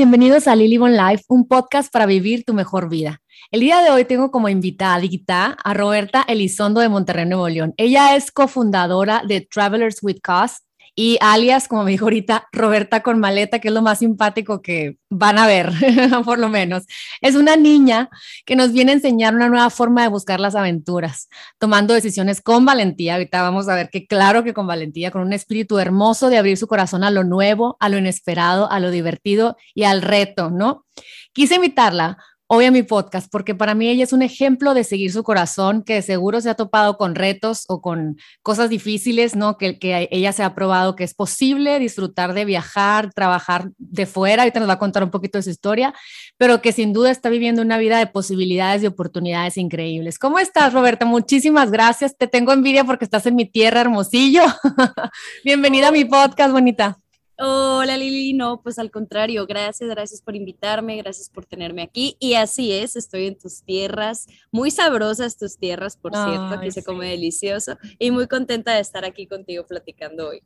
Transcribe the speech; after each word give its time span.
Bienvenidos 0.00 0.48
a 0.48 0.56
Lily 0.56 0.78
Bon 0.78 0.96
Life, 0.96 1.24
un 1.28 1.46
podcast 1.46 1.92
para 1.92 2.06
vivir 2.06 2.42
tu 2.46 2.54
mejor 2.54 2.88
vida. 2.88 3.20
El 3.50 3.60
día 3.60 3.82
de 3.82 3.90
hoy 3.90 4.06
tengo 4.06 4.30
como 4.30 4.48
invitada 4.48 5.54
a 5.62 5.74
Roberta 5.74 6.24
Elizondo 6.26 6.80
de 6.80 6.88
Monterrey, 6.88 7.26
Nuevo 7.26 7.50
León. 7.50 7.74
Ella 7.76 8.16
es 8.16 8.30
cofundadora 8.30 9.22
de 9.28 9.42
Travelers 9.42 10.02
with 10.02 10.20
Cause 10.22 10.60
y 11.00 11.16
alias, 11.22 11.66
como 11.66 11.84
me 11.84 11.92
dijo 11.92 12.04
ahorita, 12.04 12.46
Roberta 12.52 13.02
con 13.02 13.20
maleta, 13.20 13.58
que 13.58 13.68
es 13.68 13.74
lo 13.74 13.80
más 13.80 14.00
simpático 14.00 14.60
que 14.60 14.98
van 15.08 15.38
a 15.38 15.46
ver, 15.46 15.72
por 16.26 16.38
lo 16.38 16.50
menos. 16.50 16.84
Es 17.22 17.36
una 17.36 17.56
niña 17.56 18.10
que 18.44 18.54
nos 18.54 18.70
viene 18.72 18.92
a 18.92 18.96
enseñar 18.96 19.34
una 19.34 19.48
nueva 19.48 19.70
forma 19.70 20.02
de 20.02 20.08
buscar 20.08 20.40
las 20.40 20.54
aventuras, 20.54 21.30
tomando 21.58 21.94
decisiones 21.94 22.42
con 22.42 22.66
valentía. 22.66 23.14
Ahorita 23.14 23.40
vamos 23.40 23.66
a 23.70 23.76
ver 23.76 23.88
que 23.88 24.06
claro 24.06 24.44
que 24.44 24.52
con 24.52 24.66
valentía, 24.66 25.10
con 25.10 25.22
un 25.22 25.32
espíritu 25.32 25.78
hermoso 25.78 26.28
de 26.28 26.36
abrir 26.36 26.58
su 26.58 26.66
corazón 26.66 27.02
a 27.02 27.10
lo 27.10 27.24
nuevo, 27.24 27.78
a 27.80 27.88
lo 27.88 27.96
inesperado, 27.96 28.70
a 28.70 28.78
lo 28.78 28.90
divertido 28.90 29.56
y 29.74 29.84
al 29.84 30.02
reto, 30.02 30.50
¿no? 30.50 30.84
Quise 31.32 31.54
invitarla 31.54 32.18
hoy 32.52 32.64
a 32.64 32.72
mi 32.72 32.82
podcast, 32.82 33.30
porque 33.30 33.54
para 33.54 33.76
mí 33.76 33.88
ella 33.88 34.02
es 34.02 34.12
un 34.12 34.22
ejemplo 34.22 34.74
de 34.74 34.82
seguir 34.82 35.12
su 35.12 35.22
corazón, 35.22 35.84
que 35.84 36.02
seguro 36.02 36.40
se 36.40 36.50
ha 36.50 36.54
topado 36.54 36.96
con 36.96 37.14
retos 37.14 37.64
o 37.68 37.80
con 37.80 38.16
cosas 38.42 38.68
difíciles, 38.68 39.36
¿no? 39.36 39.56
Que, 39.56 39.78
ella 40.10 40.32
se 40.32 40.42
ha 40.42 40.52
probado 40.52 40.96
que 40.96 41.04
es 41.04 41.14
posible 41.14 41.78
disfrutar 41.78 42.34
de 42.34 42.44
viajar, 42.44 43.12
trabajar 43.14 43.70
de 43.78 44.04
fuera, 44.04 44.42
ahorita 44.42 44.58
nos 44.58 44.68
va 44.68 44.72
a 44.72 44.78
contar 44.80 45.04
un 45.04 45.12
poquito 45.12 45.38
de 45.38 45.44
su 45.44 45.50
historia, 45.50 45.94
pero 46.38 46.60
que 46.60 46.72
sin 46.72 46.92
duda 46.92 47.12
está 47.12 47.28
viviendo 47.28 47.62
una 47.62 47.78
vida 47.78 47.98
de 47.98 48.08
posibilidades 48.08 48.82
y 48.82 48.88
oportunidades 48.88 49.56
increíbles. 49.56 50.18
¿Cómo 50.18 50.40
estás, 50.40 50.72
Roberta? 50.72 51.04
Muchísimas 51.04 51.70
gracias. 51.70 52.16
Te 52.16 52.26
tengo 52.26 52.52
envidia 52.52 52.82
porque 52.82 53.04
estás 53.04 53.26
en 53.26 53.36
mi 53.36 53.46
tierra, 53.46 53.82
hermosillo. 53.82 54.42
Bienvenida 55.44 55.88
a 55.88 55.92
mi 55.92 56.04
podcast, 56.04 56.50
bonita. 56.50 56.98
Hola 57.42 57.96
Lili, 57.96 58.34
no, 58.34 58.60
pues 58.60 58.78
al 58.78 58.90
contrario, 58.90 59.46
gracias, 59.46 59.88
gracias 59.88 60.20
por 60.20 60.36
invitarme, 60.36 60.98
gracias 60.98 61.30
por 61.30 61.46
tenerme 61.46 61.80
aquí. 61.80 62.14
Y 62.20 62.34
así 62.34 62.70
es, 62.70 62.96
estoy 62.96 63.28
en 63.28 63.38
tus 63.38 63.62
tierras, 63.62 64.26
muy 64.52 64.70
sabrosas 64.70 65.38
tus 65.38 65.56
tierras, 65.56 65.96
por 65.96 66.12
cierto, 66.12 66.48
aquí 66.48 66.70
se 66.70 66.84
come 66.84 67.08
delicioso 67.08 67.78
y 67.98 68.10
muy 68.10 68.28
contenta 68.28 68.74
de 68.74 68.80
estar 68.80 69.06
aquí 69.06 69.26
contigo 69.26 69.66
platicando 69.66 70.28
hoy. 70.28 70.42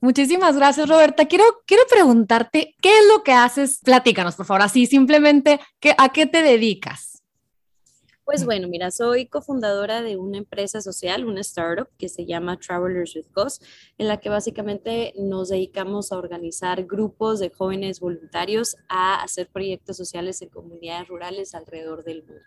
Muchísimas 0.00 0.56
gracias, 0.56 0.88
Roberta. 0.88 1.26
Quiero, 1.26 1.44
quiero 1.66 1.84
preguntarte, 1.88 2.74
¿qué 2.82 2.98
es 2.98 3.04
lo 3.14 3.22
que 3.22 3.32
haces? 3.32 3.78
Platícanos, 3.84 4.34
por 4.34 4.46
favor, 4.46 4.62
así 4.62 4.86
simplemente, 4.86 5.60
¿a 5.96 6.08
qué 6.08 6.26
te 6.26 6.42
dedicas? 6.42 7.13
Pues 8.24 8.46
bueno, 8.46 8.68
mira, 8.68 8.90
soy 8.90 9.26
cofundadora 9.26 10.00
de 10.00 10.16
una 10.16 10.38
empresa 10.38 10.80
social, 10.80 11.26
una 11.26 11.42
startup 11.42 11.88
que 11.98 12.08
se 12.08 12.24
llama 12.24 12.58
Travelers 12.58 13.14
with 13.14 13.26
Cause, 13.34 13.62
en 13.98 14.08
la 14.08 14.18
que 14.18 14.30
básicamente 14.30 15.12
nos 15.18 15.50
dedicamos 15.50 16.10
a 16.10 16.16
organizar 16.16 16.84
grupos 16.84 17.38
de 17.38 17.50
jóvenes 17.50 18.00
voluntarios 18.00 18.76
a 18.88 19.22
hacer 19.22 19.48
proyectos 19.48 19.98
sociales 19.98 20.40
en 20.40 20.48
comunidades 20.48 21.06
rurales 21.08 21.54
alrededor 21.54 22.02
del 22.02 22.22
mundo. 22.22 22.42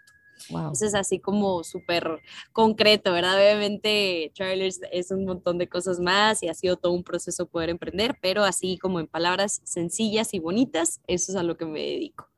Wow. 0.50 0.72
Eso 0.72 0.86
es 0.86 0.96
así 0.96 1.20
como 1.20 1.64
súper 1.64 2.22
concreto, 2.54 3.12
¿verdad? 3.12 3.36
Obviamente 3.36 4.32
Travelers 4.36 4.82
es 4.92 5.12
un 5.12 5.26
montón 5.26 5.60
de 5.60 5.70
cosas 5.70 6.00
más 6.00 6.42
y 6.42 6.48
ha 6.48 6.54
sido 6.56 6.78
todo 6.78 6.94
un 6.94 7.04
proceso 7.04 7.48
poder 7.48 7.70
emprender, 7.70 8.18
pero 8.22 8.44
así 8.44 8.78
como 8.80 9.00
en 9.00 9.08
palabras 9.08 9.62
sencillas 9.64 10.34
y 10.34 10.40
bonitas, 10.40 11.02
eso 11.08 11.32
es 11.32 11.36
a 11.36 11.44
lo 11.44 11.56
que 11.56 11.66
me 11.66 11.82
dedico. 11.82 12.30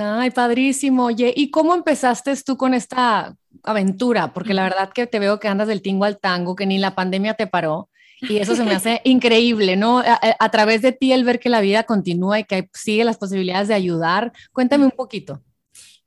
Ay, 0.00 0.30
padrísimo. 0.30 1.06
Oye, 1.06 1.32
¿y 1.36 1.50
cómo 1.50 1.74
empezaste 1.74 2.34
tú 2.44 2.56
con 2.56 2.74
esta 2.74 3.36
aventura? 3.62 4.32
Porque 4.32 4.54
la 4.54 4.62
verdad 4.64 4.90
que 4.92 5.06
te 5.06 5.18
veo 5.18 5.38
que 5.40 5.48
andas 5.48 5.68
del 5.68 5.82
tingo 5.82 6.04
al 6.04 6.18
tango, 6.18 6.56
que 6.56 6.66
ni 6.66 6.78
la 6.78 6.94
pandemia 6.94 7.34
te 7.34 7.46
paró. 7.46 7.88
Y 8.20 8.38
eso 8.38 8.56
se 8.56 8.64
me 8.64 8.74
hace 8.74 9.00
increíble, 9.04 9.76
¿no? 9.76 10.02
A, 10.04 10.50
través 10.50 10.82
de 10.82 10.92
ti 10.92 11.12
el 11.12 11.24
ver 11.24 11.38
que 11.38 11.48
la 11.48 11.60
vida 11.60 11.84
continúa 11.84 12.40
y 12.40 12.44
que 12.44 12.68
sigue 12.72 13.04
las 13.04 13.18
posibilidades 13.18 13.68
de 13.68 13.74
ayudar. 13.74 14.32
Cuéntame 14.52 14.84
un 14.84 14.90
poquito. 14.90 15.42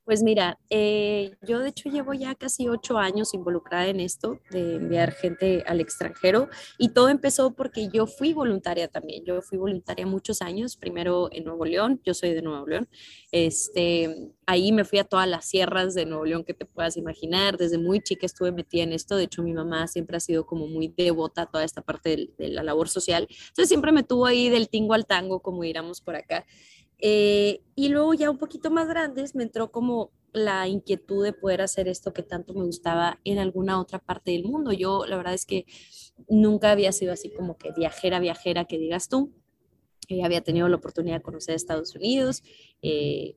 Pues 0.09 0.23
mira, 0.23 0.57
eh, 0.71 1.35
yo 1.47 1.59
de 1.59 1.69
hecho 1.69 1.87
llevo 1.87 2.15
ya 2.15 2.33
casi 2.33 2.67
ocho 2.67 2.97
años 2.97 3.35
involucrada 3.35 3.89
en 3.89 3.99
esto 3.99 4.39
de 4.49 4.77
enviar 4.77 5.11
gente 5.11 5.63
al 5.67 5.79
extranjero 5.79 6.49
y 6.79 6.95
todo 6.95 7.09
empezó 7.09 7.53
porque 7.53 7.89
yo 7.93 8.07
fui 8.07 8.33
voluntaria 8.33 8.87
también. 8.87 9.23
Yo 9.23 9.39
fui 9.43 9.59
voluntaria 9.59 10.07
muchos 10.07 10.41
años, 10.41 10.77
primero 10.77 11.29
en 11.31 11.43
Nuevo 11.43 11.63
León, 11.63 12.01
yo 12.03 12.15
soy 12.15 12.33
de 12.33 12.41
Nuevo 12.41 12.65
León. 12.65 12.89
Este, 13.31 14.31
ahí 14.47 14.71
me 14.71 14.83
fui 14.83 14.97
a 14.97 15.03
todas 15.03 15.27
las 15.27 15.45
sierras 15.45 15.93
de 15.93 16.07
Nuevo 16.07 16.25
León 16.25 16.43
que 16.43 16.55
te 16.55 16.65
puedas 16.65 16.97
imaginar. 16.97 17.57
Desde 17.57 17.77
muy 17.77 18.01
chica 18.01 18.25
estuve 18.25 18.51
metida 18.51 18.81
en 18.81 18.93
esto. 18.93 19.15
De 19.15 19.25
hecho, 19.25 19.43
mi 19.43 19.53
mamá 19.53 19.85
siempre 19.85 20.17
ha 20.17 20.19
sido 20.19 20.47
como 20.47 20.65
muy 20.65 20.87
devota 20.87 21.43
a 21.43 21.45
toda 21.45 21.63
esta 21.63 21.83
parte 21.83 22.09
de, 22.09 22.29
de 22.35 22.49
la 22.49 22.63
labor 22.63 22.89
social. 22.89 23.27
Entonces 23.29 23.67
siempre 23.67 23.91
me 23.91 24.01
tuvo 24.01 24.25
ahí 24.25 24.49
del 24.49 24.69
tingo 24.69 24.95
al 24.95 25.05
tango, 25.05 25.39
como 25.41 25.61
diríamos 25.61 26.01
por 26.01 26.15
acá. 26.15 26.47
Eh, 26.99 27.61
y 27.75 27.89
luego 27.89 28.13
ya 28.13 28.29
un 28.29 28.37
poquito 28.37 28.69
más 28.71 28.87
grandes 28.87 29.35
me 29.35 29.43
entró 29.43 29.71
como 29.71 30.11
la 30.33 30.67
inquietud 30.67 31.23
de 31.23 31.33
poder 31.33 31.61
hacer 31.61 31.87
esto 31.87 32.13
que 32.13 32.23
tanto 32.23 32.53
me 32.53 32.63
gustaba 32.63 33.19
en 33.23 33.39
alguna 33.39 33.79
otra 33.79 33.99
parte 33.99 34.31
del 34.31 34.43
mundo. 34.43 34.71
Yo 34.73 35.05
la 35.05 35.17
verdad 35.17 35.33
es 35.33 35.45
que 35.45 35.65
nunca 36.27 36.71
había 36.71 36.91
sido 36.91 37.13
así 37.13 37.31
como 37.31 37.57
que 37.57 37.71
viajera, 37.71 38.19
viajera, 38.19 38.65
que 38.65 38.77
digas 38.77 39.09
tú. 39.09 39.33
Eh, 40.09 40.23
había 40.23 40.41
tenido 40.41 40.67
la 40.67 40.75
oportunidad 40.77 41.17
de 41.17 41.21
conocer 41.21 41.53
Estados 41.53 41.95
Unidos, 41.95 42.41
eh, 42.81 43.35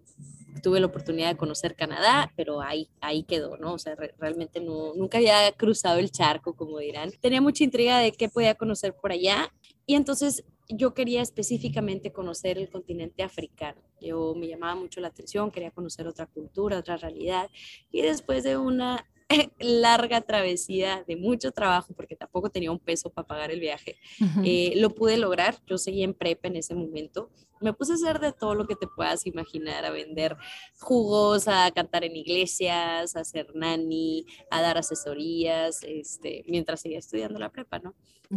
tuve 0.62 0.80
la 0.80 0.86
oportunidad 0.86 1.28
de 1.28 1.36
conocer 1.36 1.76
Canadá, 1.76 2.32
pero 2.34 2.62
ahí, 2.62 2.88
ahí 3.02 3.24
quedó, 3.24 3.58
¿no? 3.58 3.74
O 3.74 3.78
sea, 3.78 3.94
realmente 4.18 4.58
no, 4.60 4.94
nunca 4.94 5.18
había 5.18 5.52
cruzado 5.52 5.98
el 5.98 6.10
charco, 6.10 6.54
como 6.54 6.78
dirán. 6.78 7.10
Tenía 7.20 7.42
mucha 7.42 7.64
intriga 7.64 7.98
de 7.98 8.12
qué 8.12 8.30
podía 8.30 8.54
conocer 8.54 8.94
por 8.94 9.12
allá 9.12 9.52
y 9.84 9.96
entonces 9.96 10.44
yo 10.76 10.94
quería 10.94 11.22
específicamente 11.22 12.12
conocer 12.12 12.58
el 12.58 12.68
continente 12.68 13.22
africano. 13.22 13.80
Yo 14.00 14.34
me 14.34 14.48
llamaba 14.48 14.74
mucho 14.74 15.00
la 15.00 15.08
atención, 15.08 15.50
quería 15.50 15.70
conocer 15.70 16.06
otra 16.06 16.26
cultura, 16.26 16.78
otra 16.78 16.96
realidad. 16.96 17.50
Y 17.90 18.02
después 18.02 18.42
de 18.42 18.56
una 18.56 19.06
larga 19.58 20.20
travesía 20.20 21.04
de 21.06 21.16
mucho 21.16 21.52
trabajo, 21.52 21.92
porque 21.94 22.16
tampoco 22.16 22.50
tenía 22.50 22.70
un 22.70 22.78
peso 22.78 23.10
para 23.10 23.26
pagar 23.26 23.50
el 23.50 23.60
viaje, 23.60 23.96
eh, 24.44 24.74
lo 24.76 24.90
pude 24.90 25.16
lograr. 25.16 25.56
Yo 25.66 25.78
seguía 25.78 26.04
en 26.04 26.14
prepa 26.14 26.48
en 26.48 26.56
ese 26.56 26.74
momento. 26.74 27.30
Me 27.60 27.72
puse 27.72 27.92
a 27.92 27.94
hacer 27.94 28.18
de 28.18 28.32
todo 28.32 28.54
lo 28.54 28.66
que 28.66 28.74
te 28.74 28.88
puedas 28.88 29.24
imaginar, 29.26 29.84
a 29.84 29.90
vender 29.90 30.36
jugos, 30.80 31.46
a 31.46 31.70
cantar 31.70 32.04
en 32.04 32.16
iglesias, 32.16 33.14
a 33.14 33.20
hacer 33.20 33.54
nani, 33.54 34.26
a 34.50 34.60
dar 34.60 34.78
asesorías, 34.78 35.84
este, 35.84 36.44
mientras 36.48 36.80
seguía 36.80 36.98
estudiando 36.98 37.38
la 37.38 37.52
prepa, 37.52 37.78
¿no? 37.78 37.94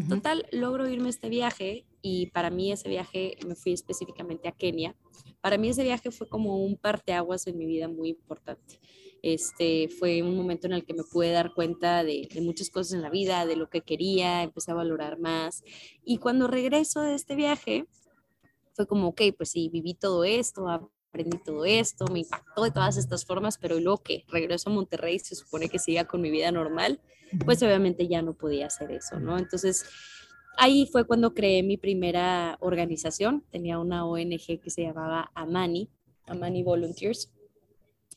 Total, 0.10 0.46
logro 0.52 0.90
irme 0.90 1.08
a 1.08 1.10
este 1.10 1.30
viaje 1.30 1.86
y 2.02 2.26
para 2.28 2.50
mí 2.50 2.70
ese 2.70 2.90
viaje 2.90 3.38
me 3.48 3.56
fui 3.56 3.72
específicamente 3.72 4.50
a 4.50 4.52
Kenia. 4.52 4.94
Para 5.40 5.58
mí 5.58 5.70
ese 5.70 5.84
viaje 5.84 6.12
fue 6.12 6.28
como 6.28 6.58
un 6.58 6.76
parteaguas 6.76 7.48
en 7.48 7.58
mi 7.58 7.66
vida 7.66 7.88
muy 7.88 8.10
importante. 8.10 8.82
Este, 9.26 9.90
fue 9.90 10.22
un 10.22 10.38
momento 10.38 10.68
en 10.68 10.74
el 10.74 10.86
que 10.86 10.94
me 10.94 11.02
pude 11.02 11.32
dar 11.32 11.56
cuenta 11.56 12.04
de, 12.04 12.30
muchas 12.44 12.70
cosas 12.70 12.94
en 12.94 13.02
la 13.02 13.10
vida, 13.10 13.48
de 13.48 13.56
lo 13.56 13.72
que 13.72 13.82
quería, 13.82 14.44
empecé 14.44 14.70
a 14.70 14.76
valorar 14.76 15.18
más. 15.18 15.64
Y 16.04 16.20
cuando 16.20 16.46
regreso 16.46 17.02
de 17.02 17.16
este 17.16 17.34
viaje, 17.34 17.88
fue 18.74 18.86
como, 18.86 19.08
ok, 19.08 19.22
pues 19.36 19.50
sí, 19.50 19.68
viví 19.74 19.96
todo 19.96 20.26
esto, 20.26 20.70
aprendí 20.70 21.40
todo 21.44 21.66
esto, 21.66 22.06
me 22.14 22.20
impactó 22.20 22.66
de 22.66 22.70
todas 22.70 22.98
estas 22.98 23.26
formas, 23.26 23.58
pero 23.58 23.80
luego 23.80 24.04
que 24.04 24.26
regreso 24.28 24.70
a 24.70 24.74
Monterrey, 24.74 25.18
se 25.18 25.34
supone 25.34 25.70
que 25.70 25.80
siga 25.80 26.06
con 26.06 26.22
mi 26.22 26.30
vida 26.30 26.52
normal, 26.52 27.02
pues 27.46 27.64
obviamente 27.64 28.08
ya 28.08 28.22
no 28.22 28.36
podía 28.36 28.68
hacer 28.68 28.92
eso, 28.92 29.20
¿no? 29.20 29.40
Entonces, 29.40 29.86
ahí 30.56 30.88
fue 30.92 31.08
cuando 31.08 31.34
creé 31.34 31.64
mi 31.64 31.78
primera 31.78 32.58
organización, 32.60 33.44
tenía 33.50 33.80
una 33.80 34.06
ONG 34.06 34.62
que 34.62 34.70
se 34.70 34.84
llamaba 34.84 35.32
Amani, 35.34 35.90
Amani 36.28 36.62
Volunteers, 36.62 37.32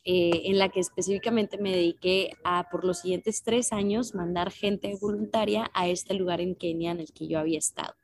eh, 0.04 0.42
en 0.44 0.58
la 0.58 0.68
que 0.68 0.80
específicamente 0.80 1.58
me 1.58 1.72
dediqué 1.72 2.32
a 2.44 2.68
por 2.70 2.84
los 2.84 3.00
siguientes 3.00 3.42
tres 3.42 3.72
años 3.72 4.14
mandar 4.14 4.50
gente 4.50 4.96
voluntaria 5.00 5.70
a 5.74 5.88
este 5.88 6.14
lugar 6.14 6.40
en 6.40 6.54
Kenia 6.54 6.92
en 6.92 7.00
el 7.00 7.12
que 7.12 7.28
yo 7.28 7.38
había 7.38 7.58
estado. 7.58 7.94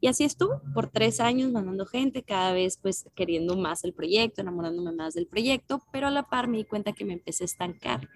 Y 0.00 0.08
así 0.08 0.24
estuvo, 0.24 0.60
por 0.74 0.90
tres 0.90 1.20
años 1.20 1.50
mandando 1.50 1.86
gente, 1.86 2.22
cada 2.22 2.52
vez 2.52 2.78
pues 2.80 3.08
queriendo 3.14 3.56
más 3.56 3.84
el 3.84 3.92
proyecto, 3.92 4.40
enamorándome 4.40 4.92
más 4.92 5.14
del 5.14 5.26
proyecto, 5.26 5.82
pero 5.92 6.06
a 6.06 6.10
la 6.10 6.28
par 6.28 6.48
me 6.48 6.58
di 6.58 6.64
cuenta 6.64 6.92
que 6.92 7.04
me 7.04 7.12
empecé 7.12 7.44
a 7.44 7.46
estancar, 7.46 8.08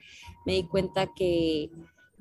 me 0.44 0.54
di 0.54 0.66
cuenta 0.66 1.12
que 1.14 1.70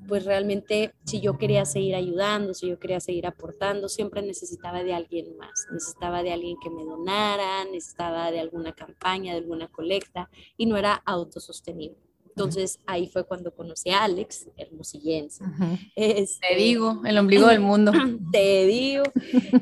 pues 0.06 0.24
realmente 0.24 0.92
si 1.04 1.20
yo 1.20 1.38
quería 1.38 1.64
seguir 1.64 1.94
ayudando, 1.94 2.54
si 2.54 2.68
yo 2.68 2.78
quería 2.78 3.00
seguir 3.00 3.26
aportando, 3.26 3.88
siempre 3.88 4.22
necesitaba 4.22 4.82
de 4.82 4.94
alguien 4.94 5.36
más, 5.36 5.66
necesitaba 5.72 6.22
de 6.22 6.32
alguien 6.32 6.56
que 6.62 6.70
me 6.70 6.84
donara, 6.84 7.64
necesitaba 7.64 8.30
de 8.30 8.40
alguna 8.40 8.72
campaña, 8.72 9.32
de 9.32 9.38
alguna 9.38 9.68
colecta 9.68 10.28
y 10.56 10.66
no 10.66 10.76
era 10.76 10.94
autosostenible. 11.04 11.98
Entonces 12.28 12.80
ahí 12.84 13.08
fue 13.08 13.24
cuando 13.24 13.54
conocí 13.54 13.88
a 13.88 14.04
Alex, 14.04 14.50
hermosillense. 14.58 15.42
Este, 15.96 16.48
te 16.48 16.56
digo, 16.56 17.00
el 17.06 17.16
ombligo 17.16 17.46
del 17.46 17.60
mundo. 17.60 17.92
Te 18.30 18.66
digo, 18.66 19.04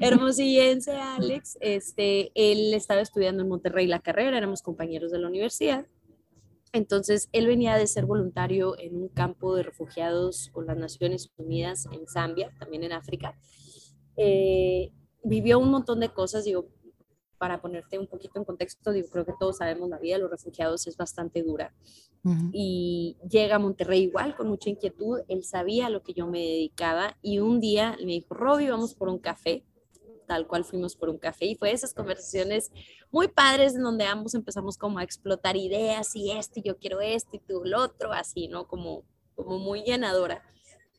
hermosillense 0.00 0.90
Alex. 0.90 1.56
Este, 1.60 2.32
él 2.34 2.75
estaba 2.75 3.00
estudiando 3.00 3.44
en 3.44 3.48
Monterrey 3.48 3.86
la 3.86 4.00
carrera, 4.00 4.36
éramos 4.36 4.60
compañeros 4.60 5.12
de 5.12 5.20
la 5.20 5.28
universidad 5.28 5.86
entonces, 6.75 7.29
él 7.31 7.47
venía 7.47 7.76
de 7.76 7.87
ser 7.87 8.05
voluntario 8.05 8.76
en 8.79 8.97
un 8.97 9.09
campo 9.09 9.55
de 9.55 9.62
refugiados 9.62 10.50
con 10.53 10.67
las 10.67 10.76
Naciones 10.76 11.31
Unidas 11.37 11.87
en 11.93 12.06
Zambia, 12.09 12.50
también 12.59 12.82
en 12.82 12.93
África. 12.93 13.38
Eh, 14.17 14.91
vivió 15.23 15.61
un 15.61 15.71
montón 15.71 16.00
de 16.00 16.09
cosas, 16.09 16.44
digo, 16.44 16.67
para 17.38 17.61
ponerte 17.61 17.99
un 17.99 18.09
poquito 18.09 18.41
en 18.41 18.44
contexto, 18.44 18.91
digo, 18.91 19.09
creo 19.09 19.25
que 19.25 19.35
todos 19.38 19.59
sabemos 19.59 19.88
la 19.88 19.99
vida 19.99 20.17
de 20.17 20.23
los 20.23 20.31
refugiados 20.32 20.87
es 20.88 20.97
bastante 20.97 21.44
dura. 21.44 21.73
Y 22.53 23.19
llega 23.29 23.56
a 23.56 23.59
Monterrey 23.59 24.03
igual, 24.03 24.35
con 24.35 24.49
mucha 24.49 24.70
inquietud. 24.70 25.20
Él 25.29 25.44
sabía 25.44 25.87
a 25.87 25.91
lo 25.91 26.03
que 26.03 26.15
yo 26.15 26.27
me 26.27 26.41
dedicaba 26.41 27.19
y 27.20 27.38
un 27.38 27.61
día 27.61 27.97
me 28.00 28.12
dijo, 28.12 28.35
Robbie, 28.35 28.70
vamos 28.70 28.94
por 28.94 29.11
un 29.11 29.19
café. 29.19 29.62
Tal 30.26 30.47
cual 30.47 30.65
fuimos 30.65 30.97
por 30.97 31.09
un 31.09 31.19
café 31.19 31.47
y 31.47 31.55
fue 31.55 31.73
esas 31.73 31.94
conversaciones 31.94 32.71
muy 33.11 33.29
padres 33.29 33.75
en 33.75 33.82
donde 33.82 34.05
ambos 34.05 34.35
empezamos 34.35 34.76
como 34.76 34.99
a 34.99 35.03
explotar 35.03 35.56
ideas 35.56 36.15
y 36.17 36.32
este, 36.32 36.62
yo 36.62 36.79
quiero 36.79 37.00
este 37.00 37.37
y 37.37 37.41
tú 37.41 37.62
lo 37.65 37.82
otro, 37.82 38.12
así, 38.12 38.49
¿no? 38.49 38.67
Como, 38.67 39.05
como 39.35 39.59
muy 39.59 39.82
llenadora. 39.82 40.43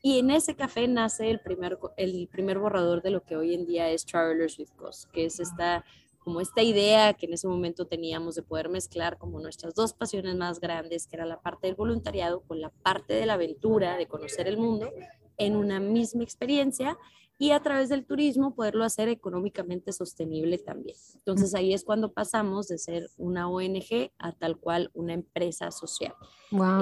Y 0.02 0.18
en 0.20 0.30
ese 0.30 0.54
café 0.54 0.86
nace 0.86 1.30
el 1.30 1.40
primer, 1.40 1.78
el 1.96 2.28
primer 2.28 2.58
borrador 2.58 3.02
de 3.02 3.10
lo 3.10 3.24
que 3.24 3.36
hoy 3.36 3.54
en 3.54 3.66
día 3.66 3.90
es 3.90 4.04
Travelers 4.06 4.58
with 4.58 4.70
Cause, 4.76 5.08
que 5.12 5.24
es 5.24 5.40
esta 5.40 5.84
como 6.26 6.40
esta 6.40 6.60
idea 6.60 7.14
que 7.14 7.26
en 7.26 7.34
ese 7.34 7.46
momento 7.46 7.86
teníamos 7.86 8.34
de 8.34 8.42
poder 8.42 8.68
mezclar 8.68 9.16
como 9.16 9.38
nuestras 9.38 9.76
dos 9.76 9.92
pasiones 9.92 10.34
más 10.34 10.58
grandes, 10.58 11.06
que 11.06 11.14
era 11.14 11.24
la 11.24 11.40
parte 11.40 11.68
del 11.68 11.76
voluntariado 11.76 12.40
con 12.40 12.60
la 12.60 12.70
parte 12.70 13.14
de 13.14 13.26
la 13.26 13.34
aventura, 13.34 13.96
de 13.96 14.08
conocer 14.08 14.48
el 14.48 14.58
mundo, 14.58 14.90
en 15.38 15.54
una 15.54 15.78
misma 15.78 16.24
experiencia 16.24 16.98
y 17.38 17.50
a 17.50 17.60
través 17.60 17.88
del 17.88 18.06
turismo 18.06 18.54
poderlo 18.54 18.84
hacer 18.84 19.08
económicamente 19.08 19.92
sostenible 19.92 20.58
también. 20.58 20.96
Entonces 21.14 21.54
ahí 21.54 21.74
es 21.74 21.84
cuando 21.84 22.12
pasamos 22.12 22.68
de 22.68 22.78
ser 22.78 23.10
una 23.16 23.48
ONG 23.48 24.10
a 24.18 24.32
tal 24.32 24.56
cual 24.56 24.90
una 24.94 25.12
empresa 25.12 25.70
social. 25.70 26.14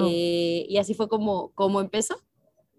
Eh, 0.01 0.65
y 0.69 0.77
así 0.77 0.93
fue 0.93 1.09
como, 1.09 1.51
como 1.55 1.81
empezó. 1.81 2.15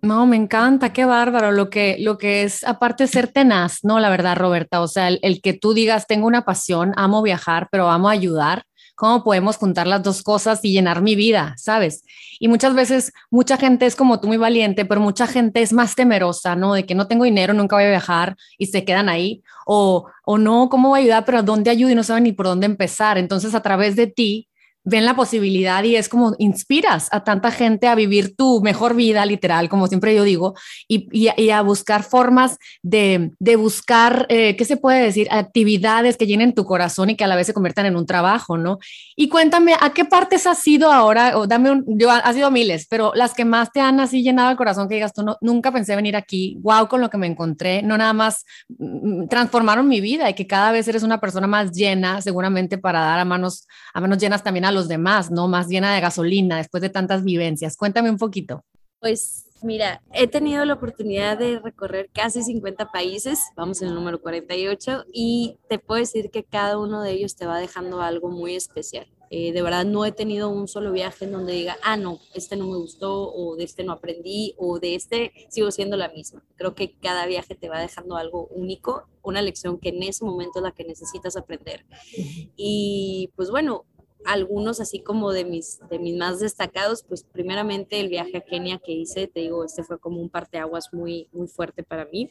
No, 0.03 0.27
me 0.27 0.37
encanta, 0.37 0.93
qué 0.93 1.05
bárbaro 1.05 1.53
lo 1.53 1.69
que, 1.71 1.97
lo 1.99 2.17
que 2.19 2.43
es, 2.43 2.63
aparte 2.65 3.05
de 3.05 3.09
ser 3.09 3.29
tenaz, 3.29 3.81
¿no? 3.83 3.99
La 3.99 4.11
verdad, 4.11 4.37
Roberta, 4.37 4.81
o 4.81 4.89
sea, 4.89 5.09
el, 5.09 5.41
que 5.43 5.55
tú 5.55 5.73
digas, 5.73 6.07
tengo 6.07 6.27
una 6.27 6.45
pasión, 6.45 6.93
amo 6.97 7.23
viajar, 7.23 7.69
pero 7.73 7.89
amo 7.89 8.09
ayudar, 8.09 8.65
¿cómo 8.97 9.23
podemos 9.23 9.57
juntar 9.59 9.87
las 9.87 10.03
dos 10.03 10.23
cosas 10.23 10.59
y 10.65 10.73
llenar 10.73 11.03
mi 11.03 11.15
vida, 11.15 11.55
sabes? 11.57 12.03
Y 12.41 12.49
muchas 12.49 12.75
veces, 12.75 13.13
mucha 13.31 13.57
gente 13.57 13.87
es 13.87 13.95
como 13.95 14.19
tú 14.19 14.27
muy 14.27 14.39
valiente, 14.39 14.85
pero 14.85 15.01
mucha 15.01 15.27
gente 15.27 15.63
es 15.63 15.73
más 15.73 15.95
temerosa, 15.95 16.57
¿no? 16.57 16.75
De 16.75 16.85
que 16.85 16.97
no 16.97 17.07
tengo 17.07 17.25
dinero, 17.25 17.55
nunca 17.55 17.77
voy 17.77 17.85
a 17.85 17.91
viajar 17.91 18.37
y 18.59 18.67
se 18.67 18.85
quedan 18.85 19.09
ahí, 19.09 19.43
o, 19.67 20.07
o 20.25 20.39
no, 20.39 20.69
¿cómo 20.69 20.89
voy 20.89 21.01
a 21.01 21.03
ayudar? 21.03 21.25
Pero 21.25 21.43
¿dónde 21.43 21.71
ayudo? 21.71 21.91
Y 21.91 21.95
no 21.95 22.03
saben 22.03 22.25
ni 22.25 22.33
por 22.33 22.47
dónde 22.47 22.67
empezar. 22.67 23.19
Entonces, 23.19 23.55
a 23.55 23.63
través 23.63 23.95
de 23.95 24.09
ti, 24.09 24.49
ven 24.87 25.05
la 25.05 25.17
posibilidad 25.17 25.83
y 25.83 25.97
es 25.97 26.09
como 26.09 26.37
inspiras 26.39 27.09
a 27.11 27.25
tanta 27.25 27.51
gente 27.51 27.89
a 27.89 27.97
vivir 27.97 28.37
tu 28.37 28.61
mejor 28.61 28.95
vida, 28.95 29.27
literal, 29.27 29.69
como 29.69 29.89
siempre 29.89 30.15
yo 30.15 30.23
digo, 30.23 30.55
y, 30.87 31.09
y, 31.13 31.51
a 31.51 31.61
buscar 31.63 32.05
formas 32.05 32.59
de, 32.83 33.33
de 33.41 33.57
buscar, 33.57 34.27
eh, 34.29 34.55
¿qué 34.57 34.65
se 34.65 34.77
puede 34.77 35.03
decir? 35.03 35.27
Actividades 35.31 36.17
que 36.17 36.27
llenen 36.27 36.55
tu 36.55 36.65
corazón 36.65 37.11
y 37.11 37.17
que 37.17 37.25
a 37.25 37.27
la 37.27 37.35
vez 37.35 37.49
se 37.49 37.53
conviertan 37.53 37.87
en 37.87 37.97
un 37.97 38.07
trabajo, 38.07 38.57
¿no? 38.57 38.79
Y 39.17 39.29
cuéntame, 39.29 39.75
¿a 39.81 39.91
qué 39.91 40.05
partes 40.05 40.47
has 40.47 40.59
sido 40.59 40.93
ahora? 40.93 41.37
O 41.37 41.49
dame 41.49 41.73
un, 41.73 41.85
yo, 41.99 42.11
ha 42.11 42.33
sido 42.33 42.53
miles, 42.53 42.87
pero 42.89 43.11
las 43.17 43.35
que 43.35 43.45
más 43.45 43.73
te 43.73 43.81
han 43.81 43.99
así 43.99 44.23
llenado 44.23 44.53
el 44.53 44.57
corazón 44.57 44.89
que 44.89 44.95
digas 44.95 45.13
tú, 45.13 45.25
no, 45.25 45.37
nunca 45.41 45.73
pensé 45.73 45.97
venir 45.97 46.15
aquí, 46.15 46.59
wow, 46.61 46.87
con 46.87 47.01
lo 47.01 47.11
que 47.11 47.19
me 47.19 47.27
encontré, 47.27 47.83
no 47.83 47.99
nada 47.99 48.13
más 48.13 48.45
mm, 48.69 49.23
mm, 49.23 49.29
transformaron 49.29 49.89
mi 49.89 50.01
vida 50.01 50.31
y 50.31 50.35
que 50.35 50.47
cada 50.47 50.71
vez 50.71 50.87
eres 50.87 51.03
una 51.03 51.21
persona 51.21 51.49
más 51.49 51.73
llena, 51.73 52.23
seguramente 52.23 52.79
para 52.79 53.01
dar 53.01 53.19
a 53.19 53.25
manos, 53.25 53.67
a 53.93 54.01
manos 54.01 54.19
llenas 54.19 54.45
también 54.45 54.65
a 54.65 54.76
los 54.77 54.89
demás, 54.89 55.31
¿no? 55.31 55.49
Más 55.49 55.69
llena 55.69 55.95
de 55.95 56.01
gasolina 56.01 56.59
después 56.59 56.81
de 56.81 56.91
tantas 56.91 57.25
vivencias. 57.25 57.77
Cuéntame 57.77 58.11
un 58.11 58.19
poquito. 58.19 58.65
Pues 59.01 59.47
mira, 59.63 60.03
he 60.13 60.27
tenido 60.27 60.65
la 60.65 60.75
oportunidad 60.75 61.39
de 61.39 61.59
recorrer 61.59 62.09
casi 62.13 62.43
50 62.43 62.91
países, 62.93 63.41
vamos 63.57 63.83
en 63.83 63.89
el 63.89 63.95
número 63.95 64.21
48, 64.21 65.05
y 65.13 65.59
te 65.69 65.79
puedo 65.79 66.01
decir 66.01 66.31
que 66.31 66.45
cada 66.45 66.79
uno 66.79 67.03
de 67.03 67.13
ellos 67.13 67.37
te 67.37 67.47
va 67.47 67.59
dejando 67.59 68.01
algo 68.01 68.31
muy 68.31 68.55
especial. 68.55 69.07
Eh, 69.29 69.53
de 69.53 69.63
verdad 69.63 69.85
no 69.85 70.05
he 70.05 70.13
tenido 70.13 70.49
un 70.49 70.69
solo 70.69 70.93
viaje 70.93 71.25
en 71.25 71.33
donde 71.33 71.53
diga, 71.53 71.77
ah, 71.83 71.97
no, 71.97 72.21
este 72.35 72.57
no 72.57 72.67
me 72.67 72.77
gustó, 72.77 73.33
o 73.33 73.57
de 73.57 73.65
este 73.65 73.83
no 73.83 73.93
aprendí, 73.93 74.55
o 74.57 74.79
de 74.79 74.95
este 74.95 75.33
sigo 75.49 75.71
siendo 75.71 75.97
la 75.97 76.09
misma. 76.09 76.45
Creo 76.57 76.75
que 76.75 76.95
cada 76.95 77.27
viaje 77.27 77.55
te 77.55 77.69
va 77.69 77.81
dejando 77.81 78.17
algo 78.17 78.47
único, 78.49 79.09
una 79.23 79.43
lección 79.43 79.79
que 79.79 79.89
en 79.89 80.03
ese 80.05 80.25
momento 80.25 80.61
es 80.61 80.63
la 80.63 80.73
que 80.73 80.85
necesitas 80.85 81.37
aprender. 81.37 81.85
Y 82.57 83.31
pues 83.35 83.51
bueno, 83.51 83.85
algunos 84.27 84.81
así 84.81 85.01
como 85.01 85.33
de 85.33 85.45
mis, 85.45 85.81
de 85.89 85.99
mis 85.99 86.17
más 86.17 86.41
destacados, 86.41 87.03
pues 87.03 87.25
primeramente 87.25 88.01
el 88.01 88.09
viaje 88.09 88.39
a 88.39 88.41
Kenia 88.41 88.79
que 88.79 88.93
hice, 88.93 89.29
te 89.29 89.41
digo, 89.41 89.65
este 89.65 89.85
fue 89.85 89.99
como 89.99 90.21
un 90.21 90.29
parteaguas 90.29 90.93
muy, 90.93 91.29
muy 91.33 91.47
fuerte 91.47 91.83
para 91.83 92.07
mí. 92.07 92.29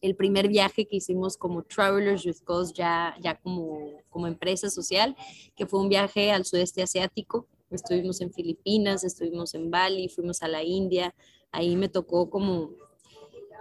El 0.00 0.14
primer 0.14 0.48
viaje 0.48 0.86
que 0.86 0.96
hicimos 0.96 1.36
como 1.36 1.62
Travelers 1.62 2.24
with 2.24 2.38
Cause, 2.44 2.72
ya, 2.72 3.14
ya 3.20 3.38
como, 3.38 4.00
como 4.08 4.26
empresa 4.26 4.70
social, 4.70 5.16
que 5.56 5.66
fue 5.66 5.80
un 5.80 5.88
viaje 5.88 6.30
al 6.30 6.44
sudeste 6.44 6.82
asiático. 6.82 7.46
Estuvimos 7.70 8.20
en 8.20 8.32
Filipinas, 8.32 9.04
estuvimos 9.04 9.54
en 9.54 9.70
Bali, 9.70 10.08
fuimos 10.08 10.42
a 10.42 10.48
la 10.48 10.62
India. 10.62 11.14
Ahí 11.50 11.76
me 11.76 11.88
tocó 11.88 12.30
como, 12.30 12.70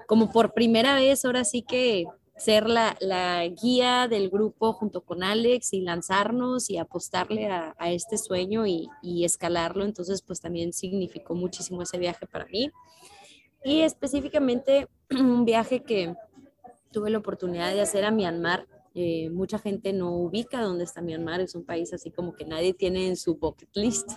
como 0.07 0.31
por 0.31 0.53
primera 0.53 0.95
vez, 0.95 1.25
ahora 1.25 1.43
sí 1.43 1.63
que 1.63 2.05
ser 2.37 2.67
la, 2.69 3.47
guía 3.61 4.07
del 4.07 4.29
grupo 4.29 4.73
junto 4.73 5.01
con 5.01 5.23
Alex 5.23 5.73
y 5.73 5.81
lanzarnos 5.81 6.69
y 6.69 6.77
apostarle 6.77 7.47
a, 7.47 7.73
este 7.91 8.17
sueño 8.17 8.65
y, 8.65 8.89
escalarlo. 9.23 9.83
Entonces, 9.83 10.21
pues 10.21 10.39
también 10.39 10.73
significó 10.73 11.35
muchísimo 11.35 11.81
ese 11.81 11.97
viaje 11.97 12.27
para 12.27 12.45
mí. 12.45 12.71
Y 13.63 13.81
específicamente 13.81 14.87
un 15.09 15.45
viaje 15.45 15.83
que 15.83 16.15
tuve 16.91 17.09
la 17.09 17.17
oportunidad 17.17 17.73
de 17.73 17.81
hacer 17.81 18.05
a 18.05 18.11
Myanmar. 18.11 18.67
Eh, 18.93 19.29
mucha 19.29 19.59
gente 19.59 19.93
no 19.93 20.11
ubica 20.11 20.61
dónde 20.61 20.83
está 20.83 21.01
Myanmar, 21.01 21.41
es 21.41 21.53
un 21.53 21.63
país 21.63 21.93
así 21.93 22.09
como 22.09 22.33
que 22.33 22.45
nadie 22.45 22.73
tiene 22.73 23.07
en 23.07 23.15
su 23.15 23.35
bucket 23.35 23.69
list, 23.75 24.09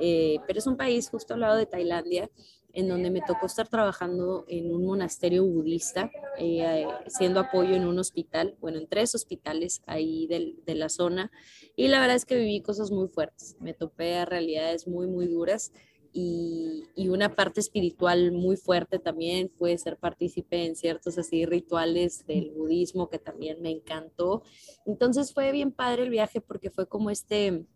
eh, 0.00 0.38
pero 0.48 0.58
es 0.58 0.66
un 0.66 0.76
país 0.76 1.08
justo 1.08 1.34
al 1.34 1.40
lado 1.40 1.56
de 1.56 1.66
Tailandia 1.66 2.28
en 2.76 2.88
donde 2.88 3.10
me 3.10 3.22
tocó 3.22 3.46
estar 3.46 3.66
trabajando 3.68 4.44
en 4.48 4.70
un 4.70 4.84
monasterio 4.84 5.46
budista, 5.46 6.10
eh, 6.38 6.86
siendo 7.06 7.40
apoyo 7.40 7.74
en 7.74 7.86
un 7.86 7.98
hospital, 7.98 8.54
bueno, 8.60 8.78
en 8.78 8.86
tres 8.86 9.14
hospitales 9.14 9.80
ahí 9.86 10.26
de 10.26 10.74
la 10.74 10.90
zona. 10.90 11.32
Y 11.74 11.88
la 11.88 12.00
verdad 12.00 12.16
es 12.16 12.26
que 12.26 12.36
viví 12.36 12.60
cosas 12.60 12.90
muy 12.90 13.08
fuertes, 13.08 13.56
me 13.60 13.72
topé 13.72 14.16
a 14.16 14.26
realidades 14.26 14.86
muy, 14.86 15.06
muy 15.06 15.26
duras. 15.26 15.72
Y, 16.12 16.84
y, 16.94 17.08
una 17.08 17.34
parte 17.34 17.60
espiritual 17.60 18.32
muy 18.32 18.56
fuerte 18.56 18.98
también, 18.98 19.50
puede 19.50 19.76
ser 19.76 19.98
partícipe 19.98 20.64
en 20.64 20.74
ciertos 20.74 21.18
así 21.18 21.44
rituales 21.44 22.26
del 22.26 22.52
budismo 22.52 23.10
que 23.10 23.18
también 23.18 23.60
me 23.60 23.70
encantó. 23.70 24.42
Entonces 24.86 25.34
fue 25.34 25.52
bien 25.52 25.72
padre 25.72 26.04
el 26.04 26.10
viaje 26.10 26.40
porque 26.40 26.70
fue 26.70 26.88
como 26.88 27.10
este, 27.10 27.66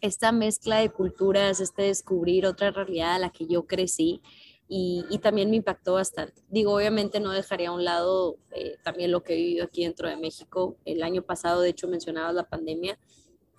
esta 0.00 0.32
mezcla 0.32 0.78
de 0.78 0.90
culturas, 0.90 1.60
este 1.60 1.82
descubrir 1.82 2.46
otra 2.46 2.70
realidad 2.70 3.14
a 3.14 3.18
la 3.18 3.30
que 3.30 3.46
yo 3.46 3.66
crecí 3.66 4.22
y, 4.68 5.18
también 5.22 5.50
me 5.50 5.56
impactó 5.56 5.94
bastante. 5.94 6.42
Digo, 6.48 6.74
obviamente 6.74 7.20
no 7.20 7.32
dejaría 7.32 7.70
a 7.70 7.72
un 7.72 7.84
lado 7.84 8.36
eh, 8.52 8.76
también 8.84 9.10
lo 9.10 9.22
que 9.22 9.32
he 9.32 9.36
vivido 9.36 9.64
aquí 9.64 9.84
dentro 9.84 10.08
de 10.08 10.16
México. 10.16 10.76
El 10.84 11.02
año 11.02 11.22
pasado, 11.22 11.62
de 11.62 11.70
hecho, 11.70 11.88
mencionabas 11.88 12.34
la 12.34 12.48
pandemia. 12.48 12.98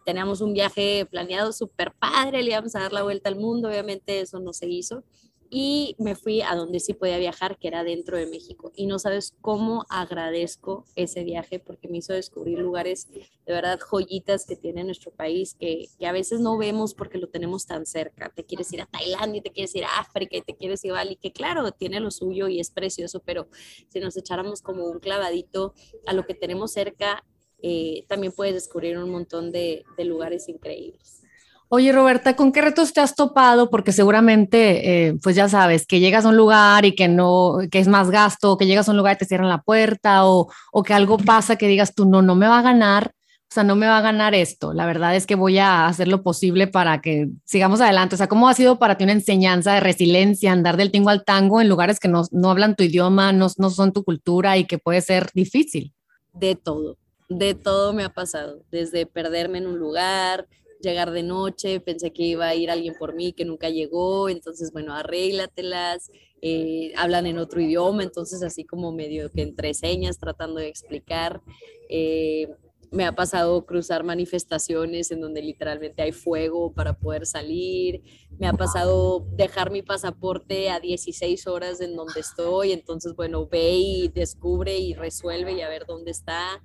Teníamos 0.05 0.41
un 0.41 0.53
viaje 0.53 1.07
planeado 1.09 1.51
súper 1.51 1.93
padre, 1.93 2.43
le 2.43 2.51
íbamos 2.51 2.75
a 2.75 2.81
dar 2.81 2.93
la 2.93 3.03
vuelta 3.03 3.27
al 3.27 3.37
mundo, 3.37 3.69
obviamente 3.69 4.21
eso 4.21 4.39
no 4.39 4.53
se 4.53 4.67
hizo 4.67 5.03
y 5.49 5.95
me 5.97 6.15
fui 6.15 6.41
a 6.41 6.55
donde 6.55 6.79
sí 6.79 6.93
podía 6.93 7.17
viajar, 7.17 7.57
que 7.57 7.67
era 7.67 7.83
dentro 7.83 8.17
de 8.17 8.27
México. 8.27 8.71
Y 8.75 8.85
no 8.85 8.99
sabes 8.99 9.35
cómo 9.41 9.85
agradezco 9.89 10.85
ese 10.95 11.23
viaje 11.23 11.59
porque 11.59 11.87
me 11.87 11.97
hizo 11.97 12.13
descubrir 12.13 12.59
lugares 12.59 13.09
de 13.09 13.53
verdad 13.53 13.79
joyitas 13.79 14.45
que 14.45 14.55
tiene 14.55 14.83
nuestro 14.83 15.11
país 15.11 15.55
que, 15.59 15.87
que, 15.97 16.07
a 16.07 16.11
veces 16.11 16.39
no 16.39 16.57
vemos 16.57 16.93
porque 16.93 17.17
lo 17.17 17.29
tenemos 17.29 17.65
tan 17.65 17.85
cerca. 17.85 18.31
Te 18.35 18.45
quieres 18.45 18.71
ir 18.73 18.81
a 18.81 18.85
Tailandia 18.85 19.39
y 19.39 19.41
te 19.41 19.51
quieres 19.51 19.75
ir 19.75 19.85
a 19.85 19.99
África 19.99 20.37
y 20.37 20.41
te 20.41 20.55
quieres 20.55 20.83
ir 20.85 20.91
a 20.91 20.95
Bali, 20.95 21.15
que 21.15 21.31
claro, 21.31 21.71
tiene 21.71 21.99
lo 21.99 22.11
suyo 22.11 22.47
y 22.47 22.59
es 22.59 22.69
precioso, 22.69 23.21
pero 23.25 23.47
si 23.87 23.99
nos 23.99 24.17
echáramos 24.17 24.61
como 24.61 24.85
un 24.85 24.99
clavadito 24.99 25.73
a 26.05 26.13
lo 26.13 26.25
que 26.25 26.35
tenemos 26.35 26.71
cerca, 26.71 27.25
eh, 27.61 28.05
también 28.07 28.33
puedes 28.33 28.53
descubrir 28.53 28.97
un 28.97 29.09
montón 29.09 29.51
de, 29.51 29.83
de 29.97 30.05
lugares 30.05 30.47
increíbles. 30.47 31.23
Oye, 31.71 31.91
Roberta, 31.91 32.35
¿con 32.35 32.51
qué 32.51 32.61
retos 32.61 32.93
te 32.93 32.99
has 32.99 33.13
topado? 33.13 33.69
Porque 33.69 33.91
seguramente, 33.91 35.07
eh, 35.09 35.13
pues 35.21 35.35
ya 35.35 35.47
sabes, 35.47 35.85
que 35.85 35.99
llegas 35.99 36.25
a 36.25 36.29
un 36.29 36.35
lugar 36.35 36.83
y 36.83 36.95
que 36.95 37.07
no, 37.07 37.59
que 37.69 37.77
es 37.77 37.87
más 37.87 38.09
gasto, 38.09 38.57
que 38.57 38.65
llegas 38.65 38.87
a 38.87 38.91
un 38.91 38.97
lugar 38.97 39.15
y 39.15 39.19
te 39.19 39.25
cierran 39.25 39.49
la 39.49 39.61
puerta, 39.61 40.25
o, 40.25 40.51
o 40.71 40.83
que 40.83 40.95
algo 40.95 41.19
pasa 41.19 41.57
que 41.57 41.67
digas 41.67 41.93
tú, 41.93 42.09
no, 42.09 42.23
no 42.23 42.33
me 42.33 42.47
va 42.47 42.57
a 42.57 42.63
ganar, 42.63 43.13
o 43.51 43.53
sea, 43.53 43.63
no 43.63 43.75
me 43.75 43.85
va 43.85 43.99
a 43.99 44.01
ganar 44.01 44.33
esto. 44.33 44.73
La 44.73 44.87
verdad 44.87 45.15
es 45.15 45.27
que 45.27 45.35
voy 45.35 45.59
a 45.59 45.85
hacer 45.85 46.07
lo 46.07 46.23
posible 46.23 46.65
para 46.65 47.01
que 47.01 47.29
sigamos 47.45 47.81
adelante. 47.81 48.15
O 48.15 48.17
sea, 48.17 48.27
¿cómo 48.27 48.49
ha 48.49 48.55
sido 48.55 48.79
para 48.79 48.97
ti 48.97 49.03
una 49.03 49.13
enseñanza 49.13 49.73
de 49.73 49.79
resiliencia, 49.79 50.51
andar 50.51 50.75
del 50.75 50.91
tingo 50.91 51.11
al 51.11 51.23
tango 51.23 51.61
en 51.61 51.69
lugares 51.69 51.99
que 51.99 52.07
no, 52.07 52.23
no 52.31 52.49
hablan 52.49 52.75
tu 52.75 52.83
idioma, 52.83 53.31
no, 53.31 53.47
no 53.57 53.69
son 53.69 53.93
tu 53.93 54.03
cultura 54.03 54.57
y 54.57 54.65
que 54.65 54.79
puede 54.79 55.01
ser 55.01 55.29
difícil? 55.35 55.93
De 56.33 56.55
todo, 56.55 56.97
de 57.27 57.53
todo 57.53 57.93
me 57.93 58.03
ha 58.03 58.09
pasado, 58.09 58.63
desde 58.71 59.05
perderme 59.05 59.59
en 59.59 59.67
un 59.67 59.77
lugar, 59.77 60.47
llegar 60.79 61.11
de 61.11 61.23
noche, 61.23 61.79
pensé 61.79 62.11
que 62.11 62.23
iba 62.23 62.47
a 62.47 62.55
ir 62.55 62.71
alguien 62.71 62.95
por 62.97 63.13
mí 63.13 63.33
que 63.33 63.45
nunca 63.45 63.69
llegó, 63.69 64.29
entonces 64.29 64.71
bueno, 64.71 64.93
arréglatelas, 64.93 66.09
eh, 66.41 66.93
hablan 66.95 67.25
en 67.25 67.37
otro 67.37 67.61
idioma, 67.61 68.03
entonces 68.03 68.43
así 68.43 68.63
como 68.63 68.91
medio 68.91 69.29
que 69.31 69.41
entre 69.41 69.73
señas 69.73 70.19
tratando 70.19 70.59
de 70.59 70.67
explicar. 70.67 71.41
Eh, 71.89 72.47
me 72.91 73.05
ha 73.05 73.11
pasado 73.11 73.65
cruzar 73.65 74.03
manifestaciones 74.03 75.11
en 75.11 75.21
donde 75.21 75.41
literalmente 75.43 76.01
hay 76.01 76.11
fuego 76.11 76.73
para 76.73 76.97
poder 76.97 77.25
salir. 77.27 78.01
Me 78.39 78.47
ha 78.47 78.53
pasado 78.53 79.27
dejar 79.33 79.69
mi 79.69 79.83
pasaporte 79.83 80.71
a 80.71 80.79
16 80.79 81.45
horas 81.47 81.81
en 81.81 81.95
donde 81.95 82.19
estoy. 82.19 82.71
Entonces, 82.71 83.15
bueno, 83.15 83.47
ve 83.47 83.73
y 83.73 84.07
descubre 84.07 84.77
y 84.79 84.95
resuelve 84.95 85.53
y 85.53 85.61
a 85.61 85.69
ver 85.69 85.85
dónde 85.85 86.11
está. 86.11 86.63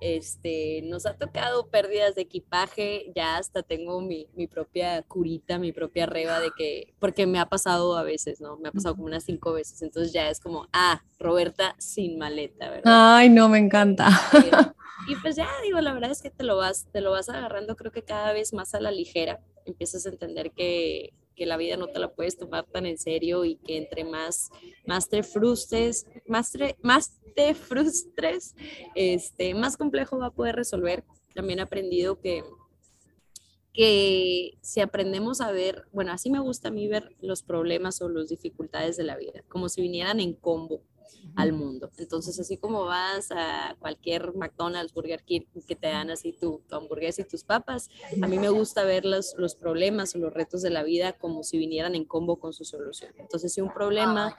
Este, 0.00 0.80
nos 0.84 1.04
ha 1.06 1.14
tocado 1.14 1.68
pérdidas 1.68 2.14
de 2.14 2.22
equipaje, 2.22 3.12
ya 3.14 3.36
hasta 3.36 3.62
tengo 3.62 4.00
mi, 4.00 4.28
mi, 4.34 4.46
propia 4.46 5.02
curita, 5.02 5.58
mi 5.58 5.72
propia 5.72 6.06
reba 6.06 6.40
de 6.40 6.50
que, 6.56 6.94
porque 6.98 7.26
me 7.26 7.38
ha 7.38 7.46
pasado 7.46 7.96
a 7.96 8.02
veces, 8.02 8.40
¿no? 8.40 8.56
Me 8.56 8.70
ha 8.70 8.72
pasado 8.72 8.94
como 8.94 9.06
unas 9.06 9.24
cinco 9.24 9.52
veces, 9.52 9.82
entonces 9.82 10.12
ya 10.12 10.30
es 10.30 10.40
como, 10.40 10.68
ah, 10.72 11.02
Roberta 11.18 11.74
sin 11.78 12.18
maleta, 12.18 12.70
¿verdad? 12.70 13.16
Ay, 13.16 13.28
no, 13.28 13.48
me 13.48 13.58
encanta. 13.58 14.08
Y 15.08 15.16
pues 15.16 15.34
ya 15.36 15.48
digo, 15.64 15.80
la 15.80 15.92
verdad 15.92 16.10
es 16.10 16.22
que 16.22 16.30
te 16.30 16.44
lo 16.44 16.56
vas, 16.56 16.86
te 16.92 17.00
lo 17.00 17.10
vas 17.10 17.28
agarrando 17.28 17.74
creo 17.74 17.90
que 17.90 18.02
cada 18.04 18.32
vez 18.32 18.52
más 18.52 18.74
a 18.74 18.80
la 18.80 18.90
ligera, 18.90 19.40
empiezas 19.64 20.06
a 20.06 20.10
entender 20.10 20.52
que, 20.52 21.14
que 21.40 21.46
la 21.46 21.56
vida 21.56 21.78
no 21.78 21.86
te 21.86 21.98
la 21.98 22.12
puedes 22.12 22.36
tomar 22.36 22.66
tan 22.66 22.84
en 22.84 22.98
serio 22.98 23.46
y 23.46 23.56
que 23.56 23.78
entre 23.78 24.04
más, 24.04 24.50
más 24.84 25.08
te 25.08 25.22
frustres, 25.22 26.06
más, 26.26 26.52
más 26.82 27.18
te 27.34 27.54
frustres, 27.54 28.54
este, 28.94 29.54
más 29.54 29.78
complejo 29.78 30.18
va 30.18 30.26
a 30.26 30.34
poder 30.34 30.54
resolver. 30.54 31.02
También 31.34 31.58
he 31.58 31.62
aprendido 31.62 32.20
que, 32.20 32.44
que 33.72 34.58
si 34.60 34.82
aprendemos 34.82 35.40
a 35.40 35.50
ver, 35.50 35.86
bueno, 35.92 36.12
así 36.12 36.28
me 36.28 36.40
gusta 36.40 36.68
a 36.68 36.72
mí 36.72 36.86
ver 36.88 37.16
los 37.22 37.42
problemas 37.42 38.02
o 38.02 38.10
las 38.10 38.28
dificultades 38.28 38.98
de 38.98 39.04
la 39.04 39.16
vida, 39.16 39.42
como 39.48 39.70
si 39.70 39.80
vinieran 39.80 40.20
en 40.20 40.34
combo 40.34 40.82
al 41.36 41.52
mundo. 41.52 41.90
Entonces, 41.98 42.38
así 42.38 42.56
como 42.56 42.84
vas 42.84 43.30
a 43.30 43.76
cualquier 43.78 44.34
McDonald's, 44.34 44.92
Burger 44.92 45.22
King, 45.24 45.42
que 45.66 45.76
te 45.76 45.88
dan 45.88 46.10
así 46.10 46.32
tu, 46.32 46.62
hamburguesa 46.70 47.22
y 47.22 47.24
tus 47.24 47.44
papas, 47.44 47.88
a 48.22 48.26
mí 48.26 48.38
me 48.38 48.48
gusta 48.48 48.84
ver 48.84 49.04
los, 49.04 49.34
los, 49.36 49.54
problemas 49.54 50.14
o 50.14 50.18
los 50.18 50.32
retos 50.32 50.62
de 50.62 50.70
la 50.70 50.82
vida 50.82 51.12
como 51.12 51.42
si 51.42 51.58
vinieran 51.58 51.94
en 51.94 52.04
combo 52.04 52.38
con 52.38 52.52
su 52.52 52.64
solución. 52.64 53.12
Entonces, 53.18 53.52
si 53.52 53.60
un 53.60 53.72
problema 53.72 54.36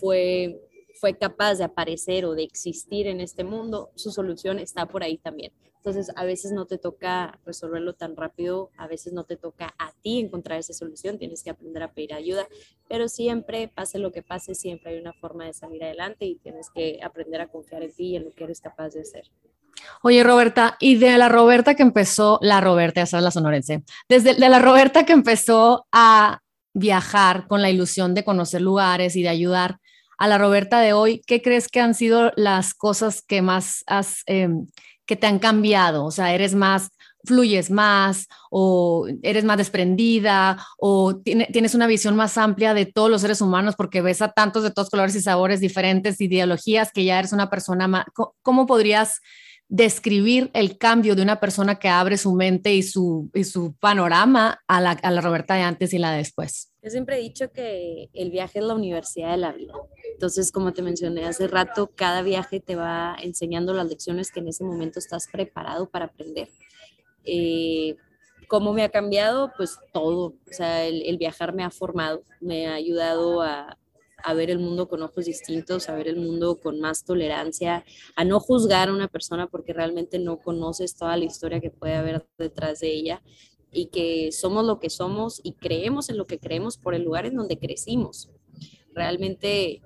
fue 0.00 0.67
fue 0.98 1.16
capaz 1.16 1.56
de 1.56 1.64
aparecer 1.64 2.24
o 2.24 2.34
de 2.34 2.42
existir 2.42 3.06
en 3.06 3.20
este 3.20 3.44
mundo, 3.44 3.90
su 3.94 4.10
solución 4.10 4.58
está 4.58 4.86
por 4.86 5.02
ahí 5.02 5.18
también. 5.18 5.52
Entonces, 5.76 6.10
a 6.16 6.24
veces 6.24 6.52
no 6.52 6.66
te 6.66 6.76
toca 6.76 7.38
resolverlo 7.46 7.94
tan 7.94 8.16
rápido, 8.16 8.70
a 8.76 8.88
veces 8.88 9.12
no 9.12 9.24
te 9.24 9.36
toca 9.36 9.74
a 9.78 9.92
ti 10.02 10.18
encontrar 10.18 10.58
esa 10.58 10.72
solución, 10.72 11.18
tienes 11.18 11.42
que 11.42 11.50
aprender 11.50 11.82
a 11.82 11.92
pedir 11.92 12.14
ayuda, 12.14 12.48
pero 12.88 13.08
siempre, 13.08 13.68
pase 13.68 13.98
lo 13.98 14.10
que 14.10 14.22
pase, 14.22 14.54
siempre 14.54 14.92
hay 14.92 15.00
una 15.00 15.12
forma 15.12 15.44
de 15.46 15.52
salir 15.52 15.84
adelante 15.84 16.26
y 16.26 16.34
tienes 16.36 16.68
que 16.74 16.98
aprender 17.02 17.40
a 17.40 17.46
confiar 17.46 17.84
en 17.84 17.92
ti 17.92 18.08
y 18.08 18.16
en 18.16 18.24
lo 18.24 18.32
que 18.32 18.44
eres 18.44 18.60
capaz 18.60 18.90
de 18.90 19.02
hacer. 19.02 19.30
Oye, 20.02 20.24
Roberta, 20.24 20.76
y 20.80 20.96
de 20.96 21.16
la 21.16 21.28
Roberta 21.28 21.74
que 21.74 21.82
empezó, 21.82 22.38
la 22.42 22.60
Roberta, 22.60 23.00
ya 23.00 23.06
sabes, 23.06 23.24
la 23.24 23.30
sonorense, 23.30 23.84
desde 24.08 24.34
de 24.34 24.48
la 24.48 24.58
Roberta 24.58 25.06
que 25.06 25.12
empezó 25.12 25.86
a 25.92 26.40
viajar 26.74 27.46
con 27.48 27.62
la 27.62 27.70
ilusión 27.70 28.14
de 28.14 28.24
conocer 28.24 28.60
lugares 28.60 29.16
y 29.16 29.22
de 29.22 29.28
ayudar, 29.28 29.78
a 30.18 30.28
la 30.28 30.38
Roberta 30.38 30.80
de 30.80 30.92
hoy, 30.92 31.22
¿qué 31.26 31.40
crees 31.40 31.68
que 31.68 31.80
han 31.80 31.94
sido 31.94 32.32
las 32.36 32.74
cosas 32.74 33.22
que 33.22 33.40
más 33.40 33.84
has, 33.86 34.22
em, 34.26 34.66
que 35.06 35.16
te 35.16 35.26
han 35.26 35.38
cambiado? 35.38 36.04
O 36.04 36.10
sea, 36.10 36.34
eres 36.34 36.54
más, 36.54 36.90
fluyes 37.24 37.70
más 37.70 38.26
o 38.50 39.06
eres 39.22 39.44
más 39.44 39.58
desprendida 39.58 40.64
o 40.78 41.16
tienes 41.16 41.74
una 41.74 41.86
visión 41.86 42.16
más 42.16 42.38
amplia 42.38 42.74
de 42.74 42.86
todos 42.86 43.10
los 43.10 43.20
seres 43.20 43.40
humanos 43.40 43.74
porque 43.76 44.00
ves 44.00 44.22
a 44.22 44.32
tantos 44.32 44.62
de 44.62 44.70
todos 44.70 44.90
colores 44.90 45.14
y 45.14 45.20
sabores 45.20 45.60
diferentes, 45.60 46.20
ideologías, 46.20 46.90
que 46.92 47.04
ya 47.04 47.18
eres 47.18 47.32
una 47.32 47.50
persona 47.50 47.86
más... 47.88 48.06
¿Cómo 48.42 48.66
podrías 48.66 49.20
describir 49.68 50.50
el 50.54 50.78
cambio 50.78 51.14
de 51.14 51.22
una 51.22 51.40
persona 51.40 51.78
que 51.78 51.88
abre 51.88 52.16
su 52.16 52.32
mente 52.32 52.74
y 52.74 52.82
su, 52.82 53.30
y 53.34 53.44
su 53.44 53.74
panorama 53.74 54.60
a 54.66 54.80
la, 54.80 54.92
a 54.92 55.10
la 55.10 55.20
Roberta 55.20 55.54
de 55.54 55.62
antes 55.62 55.92
y 55.92 55.98
la 55.98 56.12
de 56.12 56.18
después? 56.18 56.72
Yo 56.82 56.90
siempre 56.90 57.18
he 57.18 57.20
dicho 57.20 57.52
que 57.52 58.08
el 58.14 58.30
viaje 58.30 58.60
es 58.60 58.64
la 58.64 58.74
universidad 58.74 59.32
de 59.32 59.36
la 59.36 59.52
vida. 59.52 59.74
Entonces, 60.12 60.50
como 60.50 60.72
te 60.72 60.82
mencioné 60.82 61.26
hace 61.26 61.46
rato, 61.48 61.90
cada 61.94 62.22
viaje 62.22 62.60
te 62.60 62.76
va 62.76 63.16
enseñando 63.22 63.74
las 63.74 63.88
lecciones 63.88 64.32
que 64.32 64.40
en 64.40 64.48
ese 64.48 64.64
momento 64.64 64.98
estás 64.98 65.28
preparado 65.30 65.90
para 65.90 66.06
aprender. 66.06 66.48
Eh, 67.24 67.96
¿Cómo 68.48 68.72
me 68.72 68.82
ha 68.82 68.88
cambiado? 68.88 69.52
Pues 69.56 69.78
todo. 69.92 70.28
O 70.28 70.52
sea, 70.52 70.86
el, 70.86 71.02
el 71.02 71.18
viajar 71.18 71.52
me 71.52 71.62
ha 71.62 71.70
formado, 71.70 72.22
me 72.40 72.66
ha 72.66 72.74
ayudado 72.74 73.42
a, 73.42 73.76
a 74.22 74.34
ver 74.34 74.50
el 74.50 74.58
mundo 74.58 74.88
con 74.88 75.02
ojos 75.02 75.24
distintos, 75.26 75.88
a 75.88 75.94
ver 75.94 76.08
el 76.08 76.16
mundo 76.16 76.58
con 76.60 76.80
más 76.80 77.04
tolerancia, 77.04 77.84
a 78.16 78.24
no 78.24 78.40
juzgar 78.40 78.88
a 78.88 78.92
una 78.92 79.08
persona 79.08 79.46
porque 79.46 79.72
realmente 79.72 80.18
no 80.18 80.38
conoces 80.38 80.96
toda 80.96 81.16
la 81.16 81.24
historia 81.24 81.60
que 81.60 81.70
puede 81.70 81.94
haber 81.94 82.26
detrás 82.36 82.80
de 82.80 82.92
ella 82.92 83.22
y 83.70 83.86
que 83.86 84.32
somos 84.32 84.64
lo 84.64 84.78
que 84.80 84.90
somos 84.90 85.40
y 85.42 85.52
creemos 85.52 86.08
en 86.08 86.18
lo 86.18 86.26
que 86.26 86.38
creemos 86.38 86.78
por 86.78 86.94
el 86.94 87.02
lugar 87.02 87.26
en 87.26 87.36
donde 87.36 87.58
crecimos. 87.58 88.30
Realmente 88.92 89.82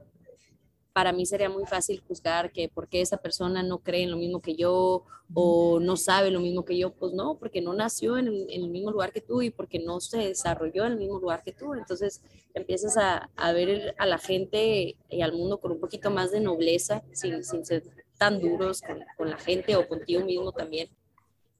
para 0.93 1.13
mí 1.13 1.27
sería 1.27 1.49
muy 1.49 1.65
fácil 1.67 2.03
juzgar 2.07 2.53
que 2.53 2.69
porque 2.69 3.01
esa 3.01 3.17
persona 3.17 3.63
no 3.63 3.79
cree 3.79 4.03
en 4.03 4.11
lo 4.11 4.17
mismo 4.17 4.43
que 4.43 4.55
yo 4.55 5.05
o 5.35 5.81
no 5.81 5.97
sabe 5.97 6.31
lo 6.31 6.41
mismo 6.41 6.65
que 6.65 6.77
yo, 6.77 6.93
pues 6.93 7.13
no, 7.15 7.39
porque 7.39 7.63
no 7.63 7.73
nació 7.73 8.19
en, 8.19 8.27
el 8.27 8.69
mismo 8.69 8.91
lugar 8.91 9.13
que 9.13 9.23
tú 9.23 9.41
y 9.41 9.51
porque 9.51 9.79
no 9.79 10.01
se 10.01 10.19
desarrolló 10.19 10.85
en 10.85 10.93
el 10.93 10.99
mismo 10.99 11.19
lugar 11.19 11.43
que 11.43 11.53
tú. 11.53 11.75
Entonces 11.75 12.23
empiezas 12.53 12.97
a, 12.99 13.53
ver 13.53 13.95
a 13.99 14.07
la 14.07 14.19
gente 14.19 14.97
y 15.09 15.21
al 15.23 15.33
mundo 15.33 15.59
con 15.59 15.73
un 15.73 15.81
poquito 15.81 16.11
más 16.11 16.33
de 16.33 16.41
nobleza, 16.41 17.03
sin, 17.13 17.43
ser 17.45 17.85
tan 18.19 18.41
duros 18.41 18.83
con, 19.17 19.31
la 19.31 19.39
gente 19.39 19.77
o 19.77 19.89
contigo 19.89 20.23
mismo 20.25 20.53
también. 20.53 20.91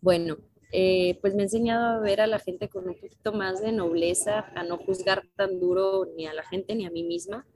Bueno, 0.03 0.37
eh, 0.71 1.19
pues 1.23 1.35
me 1.35 1.43
he 1.43 1.45
enseñado 1.45 1.97
a 1.97 2.01
ver 2.01 2.21
a 2.21 2.27
la 2.27 2.39
gente 2.39 2.69
con 2.69 2.89
un 2.89 2.95
poquito 2.95 3.33
más 3.33 3.63
de 3.63 3.73
nobleza, 3.73 4.53
a 4.55 4.65
no 4.65 4.77
juzgar 4.77 5.23
tan 5.37 5.61
duro 5.61 6.07
ni 6.17 6.27
a 6.27 6.35
la 6.35 6.45
gente 6.45 6.75
ni 6.75 6.85
a 6.85 6.91
mí 6.91 7.05
misma 7.05 7.47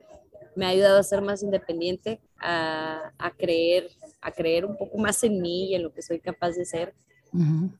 me 0.56 0.66
ha 0.66 0.70
ayudado 0.70 0.98
a 0.98 1.02
ser 1.02 1.22
más 1.22 1.42
independiente, 1.42 2.20
a, 2.40 3.12
a, 3.18 3.30
creer, 3.32 3.90
a 4.20 4.32
creer 4.32 4.64
un 4.64 4.76
poco 4.76 4.98
más 4.98 5.22
en 5.22 5.40
mí 5.40 5.66
y 5.66 5.74
en 5.74 5.82
lo 5.82 5.92
que 5.92 6.02
soy 6.02 6.18
capaz 6.18 6.52
de 6.52 6.64
ser, 6.64 6.94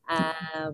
a, 0.06 0.72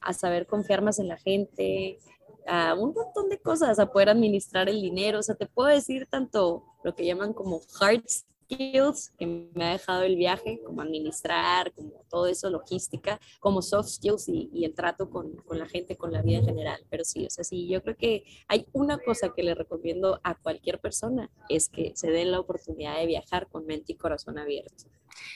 a, 0.00 0.12
saber 0.12 0.46
confiar 0.46 0.82
más 0.82 0.98
en 0.98 1.08
la 1.08 1.16
gente, 1.16 1.98
a 2.46 2.74
un 2.74 2.92
montón 2.92 3.28
de 3.28 3.38
cosas, 3.38 3.78
a 3.78 3.90
poder 3.90 4.08
administrar 4.08 4.68
el 4.68 4.82
dinero. 4.82 5.20
O 5.20 5.22
sea, 5.22 5.36
te 5.36 5.46
puedo 5.46 5.68
decir 5.68 6.06
tanto 6.10 6.64
lo 6.82 6.94
que 6.94 7.06
llaman 7.06 7.32
como 7.32 7.60
hearts 7.80 8.26
skills 8.54 9.12
que 9.18 9.26
me 9.26 9.64
ha 9.64 9.72
dejado 9.72 10.02
el 10.02 10.16
viaje, 10.16 10.60
como 10.64 10.82
administrar, 10.82 11.72
como 11.72 12.04
todo 12.08 12.26
eso, 12.26 12.50
logística, 12.50 13.20
como 13.40 13.62
soft 13.62 13.88
skills 13.88 14.28
y, 14.28 14.64
el 14.64 14.74
trato 14.74 15.10
con, 15.10 15.36
con, 15.36 15.58
la 15.58 15.66
gente, 15.66 15.96
con 15.96 16.12
la 16.12 16.22
vida 16.22 16.38
en 16.38 16.46
general. 16.46 16.80
Pero 16.88 17.04
sí, 17.04 17.26
o 17.26 17.30
sea, 17.30 17.44
sí, 17.44 17.68
yo 17.68 17.82
creo 17.82 17.96
que 17.96 18.24
hay 18.48 18.66
una 18.72 18.98
cosa 18.98 19.32
que 19.34 19.42
le 19.42 19.54
recomiendo 19.54 20.20
a 20.22 20.34
cualquier 20.34 20.80
persona, 20.80 21.30
es 21.48 21.68
que 21.68 21.92
se 21.94 22.10
den 22.10 22.30
la 22.30 22.40
oportunidad 22.40 22.98
de 22.98 23.06
viajar 23.06 23.48
con 23.48 23.66
mente 23.66 23.92
y 23.92 23.96
corazón 23.96 24.38
abierto. 24.38 24.84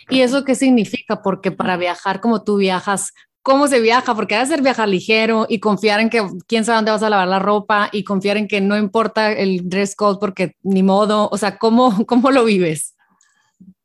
¿Y 0.09 0.21
eso 0.21 0.45
qué 0.45 0.55
significa? 0.55 1.23
Porque 1.23 1.53
para 1.53 1.77
viajar 1.77 2.21
como 2.21 2.43
tú 2.43 2.57
viajas, 2.57 3.13
cómo 3.43 3.67
se 3.67 3.81
viaja, 3.81 4.15
porque 4.15 4.35
debe 4.35 4.47
ser 4.47 4.63
viajar 4.63 4.89
ligero 4.89 5.47
y 5.49 5.61
confiar 5.61 6.01
en 6.01 6.11
que 6.11 6.23
quién 6.47 6.65
sabe 6.65 6.77
dónde 6.77 6.91
vas 6.91 7.03
a 7.03 7.11
lavar 7.11 7.29
la 7.29 7.39
ropa 7.39 7.89
y 7.93 8.05
confiar 8.05 8.37
en 8.37 8.49
que 8.49 8.61
no 8.61 8.77
importa 8.77 9.33
el 9.33 9.69
dress 9.69 9.95
code 9.97 10.19
porque 10.21 10.57
ni 10.63 10.83
modo, 10.83 11.29
o 11.31 11.39
sea, 11.39 11.59
¿cómo, 11.59 12.05
cómo 12.07 12.31
lo 12.31 12.45
vives? 12.45 12.95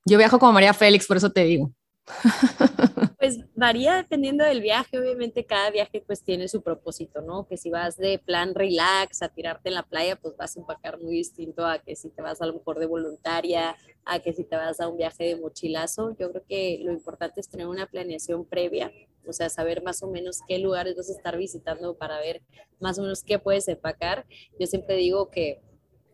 Yo 0.05 0.17
viajo 0.17 0.37
como 0.39 0.53
María 0.53 0.73
Félix, 0.73 1.07
por 1.07 1.17
eso 1.17 1.31
te 1.31 1.43
digo. 1.45 1.71
Pues 3.23 3.39
varía 3.55 3.95
dependiendo 3.95 4.43
del 4.43 4.59
viaje, 4.59 4.99
obviamente 4.99 5.45
cada 5.45 5.71
viaje 5.71 6.03
pues 6.05 6.23
tiene 6.23 6.49
su 6.49 6.61
propósito, 6.61 7.21
¿no? 7.21 7.47
Que 7.47 7.55
si 7.55 7.69
vas 7.69 7.95
de 7.95 8.19
plan 8.19 8.53
relax 8.53 9.21
a 9.21 9.29
tirarte 9.29 9.69
en 9.69 9.75
la 9.75 9.83
playa, 9.83 10.17
pues 10.17 10.35
vas 10.35 10.57
a 10.57 10.59
empacar 10.59 10.99
muy 10.99 11.15
distinto 11.15 11.65
a 11.65 11.79
que 11.79 11.95
si 11.95 12.09
te 12.09 12.21
vas 12.21 12.41
a 12.41 12.45
lo 12.47 12.55
mejor 12.55 12.79
de 12.79 12.85
voluntaria, 12.85 13.77
a 14.03 14.19
que 14.19 14.33
si 14.33 14.43
te 14.43 14.57
vas 14.57 14.81
a 14.81 14.89
un 14.89 14.97
viaje 14.97 15.23
de 15.23 15.35
mochilazo. 15.37 16.17
Yo 16.19 16.31
creo 16.31 16.43
que 16.45 16.81
lo 16.83 16.91
importante 16.91 17.39
es 17.39 17.47
tener 17.47 17.67
una 17.67 17.85
planeación 17.85 18.43
previa, 18.43 18.91
o 19.25 19.31
sea, 19.31 19.49
saber 19.49 19.81
más 19.83 20.03
o 20.03 20.07
menos 20.07 20.41
qué 20.45 20.59
lugares 20.59 20.97
vas 20.97 21.09
a 21.09 21.13
estar 21.13 21.37
visitando 21.37 21.95
para 21.95 22.19
ver 22.19 22.41
más 22.81 22.99
o 22.99 23.03
menos 23.03 23.23
qué 23.23 23.39
puedes 23.39 23.69
empacar. 23.69 24.25
Yo 24.59 24.67
siempre 24.67 24.97
digo 24.97 25.29
que 25.29 25.61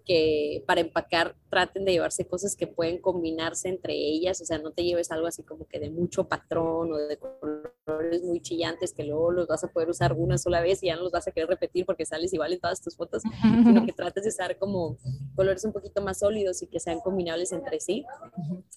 que 0.10 0.64
para 0.66 0.82
empacar 0.82 1.36
traten 1.52 1.86
de 1.86 1.92
llevarse 1.92 2.26
cosas 2.26 2.56
que 2.56 2.66
pueden 2.66 3.00
combinarse 3.00 3.70
entre 3.70 3.94
ellas, 3.94 4.42
o 4.42 4.46
sea, 4.46 4.58
no 4.58 4.72
te 4.72 4.84
lleves 4.84 5.12
algo 5.12 5.28
así 5.28 5.44
como 5.44 5.68
que 5.68 5.80
de 5.80 5.92
mucho 5.92 6.28
patrón 6.28 6.92
o 6.92 6.98
de 6.98 7.20
colores 7.20 8.24
muy 8.24 8.42
chillantes 8.42 8.92
que 8.92 9.04
luego 9.04 9.32
los 9.32 9.46
vas 9.46 9.64
a 9.64 9.68
poder 9.68 9.88
usar 9.88 10.14
una 10.14 10.40
sola 10.40 10.62
vez 10.62 10.82
y 10.82 10.88
ya 10.88 10.96
no 10.96 11.04
los 11.04 11.12
vas 11.12 11.28
a 11.28 11.32
querer 11.32 11.48
repetir 11.48 11.86
porque 11.86 12.08
sales 12.08 12.34
igual 12.34 12.54
en 12.54 12.60
todas 12.60 12.82
tus 12.82 12.96
fotos, 12.96 13.22
sino 13.64 13.86
que 13.86 13.94
trates 13.94 14.24
de 14.24 14.30
usar 14.30 14.58
como 14.58 14.98
colores 15.36 15.64
un 15.64 15.74
poquito 15.74 16.02
más 16.02 16.18
sólidos 16.18 16.64
y 16.64 16.68
que 16.68 16.80
sean 16.80 17.02
combinables 17.02 17.52
entre 17.52 17.80
sí. 17.80 18.04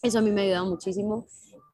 Eso 0.02 0.18
a 0.18 0.20
mí 0.20 0.30
me 0.32 0.42
ha 0.42 0.44
ayudado 0.44 0.66
muchísimo. 0.66 1.26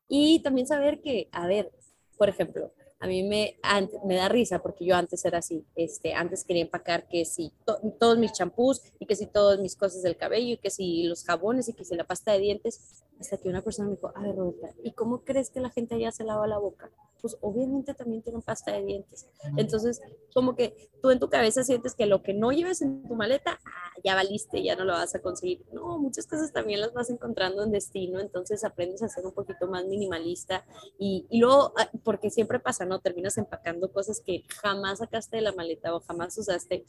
Y 0.06 0.40
también 0.44 0.68
saber 0.68 1.00
que, 1.00 1.28
a 1.32 1.48
ver, 1.48 1.72
por 2.16 2.28
ejemplo, 2.28 2.72
a 3.00 3.06
mí 3.06 3.22
me, 3.22 3.58
me 4.04 4.16
da 4.16 4.28
risa 4.28 4.60
porque 4.60 4.84
yo 4.84 4.96
antes 4.96 5.24
era 5.24 5.38
así, 5.38 5.64
este, 5.76 6.14
antes 6.14 6.44
quería 6.44 6.62
empacar 6.62 7.06
que 7.08 7.24
si 7.24 7.52
todos 7.64 8.18
mis 8.18 8.32
champús 8.32 8.82
y 8.98 9.06
que 9.06 9.14
si 9.14 9.26
todas 9.26 9.60
mis 9.60 9.76
cosas 9.76 10.02
del 10.02 10.16
cabello 10.16 10.54
y 10.54 10.56
que 10.56 10.70
si 10.70 11.04
los 11.04 11.24
jabones 11.24 11.68
y 11.68 11.74
que 11.74 11.84
si 11.84 11.94
la 11.94 12.04
pasta 12.04 12.32
de 12.32 12.40
dientes, 12.40 13.04
hasta 13.20 13.36
que 13.36 13.48
una 13.48 13.62
persona 13.62 13.88
me 13.88 13.94
dijo, 13.94 14.12
a 14.14 14.22
ver, 14.22 14.36
Roberta, 14.36 14.74
¿y 14.82 14.92
cómo 14.92 15.24
crees 15.24 15.50
que 15.50 15.60
la 15.60 15.70
gente 15.70 15.94
allá 15.94 16.10
se 16.10 16.24
lava 16.24 16.46
la 16.46 16.58
boca? 16.58 16.90
Pues 17.20 17.36
obviamente 17.40 17.94
también 17.94 18.22
tienen 18.22 18.42
pasta 18.42 18.72
de 18.72 18.84
dientes. 18.84 19.26
Entonces, 19.56 20.00
como 20.34 20.54
que 20.54 20.90
tú 21.02 21.10
en 21.10 21.18
tu 21.18 21.28
cabeza 21.28 21.64
sientes 21.64 21.94
que 21.94 22.06
lo 22.06 22.22
que 22.22 22.34
no 22.34 22.52
lleves 22.52 22.82
en 22.82 23.06
tu 23.06 23.14
maleta, 23.14 23.58
ah, 23.64 23.92
ya 24.04 24.14
valiste, 24.14 24.62
ya 24.62 24.76
no 24.76 24.84
lo 24.84 24.92
vas 24.92 25.14
a 25.14 25.20
conseguir. 25.20 25.64
No, 25.72 25.98
muchas 25.98 26.26
cosas 26.26 26.52
también 26.52 26.80
las 26.80 26.92
vas 26.92 27.10
encontrando 27.10 27.62
en 27.64 27.72
destino, 27.72 28.20
entonces 28.20 28.64
aprendes 28.64 29.02
a 29.02 29.08
ser 29.08 29.26
un 29.26 29.32
poquito 29.32 29.66
más 29.66 29.84
minimalista 29.84 30.64
y, 30.98 31.26
y 31.30 31.40
luego, 31.40 31.72
ah, 31.76 31.90
porque 32.04 32.30
siempre 32.30 32.60
pasa, 32.60 32.84
¿no? 32.84 33.00
Terminas 33.00 33.38
empacando 33.38 33.92
cosas 33.92 34.20
que 34.20 34.44
jamás 34.60 34.98
sacaste 34.98 35.36
de 35.36 35.42
la 35.42 35.52
maleta 35.52 35.94
o 35.94 36.00
jamás 36.00 36.36
usaste 36.38 36.84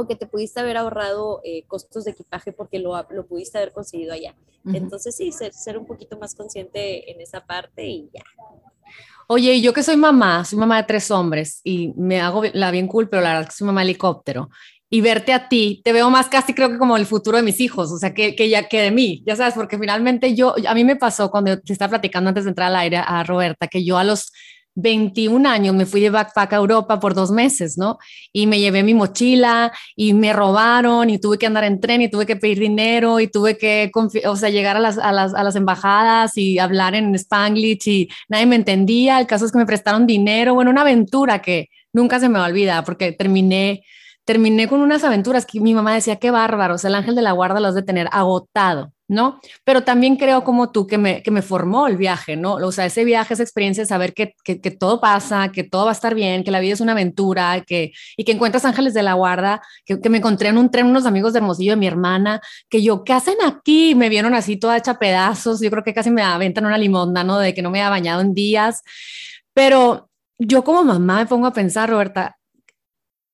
o 0.00 0.06
que 0.06 0.16
te 0.16 0.26
pudiste 0.26 0.60
haber 0.60 0.76
ahorrado 0.76 1.40
eh, 1.44 1.64
costos 1.66 2.04
de 2.04 2.12
equipaje 2.12 2.52
porque 2.52 2.78
lo, 2.78 2.94
lo, 3.10 3.26
pudiste 3.26 3.58
haber 3.58 3.72
conseguido 3.72 4.12
allá. 4.12 4.34
Entonces 4.72 5.16
sí, 5.16 5.32
ser, 5.32 5.54
ser, 5.54 5.78
un 5.78 5.86
poquito 5.86 6.18
más 6.18 6.34
consciente 6.34 7.10
en 7.10 7.20
esa 7.20 7.46
parte 7.46 7.86
y 7.86 8.10
ya. 8.12 8.22
Oye, 9.26 9.60
yo 9.60 9.72
que 9.72 9.82
soy 9.82 9.96
mamá, 9.96 10.44
soy 10.44 10.58
mamá 10.58 10.78
de 10.78 10.82
tres 10.82 11.10
hombres 11.10 11.60
y 11.64 11.94
me 11.96 12.20
hago 12.20 12.42
la 12.52 12.70
bien 12.70 12.88
cool, 12.88 13.08
pero 13.08 13.22
la 13.22 13.34
verdad 13.34 13.48
que 13.48 13.54
soy 13.54 13.66
mamá 13.66 13.82
helicóptero. 13.82 14.50
Y 14.90 15.02
verte 15.02 15.32
a 15.32 15.48
ti, 15.48 15.80
te 15.84 15.92
veo 15.92 16.10
más 16.10 16.28
casi 16.28 16.52
creo 16.52 16.68
que 16.68 16.78
como 16.78 16.96
el 16.96 17.06
futuro 17.06 17.36
de 17.36 17.44
mis 17.44 17.60
hijos, 17.60 17.92
o 17.92 17.96
sea, 17.96 18.12
que, 18.12 18.34
que 18.34 18.48
ya 18.48 18.66
que 18.68 18.82
de 18.82 18.90
mí, 18.90 19.22
ya 19.24 19.36
sabes, 19.36 19.54
porque 19.54 19.78
finalmente 19.78 20.34
yo, 20.34 20.54
a 20.66 20.74
mí 20.74 20.82
me 20.82 20.96
pasó 20.96 21.30
cuando 21.30 21.60
te 21.60 21.72
estaba 21.72 21.90
platicando 21.90 22.28
antes 22.28 22.42
de 22.44 22.50
entrar 22.50 22.68
al 22.68 22.76
aire 22.76 22.96
a 22.96 23.22
Roberta, 23.22 23.68
que 23.68 23.84
yo 23.84 23.98
a 23.98 24.04
los 24.04 24.32
21 24.80 25.48
años 25.48 25.74
me 25.74 25.86
fui 25.86 26.00
de 26.00 26.10
backpack 26.10 26.52
a 26.52 26.56
Europa 26.56 27.00
por 27.00 27.14
dos 27.14 27.30
meses, 27.30 27.76
¿no? 27.78 27.98
Y 28.32 28.46
me 28.46 28.58
llevé 28.58 28.82
mi 28.82 28.94
mochila 28.94 29.72
y 29.96 30.14
me 30.14 30.32
robaron 30.32 31.10
y 31.10 31.18
tuve 31.18 31.38
que 31.38 31.46
andar 31.46 31.64
en 31.64 31.80
tren 31.80 32.02
y 32.02 32.10
tuve 32.10 32.26
que 32.26 32.36
pedir 32.36 32.58
dinero 32.58 33.20
y 33.20 33.28
tuve 33.28 33.56
que, 33.58 33.90
o 34.26 34.36
sea, 34.36 34.50
llegar 34.50 34.76
a 34.76 34.80
las, 34.80 35.56
embajadas 35.56 36.36
y 36.36 36.58
hablar 36.58 36.94
en 36.94 37.14
Spanglish 37.14 37.88
y 37.88 38.08
nadie 38.28 38.46
me 38.46 38.56
entendía. 38.56 39.20
El 39.20 39.26
caso 39.26 39.46
es 39.46 39.52
que 39.52 39.58
me 39.58 39.66
prestaron 39.66 40.06
dinero, 40.06 40.54
bueno, 40.54 40.70
una 40.70 40.82
aventura 40.82 41.40
que 41.40 41.68
nunca 41.92 42.20
se 42.20 42.28
me 42.28 42.38
va 42.38 42.46
a 42.46 42.48
olvidar 42.48 42.84
porque 42.84 43.12
terminé 43.12 43.82
terminé 44.24 44.68
con 44.68 44.80
unas 44.80 45.02
aventuras 45.02 45.44
que 45.44 45.58
mi 45.60 45.74
mamá 45.74 45.94
decía, 45.94 46.16
qué 46.16 46.30
bárbaro, 46.30 46.74
o 46.74 46.78
sea, 46.78 46.88
el 46.88 46.94
ángel 46.94 47.16
de 47.16 47.22
la 47.22 47.32
guarda 47.32 47.58
los 47.58 47.74
de 47.74 47.82
tener 47.82 48.08
agotado, 48.12 48.92
¿no? 49.10 49.40
Pero 49.64 49.82
también 49.82 50.14
creo 50.14 50.44
como 50.44 50.70
tú 50.70 50.86
que 50.86 50.96
me, 50.96 51.20
que 51.22 51.32
me 51.32 51.42
formó 51.42 51.88
el 51.88 51.96
viaje, 51.96 52.36
¿no? 52.36 52.54
O 52.54 52.70
sea, 52.70 52.86
ese 52.86 53.04
viaje, 53.04 53.34
esa 53.34 53.42
experiencia 53.42 53.84
saber 53.84 54.14
que, 54.14 54.34
que, 54.44 54.60
que, 54.60 54.70
todo 54.70 55.00
pasa, 55.00 55.50
que 55.50 55.64
todo 55.64 55.86
va 55.86 55.90
a 55.90 55.92
estar 55.92 56.14
bien, 56.14 56.44
que 56.44 56.52
la 56.52 56.60
vida 56.60 56.74
es 56.74 56.80
una 56.80 56.92
aventura, 56.92 57.64
que, 57.66 57.92
y 58.16 58.22
que 58.24 58.32
encuentras 58.32 58.64
ángeles 58.64 58.94
de 58.94 59.02
la 59.02 59.14
guarda, 59.14 59.62
que, 59.84 60.00
que 60.00 60.08
me 60.08 60.18
encontré 60.18 60.50
en 60.50 60.58
un 60.58 60.70
tren 60.70 60.86
unos 60.86 61.06
amigos 61.06 61.32
de 61.32 61.40
Hermosillo 61.40 61.72
de 61.72 61.76
mi 61.76 61.88
hermana, 61.88 62.40
que 62.68 62.82
yo, 62.82 63.02
¿qué 63.02 63.12
hacen 63.12 63.36
aquí? 63.44 63.96
Me 63.96 64.08
vieron 64.08 64.32
así 64.34 64.56
toda 64.56 64.76
hecha 64.76 65.00
pedazos, 65.00 65.60
yo 65.60 65.70
creo 65.72 65.82
que 65.82 65.92
casi 65.92 66.10
me 66.12 66.22
aventan 66.22 66.66
una 66.66 66.78
limonda, 66.78 67.24
¿no? 67.24 67.40
De 67.40 67.52
que 67.52 67.62
no 67.62 67.70
me 67.70 67.80
había 67.80 67.90
bañado 67.90 68.20
en 68.20 68.32
días, 68.32 68.82
pero 69.52 70.08
yo 70.38 70.62
como 70.62 70.84
mamá 70.84 71.18
me 71.18 71.26
pongo 71.26 71.48
a 71.48 71.52
pensar, 71.52 71.90
Roberta, 71.90 72.38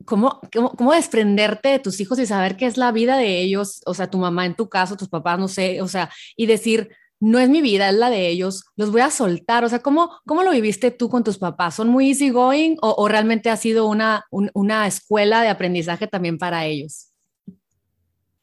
¿Cómo, 0.05 0.41
cómo, 0.53 0.93
desprenderte 0.93 1.71
de 1.71 1.79
tus 1.79 2.01
hijos 2.01 2.19
y 2.19 2.27
saber 2.27 2.57
qué 2.57 2.67
es 2.67 2.77
la 2.77 2.93
vida 2.93 3.17
de 3.17 3.41
ellos? 3.41 3.81
O 3.87 3.95
sea, 3.95 4.11
tu 4.11 4.19
mamá 4.19 4.47
en 4.47 4.55
tu 4.55 4.69
caso, 4.69 4.97
tus 4.97 5.09
papás, 5.09 5.39
no 5.39 5.49
sé, 5.49 5.81
o 5.81 5.89
sea, 5.89 6.11
y 6.37 6.47
decir, 6.47 6.91
no 7.19 7.39
es 7.39 7.49
mi 7.49 7.63
vida, 7.63 7.89
es 7.89 7.95
la 7.95 8.11
de 8.11 8.29
ellos, 8.29 8.65
los 8.77 8.93
voy 8.93 9.01
a 9.01 9.11
soltar. 9.11 9.65
O 9.65 9.69
sea, 9.69 9.81
¿cómo, 9.81 10.11
cómo 10.27 10.43
lo 10.43 10.51
viviste 10.51 10.91
tú 10.91 11.09
con 11.09 11.25
tus 11.25 11.39
papás? 11.39 11.75
¿Son 11.75 11.89
muy 11.89 12.09
easygoing 12.09 12.77
o, 12.83 12.95
o 12.97 13.09
realmente 13.09 13.51
ha 13.51 13.57
sido 13.57 13.87
una, 13.87 14.27
una 14.31 14.87
escuela 14.87 15.43
de 15.43 15.49
aprendizaje 15.49 16.07
también 16.07 16.39
para 16.39 16.67
ellos? 16.67 17.13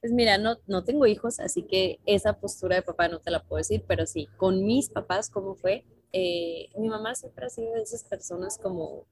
Pues 0.02 0.12
mira, 0.12 0.38
no, 0.38 0.58
no 0.68 0.84
tengo 0.84 1.06
hijos, 1.06 1.40
así 1.40 1.64
que 1.64 2.00
esa 2.06 2.38
postura 2.38 2.76
de 2.76 2.82
papá 2.82 3.08
no 3.08 3.22
te 3.22 3.32
la 3.32 3.42
puedo 3.42 3.60
decir, 3.60 3.86
pero 3.88 4.06
sí, 4.06 4.28
con 4.36 4.66
mis 4.66 4.90
papás, 4.90 5.30
¿cómo 5.30 5.56
fue? 5.56 5.86
Eh, 6.12 6.68
mi 6.78 6.90
mamá 6.90 7.16
siempre 7.16 7.46
ha 7.46 7.50
sido 7.50 7.74
de 7.74 7.84
esas 7.84 8.04
personas 8.04 8.58
como 8.58 9.06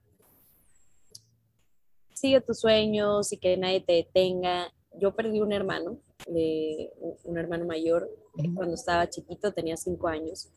sigue 2.22 2.40
tus 2.42 2.60
sueños 2.60 3.34
y 3.34 3.38
que 3.38 3.58
nadie 3.58 3.82
te 3.82 3.94
detenga. 3.94 4.72
Yo 4.94 5.16
perdí 5.16 5.42
un 5.42 5.52
hermano, 5.52 5.98
un 6.28 7.38
hermano 7.38 7.66
mayor, 7.66 8.10
cuando 8.54 8.76
estaba 8.76 9.10
chiquito, 9.10 9.52
tenía 9.52 9.76
cinco 9.76 10.08
años. 10.08 10.50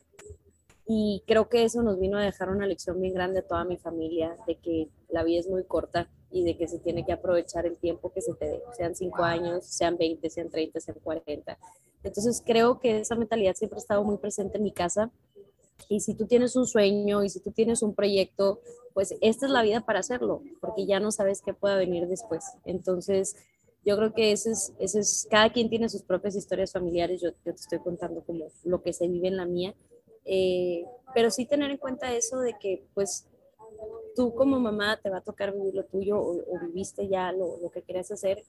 Y 0.86 1.22
creo 1.26 1.48
que 1.48 1.64
eso 1.64 1.82
nos 1.82 1.98
vino 1.98 2.18
a 2.18 2.22
dejar 2.22 2.50
una 2.50 2.66
lección 2.66 3.00
bien 3.00 3.14
grande 3.14 3.38
a 3.38 3.46
toda 3.46 3.64
mi 3.64 3.78
familia, 3.78 4.36
de 4.46 4.56
que 4.56 4.90
la 5.08 5.24
vida 5.24 5.40
es 5.40 5.48
muy 5.48 5.64
corta 5.64 6.10
y 6.30 6.44
de 6.44 6.58
que 6.58 6.68
se 6.68 6.78
tiene 6.78 7.06
que 7.06 7.12
aprovechar 7.12 7.64
el 7.64 7.78
tiempo 7.78 8.12
que 8.12 8.20
se 8.20 8.34
te 8.34 8.46
dé, 8.46 8.62
sean 8.76 8.94
cinco 8.94 9.22
años, 9.22 9.64
sean 9.64 9.96
20, 9.96 10.28
sean 10.28 10.50
30, 10.50 10.80
sean 10.80 10.98
40. 11.02 11.58
Entonces 12.02 12.42
creo 12.44 12.78
que 12.80 13.00
esa 13.00 13.14
mentalidad 13.14 13.54
siempre 13.54 13.78
ha 13.78 13.80
estado 13.80 14.04
muy 14.04 14.18
presente 14.18 14.58
en 14.58 14.64
mi 14.64 14.72
casa 14.72 15.10
y 15.88 16.00
si 16.00 16.14
tú 16.14 16.26
tienes 16.26 16.56
un 16.56 16.66
sueño 16.66 17.22
y 17.22 17.28
si 17.28 17.40
tú 17.40 17.50
tienes 17.50 17.82
un 17.82 17.94
proyecto, 17.94 18.60
pues 18.92 19.14
esta 19.20 19.46
es 19.46 19.52
la 19.52 19.62
vida 19.62 19.80
para 19.80 20.00
hacerlo, 20.00 20.42
porque 20.60 20.86
ya 20.86 21.00
no 21.00 21.10
sabes 21.10 21.42
qué 21.42 21.52
pueda 21.52 21.76
venir 21.76 22.06
después. 22.06 22.44
Entonces, 22.64 23.36
yo 23.84 23.96
creo 23.96 24.14
que 24.14 24.32
ese 24.32 24.52
es, 24.52 24.72
ese 24.78 25.00
es 25.00 25.26
cada 25.30 25.52
quien 25.52 25.68
tiene 25.68 25.88
sus 25.88 26.02
propias 26.02 26.36
historias 26.36 26.72
familiares, 26.72 27.20
yo, 27.20 27.32
te 27.32 27.50
estoy 27.50 27.80
contando 27.80 28.22
como 28.22 28.46
lo 28.64 28.82
que 28.82 28.92
se 28.92 29.08
vive 29.08 29.28
en 29.28 29.36
la 29.36 29.44
mía, 29.44 29.74
eh, 30.24 30.84
pero 31.14 31.30
sí 31.30 31.44
tener 31.44 31.70
en 31.70 31.76
cuenta 31.76 32.14
eso 32.14 32.38
de 32.38 32.54
que 32.58 32.86
pues 32.94 33.26
tú 34.16 34.34
como 34.34 34.58
mamá 34.58 34.98
te 35.02 35.10
va 35.10 35.18
a 35.18 35.22
tocar 35.22 35.52
vivir 35.52 35.74
lo 35.74 35.84
tuyo 35.84 36.18
o, 36.18 36.36
o 36.36 36.58
viviste 36.60 37.08
ya 37.08 37.32
lo, 37.32 37.58
lo, 37.58 37.70
que 37.70 37.82
querías 37.82 38.10
hacer 38.10 38.44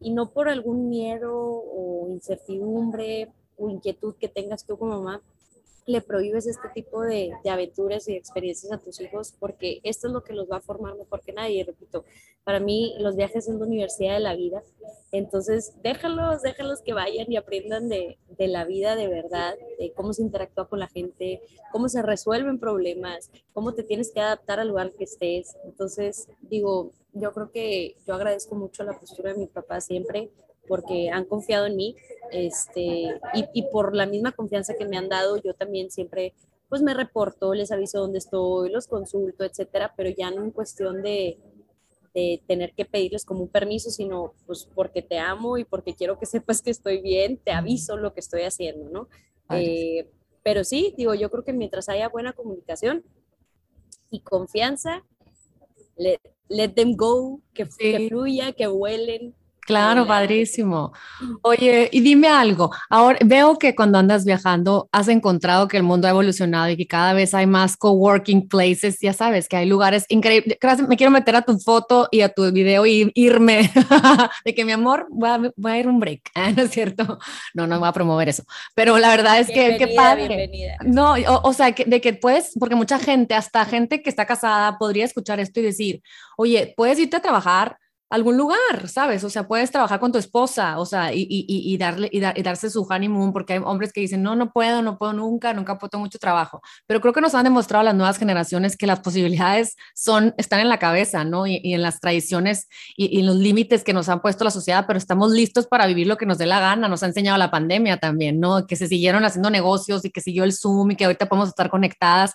y 0.00 0.10
no 0.10 0.32
por 0.32 0.48
algún 0.48 0.88
miedo 0.88 1.32
o 1.32 2.08
incertidumbre 2.10 3.32
o 3.56 3.68
inquietud 3.68 4.14
que 4.16 4.28
tengas 4.28 4.64
tú 4.64 4.78
como 4.78 4.98
mamá, 4.98 5.22
le 5.86 6.00
prohíbes 6.00 6.46
este 6.46 6.68
tipo 6.74 7.02
de, 7.02 7.32
de, 7.42 7.50
aventuras 7.50 8.08
y 8.08 8.14
experiencias 8.14 8.72
a 8.72 8.78
tus 8.78 9.00
hijos 9.00 9.34
porque 9.38 9.80
esto 9.82 10.06
es 10.06 10.12
lo 10.12 10.22
que 10.22 10.32
los 10.32 10.50
va 10.50 10.58
a 10.58 10.60
formar 10.60 10.96
mejor 10.96 11.20
que 11.20 11.32
nadie. 11.32 11.64
repito, 11.64 12.04
para 12.44 12.60
mí 12.60 12.94
los 12.98 13.16
viajes 13.16 13.44
son 13.44 13.58
la 13.58 13.66
universidad 13.66 14.14
de 14.14 14.20
la 14.20 14.34
vida. 14.34 14.62
Entonces, 15.12 15.74
déjalos, 15.82 16.42
déjalos 16.42 16.82
que 16.82 16.92
vayan 16.92 17.30
y 17.30 17.36
aprendan 17.36 17.88
de, 17.88 18.18
de 18.38 18.48
la 18.48 18.64
vida 18.64 18.96
de 18.96 19.08
verdad, 19.08 19.54
de 19.78 19.92
cómo 19.92 20.12
se 20.12 20.22
interactúa 20.22 20.68
con 20.68 20.78
la 20.78 20.88
gente, 20.88 21.42
cómo 21.72 21.88
se 21.88 22.02
resuelven 22.02 22.58
problemas, 22.58 23.30
cómo 23.52 23.74
te 23.74 23.82
tienes 23.82 24.12
que 24.12 24.20
adaptar 24.20 24.60
al 24.60 24.68
lugar 24.68 24.92
que 24.92 25.04
estés. 25.04 25.56
Entonces, 25.64 26.28
digo, 26.40 26.92
yo 27.12 27.32
creo 27.32 27.50
que 27.50 27.96
yo 28.06 28.14
agradezco 28.14 28.54
mucho 28.54 28.84
la 28.84 28.98
postura 28.98 29.32
de 29.32 29.38
mi 29.38 29.46
papá 29.46 29.80
siempre 29.80 30.30
porque 30.70 31.10
han 31.10 31.24
confiado 31.24 31.66
en 31.66 31.74
mí 31.74 31.96
este, 32.30 32.80
y, 33.34 33.44
y, 33.54 33.62
por 33.72 33.92
la 33.92 34.06
misma 34.06 34.30
confianza 34.30 34.76
que 34.76 34.86
me 34.86 34.96
han 34.96 35.08
dado, 35.08 35.36
yo 35.36 35.52
también 35.52 35.90
siempre 35.90 36.32
pues 36.68 36.80
me 36.80 36.94
reporto, 36.94 37.52
les 37.54 37.72
aviso 37.72 37.98
dónde 37.98 38.18
estoy, 38.18 38.70
los 38.70 38.86
consulto, 38.86 39.42
etcétera, 39.42 39.92
pero 39.96 40.10
ya 40.10 40.30
no 40.30 40.44
en 40.44 40.52
cuestión 40.52 41.02
de, 41.02 41.38
de 42.14 42.40
tener 42.46 42.72
que 42.72 42.84
pedirles 42.84 43.24
como 43.24 43.42
un 43.42 43.48
permiso, 43.48 43.90
sino 43.90 44.34
pues 44.46 44.68
porque 44.72 45.02
te 45.02 45.18
amo 45.18 45.58
y 45.58 45.64
porque 45.64 45.96
quiero 45.96 46.20
que 46.20 46.26
sepas 46.26 46.62
que 46.62 46.70
estoy 46.70 47.02
bien, 47.02 47.38
te 47.38 47.50
aviso 47.50 47.96
lo 47.96 48.14
que 48.14 48.20
estoy 48.20 48.42
haciendo, 48.42 48.88
¿no? 48.88 49.08
Eh, 49.50 50.08
pero 50.44 50.62
sí, 50.62 50.94
digo, 50.96 51.14
yo 51.14 51.32
creo 51.32 51.42
que 51.42 51.52
mientras 51.52 51.88
haya 51.88 52.08
buena 52.08 52.32
comunicación 52.32 53.02
y 54.08 54.20
confianza, 54.20 55.04
let, 55.96 56.20
let 56.48 56.68
them 56.68 56.94
go, 56.94 57.40
que, 57.52 57.66
que 57.76 58.08
fluya, 58.08 58.52
que 58.52 58.68
vuelen, 58.68 59.34
Claro, 59.66 60.06
padrísimo. 60.06 60.92
Oye, 61.42 61.88
y 61.92 62.00
dime 62.00 62.28
algo. 62.28 62.70
Ahora 62.88 63.18
veo 63.24 63.58
que 63.58 63.74
cuando 63.74 63.98
andas 63.98 64.24
viajando 64.24 64.88
has 64.92 65.08
encontrado 65.08 65.68
que 65.68 65.76
el 65.76 65.82
mundo 65.82 66.06
ha 66.06 66.10
evolucionado 66.10 66.70
y 66.70 66.76
que 66.76 66.86
cada 66.86 67.12
vez 67.12 67.34
hay 67.34 67.46
más 67.46 67.76
coworking 67.76 68.48
places. 68.48 68.98
Ya 69.00 69.12
sabes 69.12 69.48
que 69.48 69.56
hay 69.56 69.66
lugares 69.66 70.06
increíbles. 70.08 70.58
Me 70.88 70.96
quiero 70.96 71.10
meter 71.10 71.36
a 71.36 71.42
tu 71.42 71.58
foto 71.58 72.08
y 72.10 72.22
a 72.22 72.30
tu 72.30 72.50
video 72.50 72.86
y 72.86 73.12
irme 73.14 73.70
de 74.44 74.54
que 74.54 74.64
mi 74.64 74.72
amor 74.72 75.06
voy 75.10 75.28
a, 75.28 75.52
voy 75.56 75.72
a 75.72 75.78
ir 75.78 75.88
un 75.88 76.00
break. 76.00 76.30
¿No 76.56 76.62
es 76.62 76.70
cierto? 76.70 77.18
No, 77.54 77.66
no 77.66 77.78
voy 77.78 77.88
a 77.88 77.92
promover 77.92 78.28
eso. 78.28 78.44
Pero 78.74 78.98
la 78.98 79.10
verdad 79.10 79.38
es 79.38 79.48
que 79.48 79.76
qué 79.78 79.88
padre. 79.88 80.28
Bienvenida. 80.28 80.76
No, 80.84 81.14
o, 81.14 81.48
o 81.48 81.52
sea, 81.52 81.72
que, 81.72 81.84
de 81.84 82.00
que 82.00 82.14
puedes, 82.14 82.52
porque 82.58 82.74
mucha 82.74 82.98
gente, 82.98 83.34
hasta 83.34 83.64
gente 83.64 84.02
que 84.02 84.10
está 84.10 84.26
casada, 84.26 84.78
podría 84.78 85.04
escuchar 85.04 85.38
esto 85.40 85.60
y 85.60 85.64
decir, 85.64 86.02
oye, 86.36 86.74
puedes 86.76 86.98
irte 86.98 87.16
a 87.16 87.20
trabajar 87.22 87.78
algún 88.10 88.36
lugar, 88.36 88.88
¿sabes? 88.88 89.22
O 89.22 89.30
sea, 89.30 89.46
puedes 89.46 89.70
trabajar 89.70 90.00
con 90.00 90.10
tu 90.10 90.18
esposa, 90.18 90.80
o 90.80 90.84
sea, 90.84 91.12
y, 91.14 91.76
darle, 91.78 92.08
y, 92.10 92.20
darse 92.20 92.68
su 92.68 92.82
honeymoon, 92.82 93.32
porque 93.32 93.52
hay 93.54 93.60
hombres 93.60 93.92
que 93.92 94.00
dicen, 94.00 94.20
no, 94.22 94.34
no 94.34 94.52
puedo, 94.52 94.82
no 94.82 94.98
puedo 94.98 95.12
nunca, 95.12 95.54
nunca 95.54 95.78
puedo 95.78 96.00
mucho 96.00 96.18
trabajo. 96.18 96.60
Pero 96.88 97.00
creo 97.00 97.12
que 97.12 97.20
nos 97.20 97.36
han 97.36 97.44
demostrado 97.44 97.84
las 97.84 97.94
nuevas 97.94 98.18
generaciones 98.18 98.76
que 98.76 98.88
las 98.88 98.98
posibilidades 98.98 99.76
son, 99.94 100.34
están 100.38 100.58
en 100.58 100.68
la 100.68 100.78
cabeza, 100.78 101.22
¿no? 101.22 101.46
Y, 101.46 101.60
en 101.62 101.82
las 101.82 102.00
tradiciones 102.00 102.66
y, 102.96 103.22
los 103.22 103.36
límites 103.36 103.84
que 103.84 103.92
nos 103.92 104.08
han 104.08 104.20
puesto 104.20 104.42
la 104.42 104.50
sociedad, 104.50 104.84
pero 104.88 104.98
estamos 104.98 105.30
listos 105.30 105.68
para 105.68 105.86
vivir 105.86 106.08
lo 106.08 106.16
que 106.16 106.26
nos 106.26 106.38
dé 106.38 106.46
la 106.46 106.58
gana. 106.58 106.88
Nos 106.88 107.04
ha 107.04 107.06
enseñado 107.06 107.38
la 107.38 107.52
pandemia 107.52 107.98
también, 107.98 108.40
¿no? 108.40 108.66
Que 108.66 108.74
se 108.74 108.88
siguieron 108.88 109.24
haciendo 109.24 109.50
negocios 109.50 110.04
y 110.04 110.10
que 110.10 110.20
siguió 110.20 110.42
el 110.42 110.52
Zoom 110.52 110.90
y 110.90 110.96
que 110.96 111.04
ahorita 111.04 111.26
podemos 111.26 111.48
estar 111.48 111.70
conectadas 111.70 112.34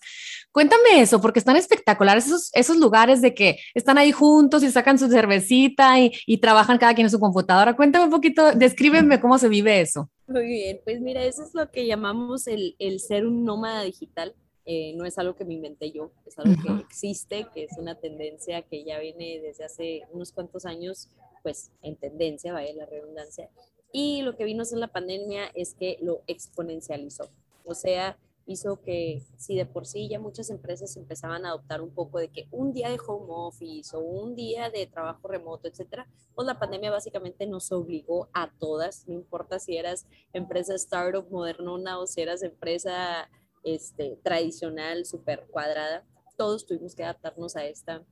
Cuéntame 0.56 1.02
eso, 1.02 1.20
porque 1.20 1.40
están 1.40 1.58
espectaculares 1.58 2.28
esos, 2.28 2.50
esos 2.54 2.78
lugares 2.78 3.22
de 3.22 3.34
que 3.34 3.60
están 3.74 3.98
ahí 3.98 4.14
juntos 4.14 4.64
y 4.64 4.72
sacan 4.72 4.98
su 4.98 5.10
cervecita 5.10 6.00
y, 6.00 6.14
y 6.26 6.38
trabajan 6.38 6.78
cada 6.78 6.94
quien 6.94 7.08
en 7.08 7.12
su 7.12 7.20
computadora. 7.20 7.76
Cuéntame 7.76 8.06
un 8.06 8.12
poquito, 8.12 8.54
descríbeme 8.54 9.20
cómo 9.20 9.38
se 9.38 9.50
vive 9.50 9.82
eso. 9.82 10.10
Muy 10.28 10.46
bien, 10.46 10.80
pues 10.86 11.02
mira, 11.02 11.26
eso 11.26 11.44
es 11.44 11.54
lo 11.54 11.70
que 11.72 11.86
llamamos 11.86 12.48
el, 12.48 12.78
el 12.80 13.02
ser 13.02 13.28
un 13.28 13.44
nómada 13.44 13.84
digital. 13.84 14.34
Eh, 14.66 14.94
no 14.96 15.04
es 15.04 15.18
algo 15.18 15.36
que 15.36 15.44
me 15.44 15.56
inventé 15.56 15.92
yo, 15.92 16.12
es 16.26 16.40
algo 16.40 16.56
que 16.64 16.82
existe, 16.84 17.48
que 17.54 17.66
es 17.66 17.78
una 17.78 17.96
tendencia 17.96 18.62
que 18.62 18.86
ya 18.86 18.98
viene 19.00 19.42
desde 19.44 19.66
hace 19.66 20.04
unos 20.14 20.32
cuantos 20.32 20.66
años, 20.66 21.10
pues 21.44 21.70
en 21.82 21.98
tendencia, 21.98 22.54
vaya 22.54 22.74
la 22.76 22.86
redundancia. 22.86 23.50
Y 23.92 24.22
lo 24.22 24.38
que 24.38 24.46
vino 24.46 24.62
hacer 24.62 24.78
la 24.78 24.88
pandemia 24.88 25.52
es 25.54 25.74
que 25.74 25.98
lo 26.02 26.22
exponencializó. 26.28 27.28
O 27.66 27.76
sea, 27.76 28.18
hizo 28.46 28.82
que 28.82 29.24
si 29.38 29.56
de 29.56 29.66
por 29.66 29.88
sí 29.88 30.08
ya 30.08 30.20
muchas 30.20 30.50
empresas 30.50 30.96
empezaban 30.98 31.46
a 31.46 31.50
adoptar 31.50 31.82
un 31.82 31.94
poco 31.94 32.20
de 32.20 32.30
que 32.30 32.48
un 32.52 32.74
día 32.74 32.90
de 32.90 33.00
home 33.06 33.26
office 33.30 33.96
o 33.96 34.00
un 34.00 34.36
día 34.36 34.70
de 34.70 34.86
trabajo 34.86 35.28
remoto, 35.28 35.68
etcétera, 35.68 36.08
pues 36.36 36.46
la 36.46 36.60
pandemia 36.60 36.92
básicamente 36.92 37.48
nos 37.48 37.72
obligó 37.72 38.30
a 38.34 38.52
todas, 38.60 39.08
no 39.08 39.16
importa 39.16 39.60
si 39.60 39.78
eras 39.78 40.06
empresa 40.34 40.76
startup 40.76 41.30
modernona 41.32 42.00
o 42.00 42.06
si 42.06 42.22
eras 42.22 42.44
empresa 42.44 43.30
este, 43.64 44.20
tradicional, 44.24 45.06
súper 45.06 45.48
cuadrada, 45.50 46.06
todos 46.38 46.66
tuvimos 46.66 46.94
que 46.96 47.04
adaptarnos 47.04 47.56
a 47.56 47.66
esta, 47.66 48.04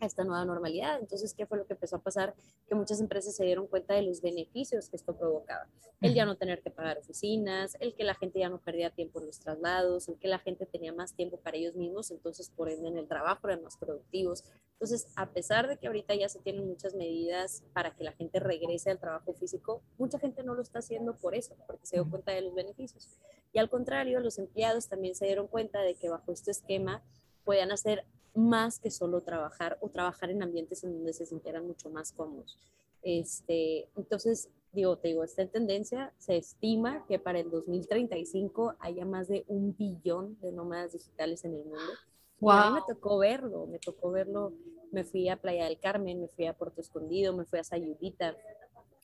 a 0.00 0.06
esta 0.06 0.24
nueva 0.24 0.44
normalidad. 0.44 0.98
Entonces, 1.00 1.34
¿qué 1.34 1.46
fue 1.46 1.58
lo 1.58 1.66
que 1.66 1.74
empezó 1.74 1.96
a 1.96 2.02
pasar? 2.02 2.34
Que 2.68 2.74
muchas 2.74 3.00
empresas 3.00 3.34
se 3.34 3.44
dieron 3.44 3.66
cuenta 3.66 3.94
de 3.94 4.02
los 4.02 4.20
beneficios 4.20 4.88
que 4.88 4.96
esto 4.96 5.16
provocaba. 5.16 5.66
El 6.00 6.14
ya 6.14 6.24
no 6.24 6.36
tener 6.36 6.62
que 6.62 6.70
pagar 6.70 6.98
oficinas, 6.98 7.76
el 7.80 7.94
que 7.94 8.04
la 8.04 8.14
gente 8.14 8.38
ya 8.38 8.48
no 8.48 8.58
perdía 8.60 8.90
tiempo 8.90 9.20
en 9.20 9.26
los 9.26 9.40
traslados, 9.40 10.08
el 10.08 10.18
que 10.18 10.28
la 10.28 10.38
gente 10.38 10.66
tenía 10.66 10.92
más 10.92 11.14
tiempo 11.14 11.38
para 11.38 11.56
ellos 11.56 11.74
mismos, 11.74 12.10
entonces 12.10 12.50
por 12.50 12.68
ende 12.68 12.88
en 12.88 12.98
el 12.98 13.08
trabajo 13.08 13.48
eran 13.48 13.62
más 13.62 13.76
productivos. 13.76 14.44
Entonces, 14.74 15.08
a 15.16 15.30
pesar 15.30 15.66
de 15.66 15.76
que 15.76 15.88
ahorita 15.88 16.14
ya 16.14 16.28
se 16.28 16.38
tienen 16.38 16.68
muchas 16.68 16.94
medidas 16.94 17.64
para 17.72 17.96
que 17.96 18.04
la 18.04 18.12
gente 18.12 18.38
regrese 18.38 18.90
al 18.90 19.00
trabajo 19.00 19.34
físico, 19.34 19.82
mucha 19.98 20.20
gente 20.20 20.44
no 20.44 20.54
lo 20.54 20.62
está 20.62 20.78
haciendo 20.78 21.16
por 21.16 21.34
eso, 21.34 21.56
porque 21.66 21.86
se 21.86 21.96
dio 21.96 22.08
cuenta 22.08 22.30
de 22.30 22.42
los 22.42 22.54
beneficios. 22.54 23.08
Y 23.52 23.58
al 23.58 23.68
contrario, 23.68 24.20
los 24.20 24.38
empleados 24.38 24.88
también 24.88 25.16
se 25.16 25.26
dieron 25.26 25.48
cuenta 25.48 25.80
de 25.80 25.96
que 25.96 26.08
bajo 26.08 26.30
este 26.30 26.52
esquema 26.52 27.02
podían 27.44 27.72
hacer 27.72 28.04
más 28.38 28.78
que 28.78 28.90
solo 28.90 29.20
trabajar 29.20 29.78
o 29.80 29.88
trabajar 29.88 30.30
en 30.30 30.42
ambientes 30.42 30.84
en 30.84 30.92
donde 30.92 31.12
se 31.12 31.26
sintieran 31.26 31.66
mucho 31.66 31.90
más 31.90 32.12
cómodos. 32.12 32.56
Este, 33.02 33.88
entonces, 33.96 34.48
digo, 34.72 34.96
te 34.96 35.08
digo, 35.08 35.24
esta 35.24 35.46
tendencia 35.46 36.12
se 36.18 36.36
estima 36.36 37.04
que 37.06 37.18
para 37.18 37.40
el 37.40 37.50
2035 37.50 38.76
haya 38.78 39.04
más 39.04 39.28
de 39.28 39.44
un 39.48 39.76
billón 39.76 40.38
de 40.40 40.52
nómadas 40.52 40.92
digitales 40.92 41.44
en 41.44 41.54
el 41.54 41.64
mundo. 41.64 41.92
Wow. 42.40 42.52
a 42.52 42.70
mí 42.70 42.74
me 42.76 42.94
tocó 42.94 43.18
verlo, 43.18 43.66
me 43.66 43.78
tocó 43.78 44.10
verlo. 44.10 44.52
Me 44.90 45.04
fui 45.04 45.28
a 45.28 45.36
Playa 45.36 45.66
del 45.66 45.78
Carmen, 45.78 46.20
me 46.20 46.28
fui 46.28 46.46
a 46.46 46.56
Puerto 46.56 46.80
Escondido, 46.80 47.36
me 47.36 47.44
fui 47.44 47.58
a 47.58 47.64
Sayulita, 47.64 48.34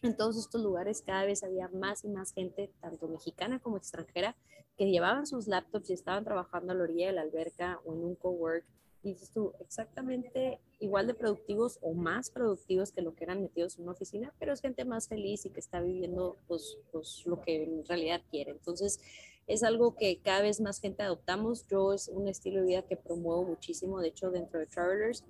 en 0.04 0.16
todos 0.16 0.36
estos 0.36 0.62
lugares 0.62 1.02
cada 1.02 1.24
vez 1.24 1.42
había 1.42 1.68
más 1.68 2.04
y 2.04 2.08
más 2.08 2.32
gente, 2.32 2.70
tanto 2.80 3.08
mexicana 3.08 3.58
como 3.58 3.78
extranjera, 3.78 4.36
que 4.76 4.90
llevaban 4.90 5.26
sus 5.26 5.46
laptops 5.46 5.88
y 5.88 5.94
estaban 5.94 6.24
trabajando 6.24 6.72
a 6.72 6.74
la 6.74 6.82
orilla 6.82 7.06
de 7.06 7.12
la 7.14 7.22
alberca 7.22 7.80
o 7.86 7.94
en 7.94 8.04
un 8.04 8.14
cowork. 8.14 8.64
Dices 9.04 9.30
tú, 9.30 9.52
exactamente 9.60 10.58
igual 10.80 11.06
de 11.06 11.14
productivos 11.14 11.78
o 11.82 11.92
más 11.92 12.30
productivos 12.30 12.90
que 12.90 13.02
lo 13.02 13.14
que 13.14 13.24
eran 13.24 13.42
metidos 13.42 13.76
en 13.76 13.84
una 13.84 13.92
oficina, 13.92 14.34
pero 14.40 14.52
es 14.52 14.60
gente 14.60 14.84
más 14.84 15.08
feliz 15.08 15.46
y 15.46 15.50
que 15.50 15.60
está 15.60 15.80
viviendo 15.80 16.36
pues, 16.48 16.78
pues 16.90 17.22
lo 17.26 17.40
que 17.40 17.62
en 17.62 17.84
realidad 17.84 18.22
quiere. 18.30 18.50
Entonces, 18.50 18.98
es 19.46 19.62
algo 19.62 19.94
que 19.94 20.20
cada 20.20 20.42
vez 20.42 20.60
más 20.60 20.80
gente 20.80 21.02
adoptamos. 21.02 21.66
Yo 21.68 21.92
es 21.92 22.08
un 22.08 22.28
estilo 22.28 22.60
de 22.60 22.66
vida 22.66 22.82
que 22.82 22.96
promuevo 22.96 23.44
muchísimo, 23.44 24.00
de 24.00 24.08
hecho, 24.08 24.30
dentro 24.30 24.58
de 24.58 24.66
Travelers 24.66 25.22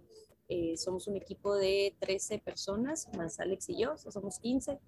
eh, 0.49 0.77
somos 0.77 1.07
un 1.09 1.17
equipo 1.17 1.55
de 1.55 1.97
13 2.01 2.39
personas, 2.39 3.09
más 3.17 3.41
Alex 3.41 3.71
y 3.71 3.79
yo, 3.79 3.97
somos 3.97 4.39
15. 4.39 4.79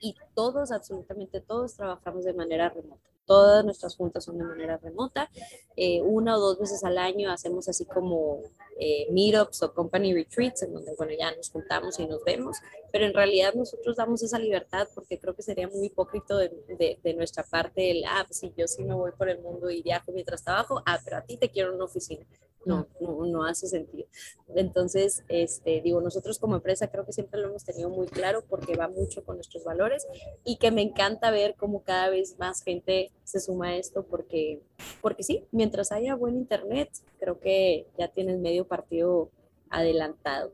Y 0.00 0.14
todos, 0.34 0.70
absolutamente 0.70 1.40
todos, 1.40 1.74
trabajamos 1.74 2.24
de 2.24 2.34
manera 2.34 2.68
remota. 2.68 3.13
Todas 3.26 3.64
nuestras 3.64 3.96
juntas 3.96 4.24
son 4.24 4.38
de 4.38 4.44
manera 4.44 4.76
remota. 4.76 5.30
Eh, 5.76 6.02
una 6.02 6.36
o 6.36 6.40
dos 6.40 6.58
veces 6.58 6.84
al 6.84 6.98
año 6.98 7.30
hacemos 7.30 7.68
así 7.68 7.84
como 7.84 8.40
eh, 8.78 9.06
meetups 9.10 9.62
o 9.62 9.72
company 9.72 10.12
retreats, 10.12 10.62
en 10.62 10.74
donde, 10.74 10.94
bueno, 10.96 11.12
ya 11.18 11.34
nos 11.34 11.50
juntamos 11.50 11.98
y 12.00 12.06
nos 12.06 12.22
vemos, 12.24 12.58
pero 12.92 13.06
en 13.06 13.14
realidad 13.14 13.54
nosotros 13.54 13.96
damos 13.96 14.22
esa 14.22 14.38
libertad 14.38 14.88
porque 14.94 15.18
creo 15.18 15.34
que 15.34 15.42
sería 15.42 15.68
muy 15.68 15.86
hipócrita 15.86 16.36
de, 16.36 16.98
de, 17.02 17.14
nuestra 17.14 17.44
parte 17.44 17.90
el, 17.90 18.04
ah, 18.04 18.24
pues 18.26 18.38
sí, 18.38 18.52
yo 18.56 18.66
sí 18.66 18.82
me 18.82 18.94
voy 18.94 19.12
por 19.12 19.28
el 19.28 19.40
mundo 19.40 19.70
y 19.70 19.82
viajo 19.82 20.10
mientras 20.12 20.42
trabajo, 20.42 20.82
ah, 20.86 20.98
pero 21.04 21.18
a 21.18 21.22
ti 21.22 21.36
te 21.36 21.50
quiero 21.50 21.70
en 21.70 21.76
una 21.76 21.84
oficina 21.84 22.26
no, 22.64 22.86
no, 23.00 23.26
no, 23.26 23.44
hace 23.44 23.66
sentido. 23.66 24.06
Entonces, 24.54 25.24
este, 25.28 25.80
digo, 25.82 26.00
nosotros 26.00 26.38
como 26.38 26.56
empresa 26.56 26.88
creo 26.88 27.04
que 27.04 27.12
siempre 27.12 27.40
lo 27.40 27.48
hemos 27.48 27.64
tenido 27.64 27.90
muy 27.90 28.06
claro 28.06 28.44
porque 28.48 28.76
va 28.76 28.88
mucho 28.88 29.24
con 29.24 29.36
nuestros 29.36 29.64
valores 29.64 30.06
y 30.44 30.56
que 30.56 30.70
me 30.70 30.82
encanta 30.82 31.30
ver 31.30 31.54
cómo 31.56 31.82
cada 31.82 32.10
vez 32.10 32.36
más 32.38 32.62
gente 32.62 33.10
se 33.24 33.40
suma 33.40 33.68
a 33.68 33.76
esto 33.76 34.04
porque, 34.04 34.60
porque 35.00 35.22
sí, 35.22 35.44
mientras 35.52 35.92
haya 35.92 36.14
buen 36.14 36.36
internet, 36.36 36.90
creo 37.18 37.40
que 37.40 37.86
ya 37.98 38.08
tienes 38.08 38.38
medio 38.38 38.66
partido 38.66 39.30
adelantado. 39.70 40.52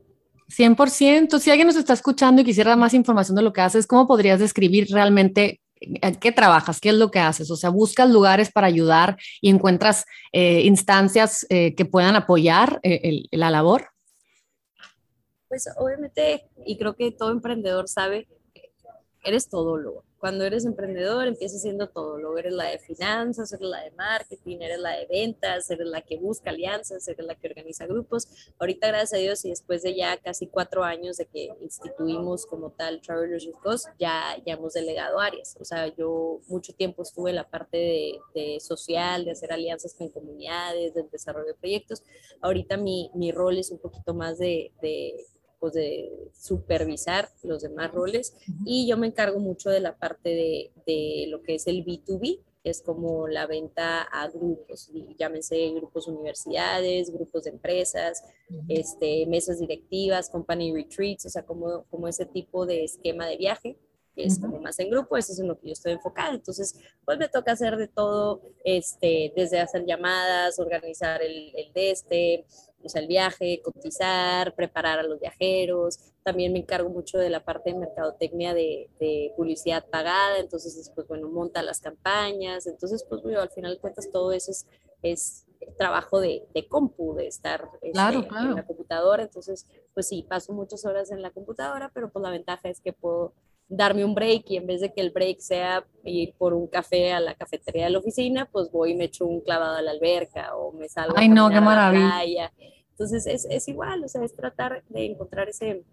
100%. 0.49 1.39
Si 1.39 1.49
alguien 1.49 1.67
nos 1.67 1.77
está 1.77 1.93
escuchando 1.93 2.41
y 2.41 2.45
quisiera 2.45 2.75
más 2.75 2.93
información 2.93 3.35
de 3.35 3.41
lo 3.41 3.53
que 3.53 3.61
haces, 3.61 3.87
¿cómo 3.87 4.05
podrías 4.05 4.39
describir 4.39 4.87
realmente 4.91 5.61
¿En 5.70 5.70
qué 6.19 6.31
trabajas? 6.31 6.79
¿Qué 6.79 6.89
es 6.89 6.95
lo 6.95 7.11
que 7.11 7.19
haces? 7.19 7.49
O 7.51 7.55
sea, 7.55 7.69
buscas 7.69 8.09
lugares 8.09 8.51
para 8.51 8.67
ayudar 8.67 9.17
y 9.41 9.49
encuentras 9.49 10.05
eh, 10.31 10.61
instancias 10.61 11.45
eh, 11.49 11.75
que 11.75 11.85
puedan 11.85 12.15
apoyar 12.15 12.79
eh, 12.83 13.23
la 13.31 13.49
labor. 13.49 13.89
Pues 15.47 15.67
obviamente, 15.77 16.47
y 16.65 16.77
creo 16.77 16.95
que 16.95 17.11
todo 17.11 17.31
emprendedor 17.31 17.87
sabe, 17.89 18.27
eres 19.23 19.49
todo 19.49 19.77
lo 19.77 20.03
cuando 20.21 20.45
eres 20.45 20.65
emprendedor 20.65 21.27
empiezas 21.27 21.63
siendo 21.63 21.89
todo, 21.89 22.19
luego 22.19 22.37
eres 22.37 22.53
la 22.53 22.65
de 22.65 22.77
finanzas, 22.77 23.51
eres 23.53 23.67
la 23.67 23.81
de 23.81 23.89
marketing, 23.91 24.57
eres 24.61 24.79
la 24.79 24.91
de 24.91 25.07
ventas, 25.07 25.67
eres 25.71 25.87
la 25.87 26.01
que 26.01 26.17
busca 26.17 26.51
alianzas, 26.51 27.07
eres 27.07 27.25
la 27.25 27.33
que 27.33 27.47
organiza 27.47 27.87
grupos. 27.87 28.27
Ahorita, 28.59 28.87
gracias 28.89 29.13
a 29.13 29.17
Dios, 29.17 29.43
y 29.45 29.49
después 29.49 29.81
de 29.81 29.95
ya 29.95 30.15
casi 30.17 30.45
cuatro 30.45 30.83
años 30.83 31.17
de 31.17 31.25
que 31.25 31.49
instituimos 31.59 32.45
como 32.45 32.69
tal 32.69 33.01
Travelers 33.01 33.47
with 33.47 33.55
Cost, 33.63 33.87
ya, 33.97 34.37
ya 34.45 34.53
hemos 34.53 34.73
delegado 34.73 35.19
áreas. 35.19 35.57
O 35.59 35.65
sea, 35.65 35.87
yo 35.95 36.39
mucho 36.47 36.71
tiempo 36.73 37.01
estuve 37.01 37.31
en 37.31 37.37
la 37.37 37.49
parte 37.49 37.77
de, 37.77 38.19
de 38.35 38.59
social, 38.59 39.25
de 39.25 39.31
hacer 39.31 39.51
alianzas 39.51 39.95
con 39.95 40.09
comunidades, 40.09 40.93
del 40.93 41.09
desarrollo 41.09 41.47
de 41.47 41.55
proyectos. 41.55 42.03
Ahorita 42.41 42.77
mi, 42.77 43.09
mi 43.15 43.31
rol 43.31 43.57
es 43.57 43.71
un 43.71 43.79
poquito 43.79 44.13
más 44.13 44.37
de, 44.37 44.71
de 44.83 45.25
pues 45.61 45.73
de 45.73 46.11
supervisar 46.33 47.29
los 47.43 47.61
demás 47.61 47.91
roles 47.91 48.35
y 48.65 48.87
yo 48.87 48.97
me 48.97 49.05
encargo 49.05 49.39
mucho 49.39 49.69
de 49.69 49.79
la 49.79 49.95
parte 49.95 50.29
de, 50.29 50.71
de 50.87 51.27
lo 51.29 51.43
que 51.43 51.55
es 51.55 51.67
el 51.67 51.85
B2B, 51.85 52.41
que 52.63 52.69
es 52.71 52.81
como 52.81 53.27
la 53.27 53.45
venta 53.45 54.01
a 54.01 54.27
grupos, 54.27 54.91
llámense 55.19 55.69
grupos 55.69 56.07
universidades, 56.07 57.11
grupos 57.11 57.43
de 57.43 57.51
empresas, 57.51 58.23
este, 58.67 59.27
mesas 59.27 59.59
directivas, 59.59 60.31
company 60.31 60.73
retreats, 60.73 61.27
o 61.27 61.29
sea, 61.29 61.45
como, 61.45 61.83
como 61.91 62.07
ese 62.07 62.25
tipo 62.25 62.65
de 62.65 62.83
esquema 62.83 63.27
de 63.27 63.37
viaje 63.37 63.77
que 64.15 64.25
es 64.25 64.39
como 64.39 64.59
más 64.59 64.77
en 64.79 64.89
grupo, 64.89 65.15
eso 65.15 65.31
es 65.31 65.39
en 65.39 65.47
lo 65.47 65.57
que 65.57 65.67
yo 65.67 65.73
estoy 65.73 65.93
enfocada. 65.93 66.33
Entonces, 66.33 66.77
pues 67.05 67.17
me 67.17 67.29
toca 67.29 67.53
hacer 67.53 67.77
de 67.77 67.87
todo, 67.87 68.41
este, 68.65 69.31
desde 69.35 69.61
hacer 69.61 69.85
llamadas, 69.85 70.59
organizar 70.59 71.21
el, 71.21 71.53
el 71.55 71.71
de 71.71 71.91
este, 71.91 72.45
o 72.83 72.89
sea, 72.89 73.01
el 73.01 73.07
viaje, 73.07 73.61
cotizar, 73.63 74.55
preparar 74.55 74.99
a 74.99 75.03
los 75.03 75.19
viajeros. 75.19 75.99
También 76.23 76.53
me 76.53 76.59
encargo 76.59 76.89
mucho 76.89 77.17
de 77.17 77.29
la 77.29 77.43
parte 77.43 77.71
de 77.71 77.79
mercadotecnia 77.79 78.53
de, 78.53 78.89
de 78.99 79.33
publicidad 79.35 79.85
pagada, 79.89 80.39
entonces 80.39 80.75
después, 80.75 81.07
bueno, 81.07 81.29
monta 81.29 81.61
las 81.63 81.79
campañas. 81.79 82.67
Entonces, 82.67 83.05
pues, 83.07 83.21
bueno, 83.21 83.41
al 83.41 83.49
final 83.49 83.73
de 83.73 83.79
cuentas 83.79 84.09
todo 84.11 84.31
eso 84.31 84.51
es, 84.51 84.67
es 85.01 85.45
trabajo 85.77 86.19
de, 86.19 86.43
de, 86.53 86.67
compu, 86.67 87.15
de 87.15 87.27
estar 87.27 87.69
este, 87.81 87.99
en 87.99 88.55
la 88.55 88.65
computadora. 88.65 89.23
Entonces, 89.23 89.67
pues 89.93 90.07
sí, 90.07 90.25
paso 90.27 90.53
muchas 90.53 90.85
horas 90.85 91.11
en 91.11 91.21
la 91.21 91.31
computadora, 91.31 91.91
pero 91.93 92.09
pues 92.11 92.23
la 92.23 92.31
ventaja 92.31 92.69
es 92.69 92.81
que 92.81 92.93
puedo 92.93 93.33
darme 93.71 94.03
un 94.03 94.13
break 94.13 94.43
y 94.49 94.57
en 94.57 94.67
vez 94.67 94.81
de 94.81 94.91
que 94.91 94.99
el 94.99 95.11
break 95.11 95.39
sea 95.39 95.85
ir 96.03 96.33
por 96.37 96.53
un 96.53 96.67
café 96.67 97.13
a 97.13 97.21
la 97.21 97.35
cafetería 97.35 97.85
de 97.85 97.91
la 97.91 97.99
oficina, 97.99 98.45
pues 98.51 98.69
voy 98.69 98.91
y 98.91 98.95
me 98.95 99.05
echo 99.05 99.25
un 99.25 99.39
clavado 99.39 99.77
a 99.77 99.81
la 99.81 99.91
alberca 99.91 100.57
o 100.57 100.73
me 100.73 100.89
salgo 100.89 101.15
Ay, 101.15 101.27
a 101.27 101.33
no, 101.33 101.49
qué 101.49 101.61
maravilla. 101.61 102.51
Entonces 102.91 103.25
es, 103.25 103.45
es, 103.49 103.67
igual, 103.69 104.03
o 104.03 104.09
sea, 104.09 104.23
es 104.25 104.35
tratar 104.35 104.83
de 104.89 105.05
encontrar 105.05 105.47
ese, 105.47 105.85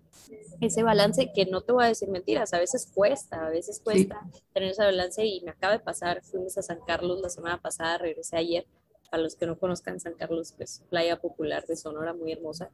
ese 0.61 0.83
balance 0.83 1.33
que 1.33 1.47
no 1.47 1.61
te 1.61 1.73
voy 1.73 1.85
a 1.85 1.89
decir 1.89 2.09
mentiras, 2.09 2.53
a 2.53 2.59
veces 2.59 2.91
cuesta, 2.93 3.47
a 3.47 3.49
veces 3.49 3.81
cuesta 3.83 4.29
tener 4.53 4.73
ese 4.73 4.83
balance 4.83 5.25
y 5.25 5.41
me 5.43 5.53
acaba 5.53 5.75
de 5.75 5.79
pasar, 5.79 6.23
fuimos 6.23 6.59
a 6.59 6.63
San 6.63 6.81
Carlos 6.85 7.21
la 7.21 7.31
semana 7.31 7.63
pasada, 7.63 7.99
regresé 7.99 8.37
ayer, 8.37 8.67
a 9.13 9.19
los 9.19 9.37
que 9.37 9.47
no 9.47 9.57
conozcan 9.57 10.01
San 10.01 10.15
Carlos, 10.15 10.53
pues 10.55 10.83
playa 10.91 11.19
popular 11.19 11.65
de 11.67 11.77
Sonora, 11.77 12.13
muy 12.13 12.33
hermosa. 12.33 12.71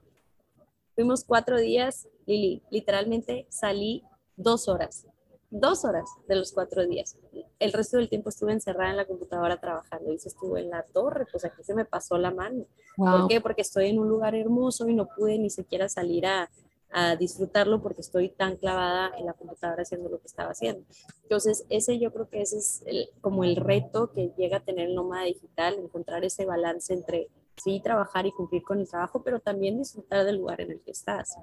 Fuimos 0.94 1.24
cuatro 1.24 1.60
días, 1.60 2.08
Lili, 2.26 2.62
literalmente 2.70 3.46
salí 3.50 4.02
dos 4.36 4.68
horas. 4.68 5.06
dos 5.50 5.84
horas 5.84 6.10
de 6.26 6.34
los 6.34 6.50
cuatro 6.52 6.84
días. 6.84 7.16
El 7.60 7.72
resto 7.72 7.96
del 7.96 8.08
tiempo 8.08 8.28
estuve 8.28 8.52
encerrada 8.52 8.90
en 8.90 8.96
la 8.96 9.04
computadora 9.04 9.60
trabajando 9.60 10.12
y 10.12 10.18
se 10.18 10.28
estuvo 10.28 10.56
en 10.56 10.68
la 10.68 10.82
torre, 10.82 11.26
pues 11.30 11.44
aquí 11.44 11.62
se 11.62 11.74
me 11.74 11.84
pasó 11.84 12.18
la 12.18 12.32
mano. 12.32 12.64
¿Por 12.96 13.28
qué? 13.28 13.40
Porque 13.40 13.62
estoy 13.62 13.90
en 13.90 14.00
un 14.00 14.08
lugar 14.08 14.34
hermoso 14.34 14.88
y 14.88 14.94
no 14.94 15.06
pude 15.06 15.38
ni 15.38 15.50
siquiera 15.50 15.88
salir 15.88 16.26
a, 16.26 16.50
a 16.90 17.14
disfrutarlo 17.14 17.80
porque 17.80 18.00
estoy 18.00 18.30
tan 18.30 18.56
clavada 18.56 19.12
en 19.16 19.26
la 19.26 19.32
computadora 19.32 19.82
haciendo 19.82 20.08
lo 20.08 20.18
que 20.18 20.26
estaba 20.26 20.50
haciendo. 20.50 20.84
Entonces, 21.22 21.64
ese 21.68 22.00
yo 22.00 22.12
creo 22.12 22.28
que 22.28 22.40
ese 22.42 22.58
es 22.58 22.82
el, 22.86 23.10
como 23.20 23.44
el 23.44 23.54
reto 23.54 24.10
que 24.12 24.32
llega 24.36 24.56
a 24.56 24.64
tener 24.64 24.88
el 24.88 24.94
nómada 24.96 25.24
digital, 25.24 25.74
encontrar 25.74 26.24
ese 26.24 26.46
balance 26.46 26.92
entre 26.92 27.28
sí 27.56 27.80
trabajar 27.80 28.26
y 28.26 28.32
cumplir 28.32 28.62
con 28.62 28.80
el 28.80 28.88
trabajo, 28.88 29.22
pero 29.22 29.38
también 29.38 29.78
disfrutar 29.78 30.24
del 30.24 30.36
lugar 30.38 30.60
en 30.60 30.72
el 30.72 30.80
que 30.80 30.90
estás. 30.90 31.36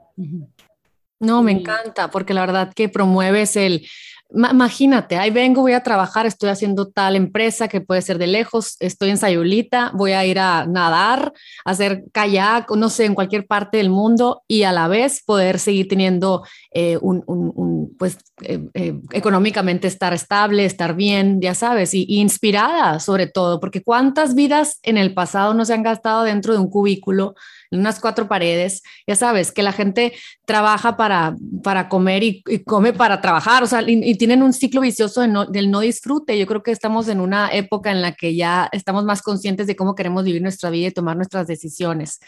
No, 1.21 1.43
me 1.43 1.51
encanta, 1.51 2.09
porque 2.09 2.33
la 2.33 2.41
verdad 2.41 2.73
que 2.73 2.89
promueves 2.89 3.55
el, 3.55 3.87
imagínate, 4.33 5.17
ahí 5.17 5.29
vengo, 5.29 5.61
voy 5.61 5.73
a 5.73 5.83
trabajar, 5.83 6.25
estoy 6.25 6.49
haciendo 6.49 6.87
tal 6.87 7.15
empresa 7.15 7.67
que 7.67 7.81
puede 7.81 8.01
ser 8.01 8.17
de 8.17 8.27
lejos, 8.27 8.75
estoy 8.79 9.09
en 9.09 9.17
Sayulita, 9.17 9.91
voy 9.93 10.13
a 10.13 10.25
ir 10.25 10.39
a 10.39 10.65
nadar, 10.65 11.33
a 11.65 11.71
hacer 11.71 12.05
kayak, 12.11 12.71
no 12.71 12.89
sé, 12.89 13.05
en 13.05 13.15
cualquier 13.15 13.45
parte 13.45 13.77
del 13.77 13.89
mundo 13.89 14.43
y 14.47 14.63
a 14.63 14.71
la 14.71 14.87
vez 14.87 15.21
poder 15.23 15.59
seguir 15.59 15.87
teniendo 15.87 16.43
eh, 16.73 16.97
un, 17.01 17.95
pues, 17.99 18.17
eh, 18.41 18.67
eh, 18.73 18.99
económicamente 19.11 19.87
estar 19.87 20.13
estable, 20.13 20.65
estar 20.65 20.95
bien, 20.95 21.41
ya 21.41 21.53
sabes, 21.53 21.93
y, 21.93 22.05
inspirada 22.07 22.99
sobre 22.99 23.27
todo, 23.27 23.59
porque 23.59 23.83
cuántas 23.83 24.33
vidas 24.35 24.79
en 24.83 24.97
el 24.97 25.13
pasado 25.13 25.53
no 25.53 25.65
se 25.65 25.73
han 25.73 25.83
gastado 25.83 26.23
dentro 26.23 26.53
de 26.53 26.59
un 26.59 26.69
cubículo, 26.69 27.35
unas 27.71 27.99
cuatro 27.99 28.27
paredes, 28.27 28.83
ya 29.07 29.15
sabes, 29.15 29.51
que 29.51 29.63
la 29.63 29.71
gente 29.71 30.13
trabaja 30.45 30.97
para, 30.97 31.35
para 31.63 31.87
comer 31.89 32.23
y, 32.23 32.43
come 32.65 32.93
para 32.93 33.21
trabajar, 33.21 33.63
o 33.63 33.67
sea, 33.67 33.81
y 33.87 34.15
tienen 34.15 34.43
un 34.43 34.53
ciclo 34.53 34.81
vicioso 34.81 35.21
del 35.21 35.71
no 35.71 35.79
disfrute. 35.79 36.37
Yo 36.37 36.45
creo 36.45 36.63
que 36.63 36.71
estamos 36.71 37.07
en 37.07 37.21
una 37.21 37.49
época 37.49 37.91
en 37.91 38.01
la 38.01 38.13
que 38.13 38.35
ya 38.35 38.69
estamos 38.71 39.05
más 39.05 39.21
conscientes 39.21 39.67
de 39.67 39.75
cómo 39.75 39.95
queremos 39.95 40.23
vivir 40.25 40.41
nuestra 40.41 40.69
vida 40.69 40.87
y 40.87 40.91
tomar 40.91 41.15
nuestras 41.15 41.47
decisiones. 41.47 42.19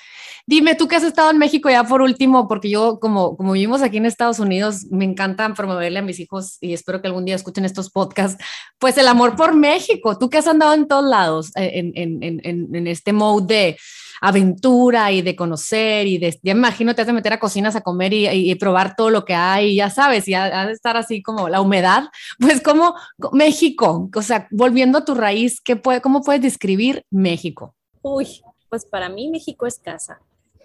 Dime, 0.47 0.75
tú 0.75 0.87
que 0.87 0.95
has 0.95 1.03
estado 1.03 1.31
en 1.31 1.37
México 1.37 1.69
ya 1.69 1.83
por 1.83 2.01
último, 2.01 2.47
porque 2.47 2.69
yo 2.69 2.99
como, 2.99 3.35
como 3.35 3.53
vivimos 3.53 3.81
aquí 3.81 3.97
en 3.97 4.05
Estados 4.05 4.39
Unidos, 4.39 4.85
me 4.91 5.05
encanta 5.05 5.53
promoverle 5.53 5.99
a 5.99 6.03
mis 6.03 6.19
hijos 6.19 6.57
y 6.61 6.73
espero 6.73 7.01
que 7.01 7.07
algún 7.07 7.25
día 7.25 7.35
escuchen 7.35 7.65
estos 7.65 7.89
podcasts, 7.89 8.43
pues 8.79 8.97
el 8.97 9.07
amor 9.07 9.35
por 9.35 9.55
México. 9.55 10.17
Tú 10.17 10.29
que 10.29 10.37
has 10.37 10.47
andado 10.47 10.73
en 10.73 10.87
todos 10.87 11.05
lados 11.05 11.51
eh, 11.55 11.71
en, 11.75 11.91
en, 11.95 12.39
en, 12.43 12.75
en 12.75 12.87
este 12.87 13.13
mode 13.13 13.53
de 13.53 13.77
aventura 14.23 15.11
y 15.11 15.21
de 15.21 15.35
conocer 15.35 16.07
y 16.07 16.17
de, 16.17 16.39
ya 16.41 16.53
imagino 16.53 16.95
te 16.95 17.01
has 17.01 17.07
de 17.07 17.13
meter 17.13 17.33
a 17.33 17.39
cocinas 17.41 17.75
a 17.75 17.81
comer 17.81 18.13
y, 18.13 18.55
probar 18.55 18.95
todo 18.95 19.09
lo 19.09 19.25
que 19.25 19.33
hay, 19.33 19.75
ya 19.75 19.89
sabes, 19.89 20.29
y 20.29 20.33
ha, 20.33 20.65
de 20.65 20.71
estar 20.71 20.95
así 20.95 21.21
como 21.21 21.49
la 21.49 21.59
humedad, 21.59 22.03
pues 22.39 22.61
como 22.61 22.95
México, 23.33 24.09
o 24.15 24.21
sea, 24.21 24.47
volviendo 24.49 24.99
a 24.99 25.05
tu 25.05 25.13
raíz, 25.13 25.59
¿qué 25.59 25.75
puede, 25.75 25.99
¿cómo 25.99 26.21
puedes 26.21 26.41
describir 26.41 27.05
México? 27.11 27.75
Uy, 28.01 28.41
pues 28.69 28.85
para 28.85 29.09
mí 29.09 29.29
México 29.29 29.67
es 29.67 29.77
casa. 29.77 30.21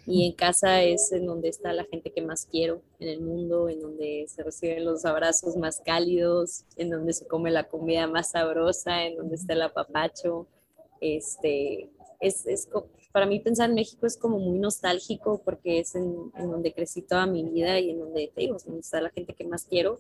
Y 0.06 0.24
en 0.24 0.32
casa 0.32 0.82
es 0.82 1.12
en 1.12 1.26
donde 1.26 1.48
está 1.48 1.72
la 1.72 1.84
gente 1.84 2.12
que 2.12 2.22
más 2.22 2.46
quiero 2.46 2.80
en 2.98 3.08
el 3.08 3.20
mundo, 3.20 3.68
en 3.68 3.80
donde 3.80 4.24
se 4.28 4.42
reciben 4.42 4.86
los 4.86 5.04
abrazos 5.04 5.56
más 5.56 5.82
cálidos, 5.84 6.64
en 6.76 6.88
donde 6.88 7.12
se 7.12 7.26
come 7.26 7.50
la 7.50 7.64
comida 7.64 8.06
más 8.06 8.30
sabrosa, 8.30 9.04
en 9.04 9.16
donde 9.16 9.34
está 9.34 9.52
el 9.52 9.62
apapacho. 9.62 10.46
Este, 11.02 11.90
es, 12.20 12.46
es, 12.46 12.68
para 13.12 13.26
mí 13.26 13.40
pensar 13.40 13.68
en 13.68 13.74
México 13.74 14.06
es 14.06 14.16
como 14.16 14.38
muy 14.38 14.58
nostálgico 14.58 15.42
porque 15.44 15.80
es 15.80 15.94
en, 15.94 16.30
donde 16.32 16.72
crecí 16.72 17.02
toda 17.02 17.26
mi 17.26 17.42
vida 17.42 17.78
y 17.80 17.90
en 17.90 18.00
donde, 18.00 18.30
te 18.34 18.42
digo, 18.42 18.56
donde 18.64 18.80
está 18.80 19.00
la 19.00 19.10
gente 19.10 19.34
que 19.34 19.44
más 19.44 19.64
quiero. 19.64 19.98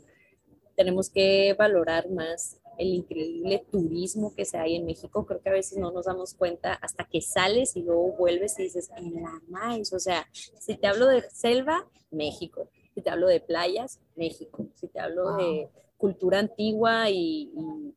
Tenemos 0.76 1.10
que 1.10 1.54
valorar 1.58 2.10
más 2.10 2.60
el 2.78 2.88
increíble 2.88 3.66
turismo 3.70 4.34
que 4.34 4.44
se 4.44 4.58
hay 4.58 4.76
en 4.76 4.86
México. 4.86 5.26
Creo 5.26 5.40
que 5.40 5.48
a 5.48 5.52
veces 5.52 5.78
no 5.78 5.90
nos 5.90 6.06
damos 6.06 6.34
cuenta 6.34 6.74
hasta 6.74 7.04
que 7.04 7.20
sales 7.20 7.74
y 7.76 7.82
luego 7.82 8.12
vuelves 8.16 8.58
y 8.58 8.64
dices, 8.64 8.90
la 8.90 9.42
más, 9.48 9.92
o 9.92 9.98
sea, 9.98 10.28
si 10.32 10.76
te 10.76 10.86
hablo 10.86 11.06
de 11.06 11.22
selva, 11.30 11.88
México. 12.10 12.70
Si 12.94 13.02
te 13.02 13.10
hablo 13.10 13.26
de 13.26 13.40
playas, 13.40 14.00
México. 14.16 14.68
Si 14.74 14.88
te 14.88 15.00
hablo 15.00 15.36
de 15.36 15.68
cultura 15.96 16.38
antigua 16.38 17.10
y, 17.10 17.52
y 17.54 17.94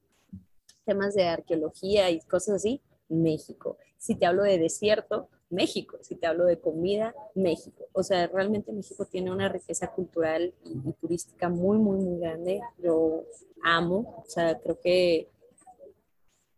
temas 0.86 1.13
de 1.13 1.26
arqueología 1.26 2.10
y 2.10 2.19
cosas 2.21 2.56
así, 2.56 2.82
México. 3.08 3.78
Si 4.02 4.16
te 4.16 4.26
hablo 4.26 4.42
de 4.42 4.58
desierto, 4.58 5.30
México. 5.52 6.00
Si 6.02 6.16
te 6.16 6.26
hablo 6.26 6.46
de 6.46 6.60
comida, 6.60 7.14
México. 7.36 7.86
O 7.94 8.02
sea, 8.02 8.26
realmente 8.26 8.72
México 8.72 9.06
tiene 9.06 9.32
una 9.32 9.48
riqueza 9.48 9.92
cultural 9.92 10.56
y, 10.66 10.92
turística 10.94 11.50
muy, 11.50 11.78
muy, 11.78 12.00
muy 12.00 12.20
grande. 12.20 12.62
Yo 12.80 13.26
amo, 13.64 14.24
o 14.26 14.26
sea, 14.28 14.58
creo 14.60 14.80
que 14.82 15.30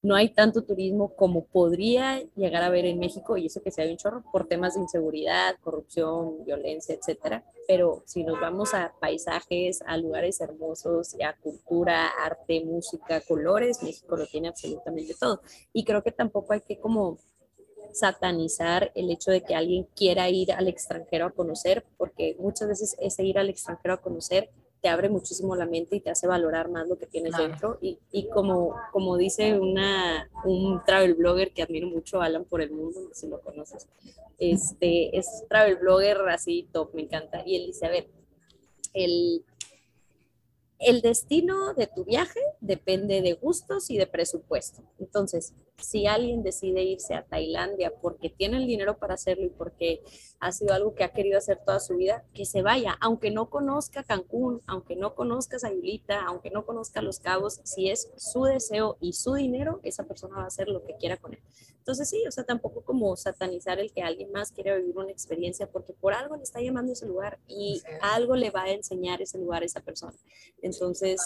no 0.01 0.15
hay 0.15 0.29
tanto 0.29 0.63
turismo 0.63 1.15
como 1.15 1.43
podría 1.43 2.21
llegar 2.35 2.63
a 2.63 2.69
ver 2.69 2.85
en 2.85 2.99
México, 2.99 3.35
y 3.35 3.47
eso 3.47 3.61
que 3.61 3.71
se 3.71 3.81
hay 3.81 3.91
un 3.91 3.97
chorro 3.97 4.23
por 4.31 4.47
temas 4.47 4.75
de 4.75 4.81
inseguridad, 4.81 5.55
corrupción, 5.61 6.45
violencia, 6.45 6.95
etcétera. 6.95 7.43
Pero 7.67 8.03
si 8.05 8.23
nos 8.23 8.39
vamos 8.39 8.73
a 8.73 8.93
paisajes, 9.01 9.81
a 9.85 9.97
lugares 9.97 10.39
hermosos, 10.39 11.15
a 11.15 11.35
cultura, 11.41 12.07
arte, 12.07 12.63
música, 12.63 13.19
colores, 13.21 13.83
México 13.83 14.15
lo 14.15 14.27
tiene 14.27 14.47
absolutamente 14.47 15.13
todo. 15.19 15.41
Y 15.73 15.83
creo 15.83 16.01
que 16.03 16.11
tampoco 16.11 16.53
hay 16.53 16.61
que 16.61 16.79
como 16.79 17.19
satanizar 17.93 18.91
el 18.95 19.09
hecho 19.09 19.31
de 19.31 19.41
que 19.41 19.55
alguien 19.55 19.87
quiera 19.95 20.29
ir 20.29 20.51
al 20.51 20.67
extranjero 20.67 21.25
a 21.25 21.31
conocer, 21.31 21.85
porque 21.97 22.35
muchas 22.39 22.67
veces 22.67 22.95
ese 22.99 23.23
ir 23.23 23.37
al 23.37 23.49
extranjero 23.49 23.93
a 23.93 24.01
conocer 24.01 24.49
te 24.83 24.89
abre 24.89 25.07
muchísimo 25.07 25.55
la 25.55 25.65
mente 25.65 25.95
y 25.95 26.01
te 26.01 26.09
hace 26.09 26.27
valorar 26.27 26.69
más 26.69 26.85
lo 26.89 26.97
que 26.97 27.07
tienes 27.07 27.37
dentro. 27.37 27.77
Y, 27.81 27.99
y, 28.11 28.27
como, 28.27 28.75
como 28.91 29.15
dice 29.15 29.57
una, 29.57 30.29
un 30.43 30.81
travel 30.85 31.13
blogger 31.13 31.53
que 31.53 31.63
admiro 31.63 31.87
mucho, 31.87 32.21
Alan 32.21 32.43
por 32.43 32.61
el 32.61 32.71
mundo, 32.71 32.99
si 33.13 33.27
lo 33.27 33.39
conoces, 33.39 33.87
este, 34.39 35.17
es 35.17 35.45
travel 35.47 35.77
blogger 35.77 36.17
así 36.27 36.67
top, 36.73 36.93
me 36.93 37.03
encanta. 37.03 37.43
Y 37.45 37.55
él 37.55 37.67
dice, 37.67 37.85
a 37.85 37.91
ver, 37.91 38.09
el, 38.93 39.45
el 40.85 41.01
destino 41.01 41.73
de 41.73 41.87
tu 41.87 42.05
viaje 42.05 42.39
depende 42.61 43.21
de 43.21 43.33
gustos 43.33 43.89
y 43.89 43.97
de 43.97 44.07
presupuesto. 44.07 44.83
Entonces, 44.99 45.53
si 45.77 46.07
alguien 46.07 46.43
decide 46.43 46.83
irse 46.83 47.13
a 47.13 47.25
Tailandia 47.25 47.93
porque 48.01 48.29
tiene 48.29 48.57
el 48.57 48.67
dinero 48.67 48.97
para 48.97 49.15
hacerlo 49.15 49.45
y 49.45 49.49
porque 49.49 50.01
ha 50.43 50.51
sido 50.51 50.73
algo 50.73 50.93
que 50.93 51.03
ha 51.03 51.13
querido 51.13 51.37
hacer 51.37 51.59
toda 51.65 51.79
su 51.79 51.95
vida, 51.95 52.25
que 52.33 52.45
se 52.45 52.61
vaya, 52.61 52.97
aunque 52.99 53.31
no 53.31 53.49
conozca 53.49 54.03
Cancún, 54.03 54.61
aunque 54.67 54.95
no 54.97 55.15
conozca 55.15 55.57
Sayulita, 55.57 56.21
aunque 56.25 56.49
no 56.49 56.65
conozca 56.65 57.01
Los 57.01 57.19
Cabos, 57.19 57.61
si 57.63 57.89
es 57.89 58.11
su 58.17 58.43
deseo 58.43 58.97
y 58.99 59.13
su 59.13 59.33
dinero, 59.33 59.79
esa 59.83 60.03
persona 60.03 60.37
va 60.37 60.43
a 60.43 60.47
hacer 60.47 60.67
lo 60.67 60.83
que 60.83 60.97
quiera 60.97 61.15
con 61.17 61.33
él. 61.33 61.39
Entonces 61.77 62.09
sí, 62.09 62.23
o 62.27 62.31
sea, 62.31 62.43
tampoco 62.43 62.81
como 62.81 63.15
satanizar 63.15 63.79
el 63.79 63.91
que 63.91 64.01
alguien 64.01 64.31
más 64.31 64.51
quiera 64.51 64.75
vivir 64.75 64.97
una 64.97 65.11
experiencia 65.11 65.67
porque 65.67 65.93
por 65.93 66.13
algo 66.13 66.35
le 66.35 66.43
está 66.43 66.61
llamando 66.61 66.93
ese 66.93 67.05
lugar 67.05 67.39
y 67.47 67.81
algo 68.01 68.35
le 68.35 68.51
va 68.51 68.63
a 68.63 68.71
enseñar 68.71 69.21
ese 69.21 69.37
lugar 69.37 69.63
a 69.63 69.65
esa 69.65 69.81
persona. 69.81 70.17
Entonces, 70.61 71.21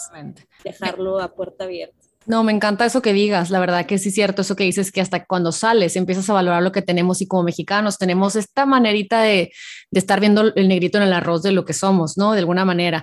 dejarlo 0.64 1.18
a 1.20 1.34
puerta 1.34 1.64
abierta. 1.64 2.07
No, 2.26 2.44
me 2.44 2.52
encanta 2.52 2.84
eso 2.84 3.00
que 3.00 3.14
digas, 3.14 3.48
la 3.48 3.58
verdad 3.58 3.86
que 3.86 3.96
sí 3.96 4.10
es 4.10 4.14
cierto, 4.14 4.42
eso 4.42 4.54
que 4.54 4.64
dices 4.64 4.92
que 4.92 5.00
hasta 5.00 5.24
cuando 5.24 5.50
sales 5.50 5.96
empiezas 5.96 6.28
a 6.28 6.34
valorar 6.34 6.62
lo 6.62 6.72
que 6.72 6.82
tenemos 6.82 7.22
y 7.22 7.26
como 7.26 7.42
mexicanos 7.42 7.96
tenemos 7.96 8.36
esta 8.36 8.66
manerita 8.66 9.22
de, 9.22 9.50
de 9.90 9.98
estar 9.98 10.20
viendo 10.20 10.52
el 10.54 10.68
negrito 10.68 10.98
en 10.98 11.04
el 11.04 11.12
arroz 11.14 11.42
de 11.42 11.52
lo 11.52 11.64
que 11.64 11.72
somos, 11.72 12.18
¿no? 12.18 12.32
De 12.32 12.40
alguna 12.40 12.66
manera. 12.66 13.02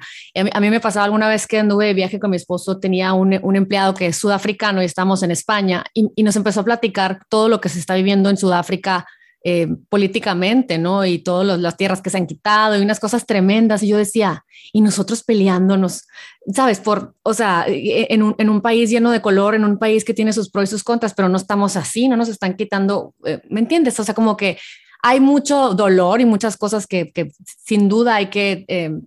A 0.53 0.59
mí, 0.59 0.69
me 0.69 0.79
pasaba 0.79 1.05
alguna 1.05 1.27
vez 1.27 1.47
que 1.47 1.57
anduve 1.57 1.87
de 1.87 1.95
viaje 1.95 2.19
con 2.19 2.29
mi 2.29 2.37
esposo, 2.37 2.79
tenía 2.79 3.13
un, 3.13 3.39
un 3.41 3.55
empleado 3.55 3.95
que 3.95 4.07
es 4.07 4.17
sudafricano 4.17 4.83
y 4.83 4.85
estamos 4.85 5.23
en 5.23 5.31
España 5.31 5.83
y, 5.93 6.07
y 6.15 6.21
nos 6.21 6.35
empezó 6.35 6.59
a 6.59 6.65
platicar 6.65 7.21
todo 7.27 7.49
lo 7.49 7.59
que 7.59 7.69
se 7.69 7.79
está 7.79 7.95
viviendo 7.95 8.29
en 8.29 8.37
Sudáfrica 8.37 9.07
eh, 9.47 9.67
políticamente, 9.89 10.79
¿no? 10.79 11.05
Y 11.05 11.19
todas 11.19 11.59
las 11.59 11.77
tierras 11.77 12.01
que 12.01 12.09
se 12.09 12.17
han 12.17 12.25
quitado 12.25 12.75
y 12.75 12.81
unas 12.81 12.99
cosas 12.99 13.27
tremendas. 13.27 13.83
Y 13.83 13.89
yo 13.89 13.97
decía, 13.97 14.43
y 14.73 14.81
nosotros 14.81 15.23
peleándonos, 15.23 16.07
¿sabes? 16.51 16.79
Por, 16.79 17.13
o 17.21 17.35
sea, 17.35 17.63
e, 17.67 18.07
en 18.09 18.23
un, 18.23 18.33
en 18.39 18.49
un 18.49 18.61
país 18.61 18.89
lleno 18.89 19.11
de 19.11 19.21
color, 19.21 19.53
en 19.53 19.63
un 19.63 19.77
país 19.77 20.03
que 20.03 20.15
tiene 20.15 20.33
sus 20.33 20.49
pros 20.49 20.63
y 20.63 20.71
sus 20.71 20.83
contras, 20.83 21.13
pero 21.13 21.29
no 21.29 21.37
estamos 21.37 21.75
así, 21.75 22.07
no 22.07 22.17
nos 22.17 22.27
están 22.27 22.55
quitando, 22.55 23.13
eh, 23.23 23.39
¿me 23.51 23.59
entiendes? 23.59 23.99
O 23.99 24.03
sea, 24.03 24.15
como 24.15 24.35
que 24.35 24.57
hay 25.03 25.19
mucho 25.19 25.75
dolor 25.75 26.21
y 26.21 26.25
muchas 26.25 26.57
cosas 26.57 26.87
que, 26.87 27.11
que 27.11 27.31
sin 27.45 27.87
duda 27.87 28.15
hay 28.15 28.31
que 28.31 28.65
eh, 28.67 28.99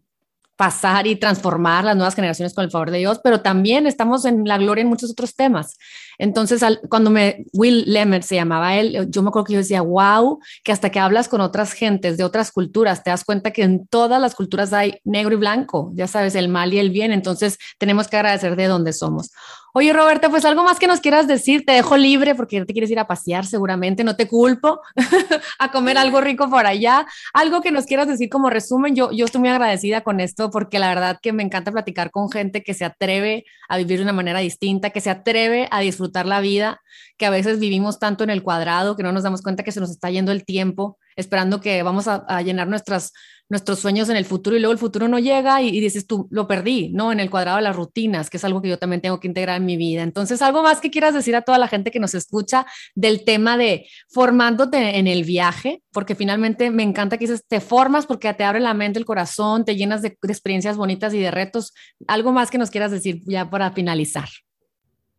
pasar 0.58 1.06
y 1.06 1.14
transformar 1.14 1.84
las 1.84 1.94
nuevas 1.94 2.16
generaciones 2.16 2.52
con 2.52 2.64
el 2.64 2.72
favor 2.72 2.90
de 2.90 2.98
Dios, 2.98 3.20
pero 3.22 3.42
también 3.42 3.86
estamos 3.86 4.24
en 4.24 4.42
la 4.44 4.58
gloria 4.58 4.82
en 4.82 4.88
muchos 4.88 5.12
otros 5.12 5.36
temas. 5.36 5.78
Entonces, 6.18 6.64
cuando 6.88 7.10
me, 7.10 7.44
Will 7.52 7.84
Lemmer 7.86 8.24
se 8.24 8.34
llamaba 8.34 8.74
él, 8.74 9.06
yo 9.08 9.22
me 9.22 9.28
acuerdo 9.28 9.44
que 9.46 9.52
yo 9.52 9.60
decía, 9.60 9.82
wow, 9.82 10.40
que 10.64 10.72
hasta 10.72 10.90
que 10.90 10.98
hablas 10.98 11.28
con 11.28 11.40
otras 11.40 11.74
gentes 11.74 12.16
de 12.16 12.24
otras 12.24 12.50
culturas, 12.50 13.04
te 13.04 13.10
das 13.10 13.22
cuenta 13.22 13.52
que 13.52 13.62
en 13.62 13.86
todas 13.86 14.20
las 14.20 14.34
culturas 14.34 14.72
hay 14.72 14.98
negro 15.04 15.36
y 15.36 15.38
blanco, 15.38 15.92
ya 15.94 16.08
sabes, 16.08 16.34
el 16.34 16.48
mal 16.48 16.74
y 16.74 16.80
el 16.80 16.90
bien, 16.90 17.12
entonces 17.12 17.56
tenemos 17.78 18.08
que 18.08 18.16
agradecer 18.16 18.56
de 18.56 18.66
dónde 18.66 18.92
somos. 18.92 19.30
Oye, 19.78 19.92
Roberta, 19.92 20.28
pues 20.28 20.44
algo 20.44 20.64
más 20.64 20.80
que 20.80 20.88
nos 20.88 20.98
quieras 20.98 21.28
decir, 21.28 21.64
te 21.64 21.70
dejo 21.70 21.96
libre 21.96 22.34
porque 22.34 22.64
te 22.64 22.72
quieres 22.72 22.90
ir 22.90 22.98
a 22.98 23.06
pasear 23.06 23.46
seguramente, 23.46 24.02
no 24.02 24.16
te 24.16 24.26
culpo, 24.26 24.80
a 25.60 25.70
comer 25.70 25.96
algo 25.96 26.20
rico 26.20 26.50
por 26.50 26.66
allá. 26.66 27.06
Algo 27.32 27.60
que 27.60 27.70
nos 27.70 27.86
quieras 27.86 28.08
decir 28.08 28.28
como 28.28 28.50
resumen, 28.50 28.96
yo, 28.96 29.12
yo 29.12 29.26
estoy 29.26 29.40
muy 29.40 29.50
agradecida 29.50 30.00
con 30.00 30.18
esto 30.18 30.50
porque 30.50 30.80
la 30.80 30.88
verdad 30.88 31.20
que 31.22 31.32
me 31.32 31.44
encanta 31.44 31.70
platicar 31.70 32.10
con 32.10 32.28
gente 32.28 32.64
que 32.64 32.74
se 32.74 32.84
atreve 32.84 33.44
a 33.68 33.76
vivir 33.76 33.98
de 33.98 34.02
una 34.02 34.12
manera 34.12 34.40
distinta, 34.40 34.90
que 34.90 35.00
se 35.00 35.10
atreve 35.10 35.68
a 35.70 35.78
disfrutar 35.78 36.26
la 36.26 36.40
vida, 36.40 36.80
que 37.16 37.26
a 37.26 37.30
veces 37.30 37.60
vivimos 37.60 38.00
tanto 38.00 38.24
en 38.24 38.30
el 38.30 38.42
cuadrado 38.42 38.96
que 38.96 39.04
no 39.04 39.12
nos 39.12 39.22
damos 39.22 39.42
cuenta 39.42 39.62
que 39.62 39.70
se 39.70 39.78
nos 39.78 39.90
está 39.90 40.10
yendo 40.10 40.32
el 40.32 40.44
tiempo 40.44 40.98
esperando 41.18 41.60
que 41.60 41.82
vamos 41.82 42.06
a, 42.06 42.42
llenar 42.42 42.68
nuestras, 42.68 43.12
nuestros 43.48 43.80
sueños 43.80 44.08
en 44.08 44.16
el 44.16 44.24
futuro 44.24 44.56
y 44.56 44.60
luego 44.60 44.72
el 44.72 44.78
futuro 44.78 45.08
no 45.08 45.18
llega 45.18 45.60
y, 45.60 45.80
dices 45.80 46.06
tú, 46.06 46.28
lo 46.30 46.46
perdí, 46.46 46.90
¿no? 46.94 47.10
En 47.10 47.18
el 47.18 47.28
cuadrado 47.28 47.56
de 47.56 47.64
las 47.64 47.74
rutinas, 47.74 48.30
que 48.30 48.36
es 48.36 48.44
algo 48.44 48.62
que 48.62 48.68
yo 48.68 48.78
también 48.78 49.00
tengo 49.00 49.18
que 49.18 49.26
integrar 49.26 49.56
en 49.56 49.66
mi 49.66 49.76
vida. 49.76 50.02
Entonces, 50.02 50.40
algo 50.42 50.62
más 50.62 50.80
que 50.80 50.92
quieras 50.92 51.14
decir 51.14 51.34
a 51.34 51.42
toda 51.42 51.58
la 51.58 51.66
gente 51.66 51.90
que 51.90 51.98
nos 51.98 52.14
escucha 52.14 52.66
del 52.94 53.24
tema 53.24 53.58
de 53.58 53.88
formándote 54.08 54.98
en 54.98 55.08
el 55.08 55.24
viaje, 55.24 55.82
porque 55.90 56.14
finalmente 56.14 56.70
me 56.70 56.84
encanta 56.84 57.18
que 57.18 57.26
dices, 57.26 57.44
te 57.48 57.60
formas 57.60 58.06
porque 58.06 58.32
te 58.32 58.44
abre 58.44 58.60
la 58.60 58.74
mente, 58.74 59.00
el 59.00 59.04
corazón, 59.04 59.64
te 59.64 59.74
llenas 59.74 60.02
de, 60.02 60.16
de 60.22 60.32
experiencias 60.32 60.76
bonitas 60.76 61.12
y 61.14 61.18
de 61.18 61.32
retos. 61.32 61.74
Algo 62.06 62.30
más 62.30 62.50
que 62.50 62.58
nos 62.58 62.70
quieras 62.70 62.92
decir 62.92 63.22
ya 63.26 63.50
para 63.50 63.72
finalizar. 63.72 64.28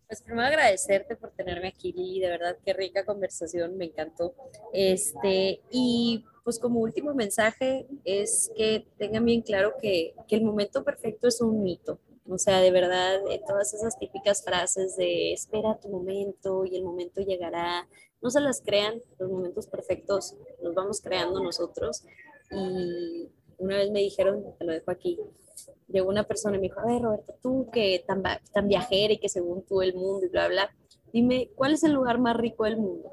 Pues 0.10 0.24
primero 0.24 0.48
agradecerte 0.48 1.16
por 1.16 1.30
tenerme 1.30 1.68
aquí, 1.68 1.94
Lili, 1.94 2.20
de 2.20 2.30
verdad 2.30 2.58
qué 2.66 2.74
rica 2.74 3.06
conversación, 3.06 3.78
me 3.78 3.86
encantó. 3.86 4.34
Este, 4.74 5.62
y 5.70 6.26
pues 6.44 6.58
como 6.58 6.80
último 6.80 7.14
mensaje 7.14 7.86
es 8.06 8.52
que 8.58 8.88
tengan 8.98 9.24
bien 9.24 9.44
claro 9.44 9.76
que, 9.80 10.16
que 10.28 10.36
el 10.36 10.44
momento 10.44 10.84
perfecto 10.84 11.28
es 11.28 11.40
un 11.42 11.62
mito. 11.62 12.00
O 12.28 12.40
sea, 12.40 12.60
de 12.60 12.72
verdad, 12.72 13.20
todas 13.46 13.72
esas 13.76 14.00
típicas 14.00 14.44
frases 14.44 14.96
de 14.98 15.32
espera 15.32 15.80
tu 15.80 15.90
momento 15.90 16.66
y 16.66 16.76
el 16.76 16.84
momento 16.84 17.22
llegará, 17.22 17.88
no 18.20 18.32
se 18.32 18.42
las 18.42 18.62
crean, 18.62 19.04
los 19.20 19.30
momentos 19.30 19.68
perfectos 19.68 20.36
los 20.64 20.74
vamos 20.74 21.02
creando 21.02 21.44
nosotros. 21.44 22.04
Y 22.50 23.30
una 23.60 23.78
vez 23.78 23.92
me 23.92 24.00
dijeron, 24.00 24.44
te 24.58 24.66
lo 24.66 24.72
dejo 24.72 24.90
aquí, 24.90 25.20
llegó 25.88 26.10
una 26.10 26.24
persona 26.24 26.58
y 26.58 26.60
me 26.60 26.68
dijo, 26.68 26.80
a 26.80 26.86
ver, 26.86 27.02
Roberto, 27.02 27.36
tú 27.42 27.70
que 27.72 28.04
tan, 28.06 28.24
tan 28.54 28.68
viajera 28.68 29.14
y 29.14 29.20
que 29.20 29.30
según 29.30 29.64
tú 29.64 29.82
el 29.82 29.94
mundo 29.94 30.26
y 30.26 30.30
bla, 30.30 30.48
bla, 30.48 30.76
dime, 31.12 31.50
¿cuál 31.56 31.74
es 31.74 31.84
el 31.84 31.94
lugar 31.94 32.20
más 32.20 32.38
rico 32.38 32.64
del 32.66 32.78
mundo? 32.78 33.12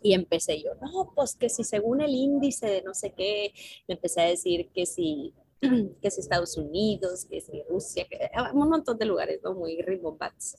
Y 0.00 0.14
empecé 0.14 0.60
yo, 0.60 0.74
no, 0.76 1.12
pues 1.14 1.36
que 1.36 1.48
si 1.48 1.64
según 1.64 2.00
el 2.00 2.14
índice 2.14 2.66
de 2.66 2.82
no 2.82 2.92
sé 2.92 3.12
qué, 3.12 3.52
me 3.86 3.94
empecé 3.94 4.20
a 4.20 4.26
decir 4.26 4.70
que 4.74 4.84
si, 4.84 5.34
que 6.02 6.10
si 6.10 6.20
Estados 6.20 6.56
Unidos, 6.56 7.26
que 7.26 7.40
si 7.40 7.62
Rusia, 7.68 8.06
que, 8.08 8.30
ah, 8.34 8.50
un 8.52 8.68
montón 8.68 8.98
de 8.98 9.06
lugares, 9.06 9.40
¿no? 9.44 9.54
Muy 9.54 9.80
rimbombantes. 9.80 10.56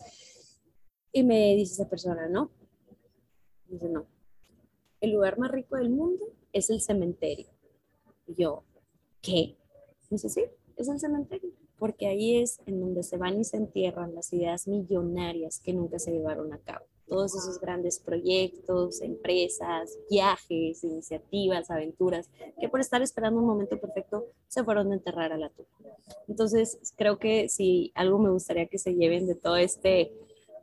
Y 1.12 1.24
me 1.24 1.56
dice 1.56 1.74
esa 1.74 1.90
persona, 1.90 2.28
no. 2.28 2.52
Dice, 3.68 3.90
no. 3.90 4.08
El 5.02 5.12
lugar 5.12 5.38
más 5.38 5.52
rico 5.52 5.76
del 5.76 5.90
mundo 5.90 6.26
es 6.54 6.70
el 6.70 6.80
cementerio. 6.80 7.48
Y 8.26 8.42
yo, 8.42 8.64
¿qué? 9.22 9.58
Dice, 10.10 10.30
sí, 10.30 10.46
es 10.84 10.90
el 10.90 11.00
cementerio, 11.00 11.50
porque 11.80 12.08
ahí 12.08 12.38
es 12.38 12.60
en 12.66 12.80
donde 12.80 13.04
se 13.04 13.18
van 13.18 13.40
y 13.40 13.44
se 13.44 13.58
entierran 13.58 14.14
las 14.14 14.32
ideas 14.32 14.68
millonarias 14.68 15.60
que 15.60 15.74
nunca 15.74 16.00
se 16.00 16.12
llevaron 16.12 16.54
a 16.54 16.60
cabo. 16.60 16.86
Todos 17.08 17.36
esos 17.36 17.60
grandes 17.60 18.00
proyectos, 18.00 19.02
empresas, 19.02 19.98
viajes, 20.10 20.84
iniciativas, 20.84 21.70
aventuras, 21.70 22.30
que 22.60 22.70
por 22.70 22.80
estar 22.80 23.02
esperando 23.02 23.40
un 23.40 23.48
momento 23.48 23.80
perfecto 23.80 24.28
se 24.48 24.64
fueron 24.64 24.92
a 24.92 24.96
enterrar 24.96 25.32
a 25.32 25.38
la 25.38 25.50
tumba. 25.50 25.70
Entonces, 26.28 26.80
creo 26.96 27.20
que 27.20 27.50
si 27.50 27.92
algo 27.96 28.20
me 28.20 28.32
gustaría 28.32 28.68
que 28.68 28.78
se 28.78 28.96
lleven 28.96 29.28
de 29.28 29.36
todo 29.36 29.58
este 29.58 30.14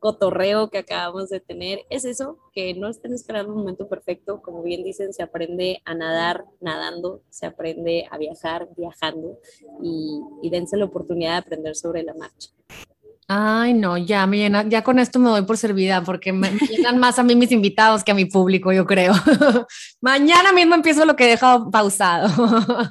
cotorreo 0.00 0.70
que 0.70 0.78
acabamos 0.78 1.28
de 1.28 1.40
tener 1.40 1.80
es 1.90 2.04
eso, 2.04 2.38
que 2.52 2.74
no 2.74 2.88
estén 2.88 3.12
esperando 3.12 3.52
un 3.52 3.60
momento 3.60 3.88
perfecto, 3.88 4.42
como 4.42 4.62
bien 4.62 4.82
dicen, 4.82 5.12
se 5.12 5.22
aprende 5.22 5.82
a 5.84 5.94
nadar 5.94 6.44
nadando, 6.60 7.22
se 7.30 7.46
aprende 7.46 8.06
a 8.10 8.18
viajar 8.18 8.68
viajando 8.76 9.38
y, 9.82 10.20
y 10.42 10.50
dense 10.50 10.76
la 10.76 10.86
oportunidad 10.86 11.32
de 11.32 11.38
aprender 11.38 11.76
sobre 11.76 12.02
la 12.02 12.14
marcha. 12.14 12.50
Ay, 13.32 13.74
no, 13.74 13.96
ya 13.96 14.26
me 14.26 14.38
llena, 14.38 14.64
ya 14.68 14.82
con 14.82 14.98
esto 14.98 15.20
me 15.20 15.28
doy 15.28 15.42
por 15.42 15.56
servida 15.56 16.02
porque 16.02 16.32
me, 16.32 16.50
llenan 16.68 16.98
más 16.98 17.16
a 17.20 17.22
mí 17.22 17.36
mis 17.36 17.52
invitados 17.52 18.02
que 18.02 18.10
a 18.10 18.14
mi 18.14 18.24
público, 18.24 18.72
yo 18.72 18.86
creo. 18.86 19.14
Mañana 20.00 20.52
mismo 20.52 20.74
empiezo 20.74 21.04
lo 21.04 21.14
que 21.14 21.26
he 21.26 21.28
dejado 21.28 21.70
pausado. 21.70 22.28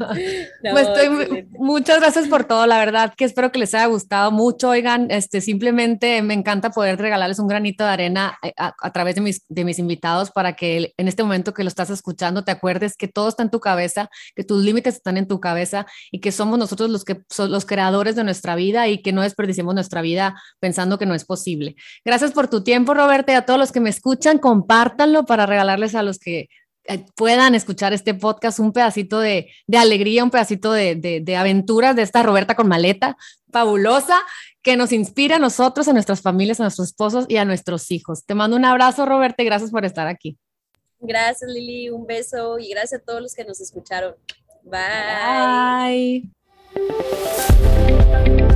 pues 0.61 0.87
estoy, 0.87 1.45
muchas 1.51 1.99
gracias 1.99 2.29
por 2.29 2.45
todo, 2.45 2.65
la 2.67 2.77
verdad 2.77 3.13
que 3.17 3.25
espero 3.25 3.51
que 3.51 3.59
les 3.59 3.73
haya 3.73 3.87
gustado 3.87 4.31
mucho. 4.31 4.69
Oigan, 4.69 5.11
este, 5.11 5.41
simplemente 5.41 6.21
me 6.21 6.35
encanta 6.35 6.69
poder 6.69 6.97
regalarles 6.99 7.39
un 7.39 7.49
granito 7.49 7.83
de 7.83 7.89
arena 7.89 8.37
eh, 8.41 8.53
a, 8.55 8.73
a, 8.81 8.93
través 8.93 9.15
de 9.15 9.21
mis, 9.21 9.43
de 9.49 9.65
mis 9.65 9.77
invitados 9.77 10.31
para 10.31 10.53
que 10.53 10.93
en 10.95 11.09
este 11.09 11.21
momento 11.21 11.53
que 11.53 11.63
lo 11.65 11.67
estás 11.67 11.89
escuchando 11.89 12.45
te 12.45 12.51
acuerdes 12.51 12.95
que 12.95 13.09
todo 13.09 13.27
está 13.27 13.43
en 13.43 13.49
tu 13.49 13.59
cabeza, 13.59 14.09
que 14.37 14.45
tus 14.45 14.63
límites 14.63 14.95
están 14.95 15.17
en 15.17 15.27
tu 15.27 15.41
cabeza 15.41 15.85
y 16.11 16.21
que 16.21 16.31
somos 16.31 16.57
nosotros 16.57 16.89
los 16.89 17.03
que 17.03 17.19
son 17.27 17.51
los 17.51 17.65
creadores 17.65 18.15
de 18.15 18.23
nuestra 18.23 18.55
vida 18.55 18.87
y 18.87 19.01
que 19.01 19.11
no 19.11 19.21
desperdiciemos 19.21 19.75
nuestra 19.75 20.01
vida 20.01 20.28
pensando 20.59 20.97
que 20.97 21.05
no 21.05 21.15
es 21.15 21.25
posible. 21.25 21.75
Gracias 22.03 22.31
por 22.31 22.47
tu 22.47 22.63
tiempo, 22.63 22.93
Roberta, 22.93 23.31
y 23.31 23.35
a 23.35 23.45
todos 23.45 23.59
los 23.59 23.71
que 23.71 23.79
me 23.79 23.89
escuchan, 23.89 24.37
compártanlo 24.37 25.25
para 25.25 25.45
regalarles 25.45 25.95
a 25.95 26.03
los 26.03 26.19
que 26.19 26.49
eh, 26.85 27.05
puedan 27.15 27.53
escuchar 27.55 27.93
este 27.93 28.13
podcast 28.13 28.59
un 28.59 28.73
pedacito 28.73 29.19
de, 29.19 29.49
alegría, 29.77 30.23
un 30.23 30.31
pedacito 30.31 30.71
de, 30.71 30.95
de, 30.95 31.37
aventuras 31.37 31.95
de 31.95 32.01
esta 32.01 32.23
Roberta 32.23 32.55
con 32.55 32.67
maleta 32.67 33.15
fabulosa 33.51 34.19
que 34.63 34.75
nos 34.75 34.91
inspira 34.91 35.35
a 35.35 35.39
nosotros, 35.39 35.87
a 35.87 35.93
nuestras 35.93 36.21
familias, 36.21 36.59
a 36.59 36.63
nuestros 36.63 36.87
esposos 36.87 37.25
y 37.27 37.37
a 37.37 37.45
nuestros 37.45 37.91
hijos. 37.91 38.25
Te 38.25 38.35
mando 38.35 38.57
un 38.57 38.65
abrazo, 38.65 39.05
Roberta, 39.05 39.43
y 39.43 39.45
gracias 39.45 39.71
por 39.71 39.85
estar 39.85 40.07
aquí. 40.07 40.37
Gracias, 40.99 41.49
Lili, 41.49 41.89
un 41.89 42.05
beso 42.05 42.59
y 42.59 42.69
gracias 42.69 43.01
a 43.01 43.05
todos 43.05 43.21
los 43.21 43.33
que 43.33 43.45
nos 43.45 43.61
escucharon. 43.61 44.15
Bye. 44.63 46.29
Bye. 46.73 48.48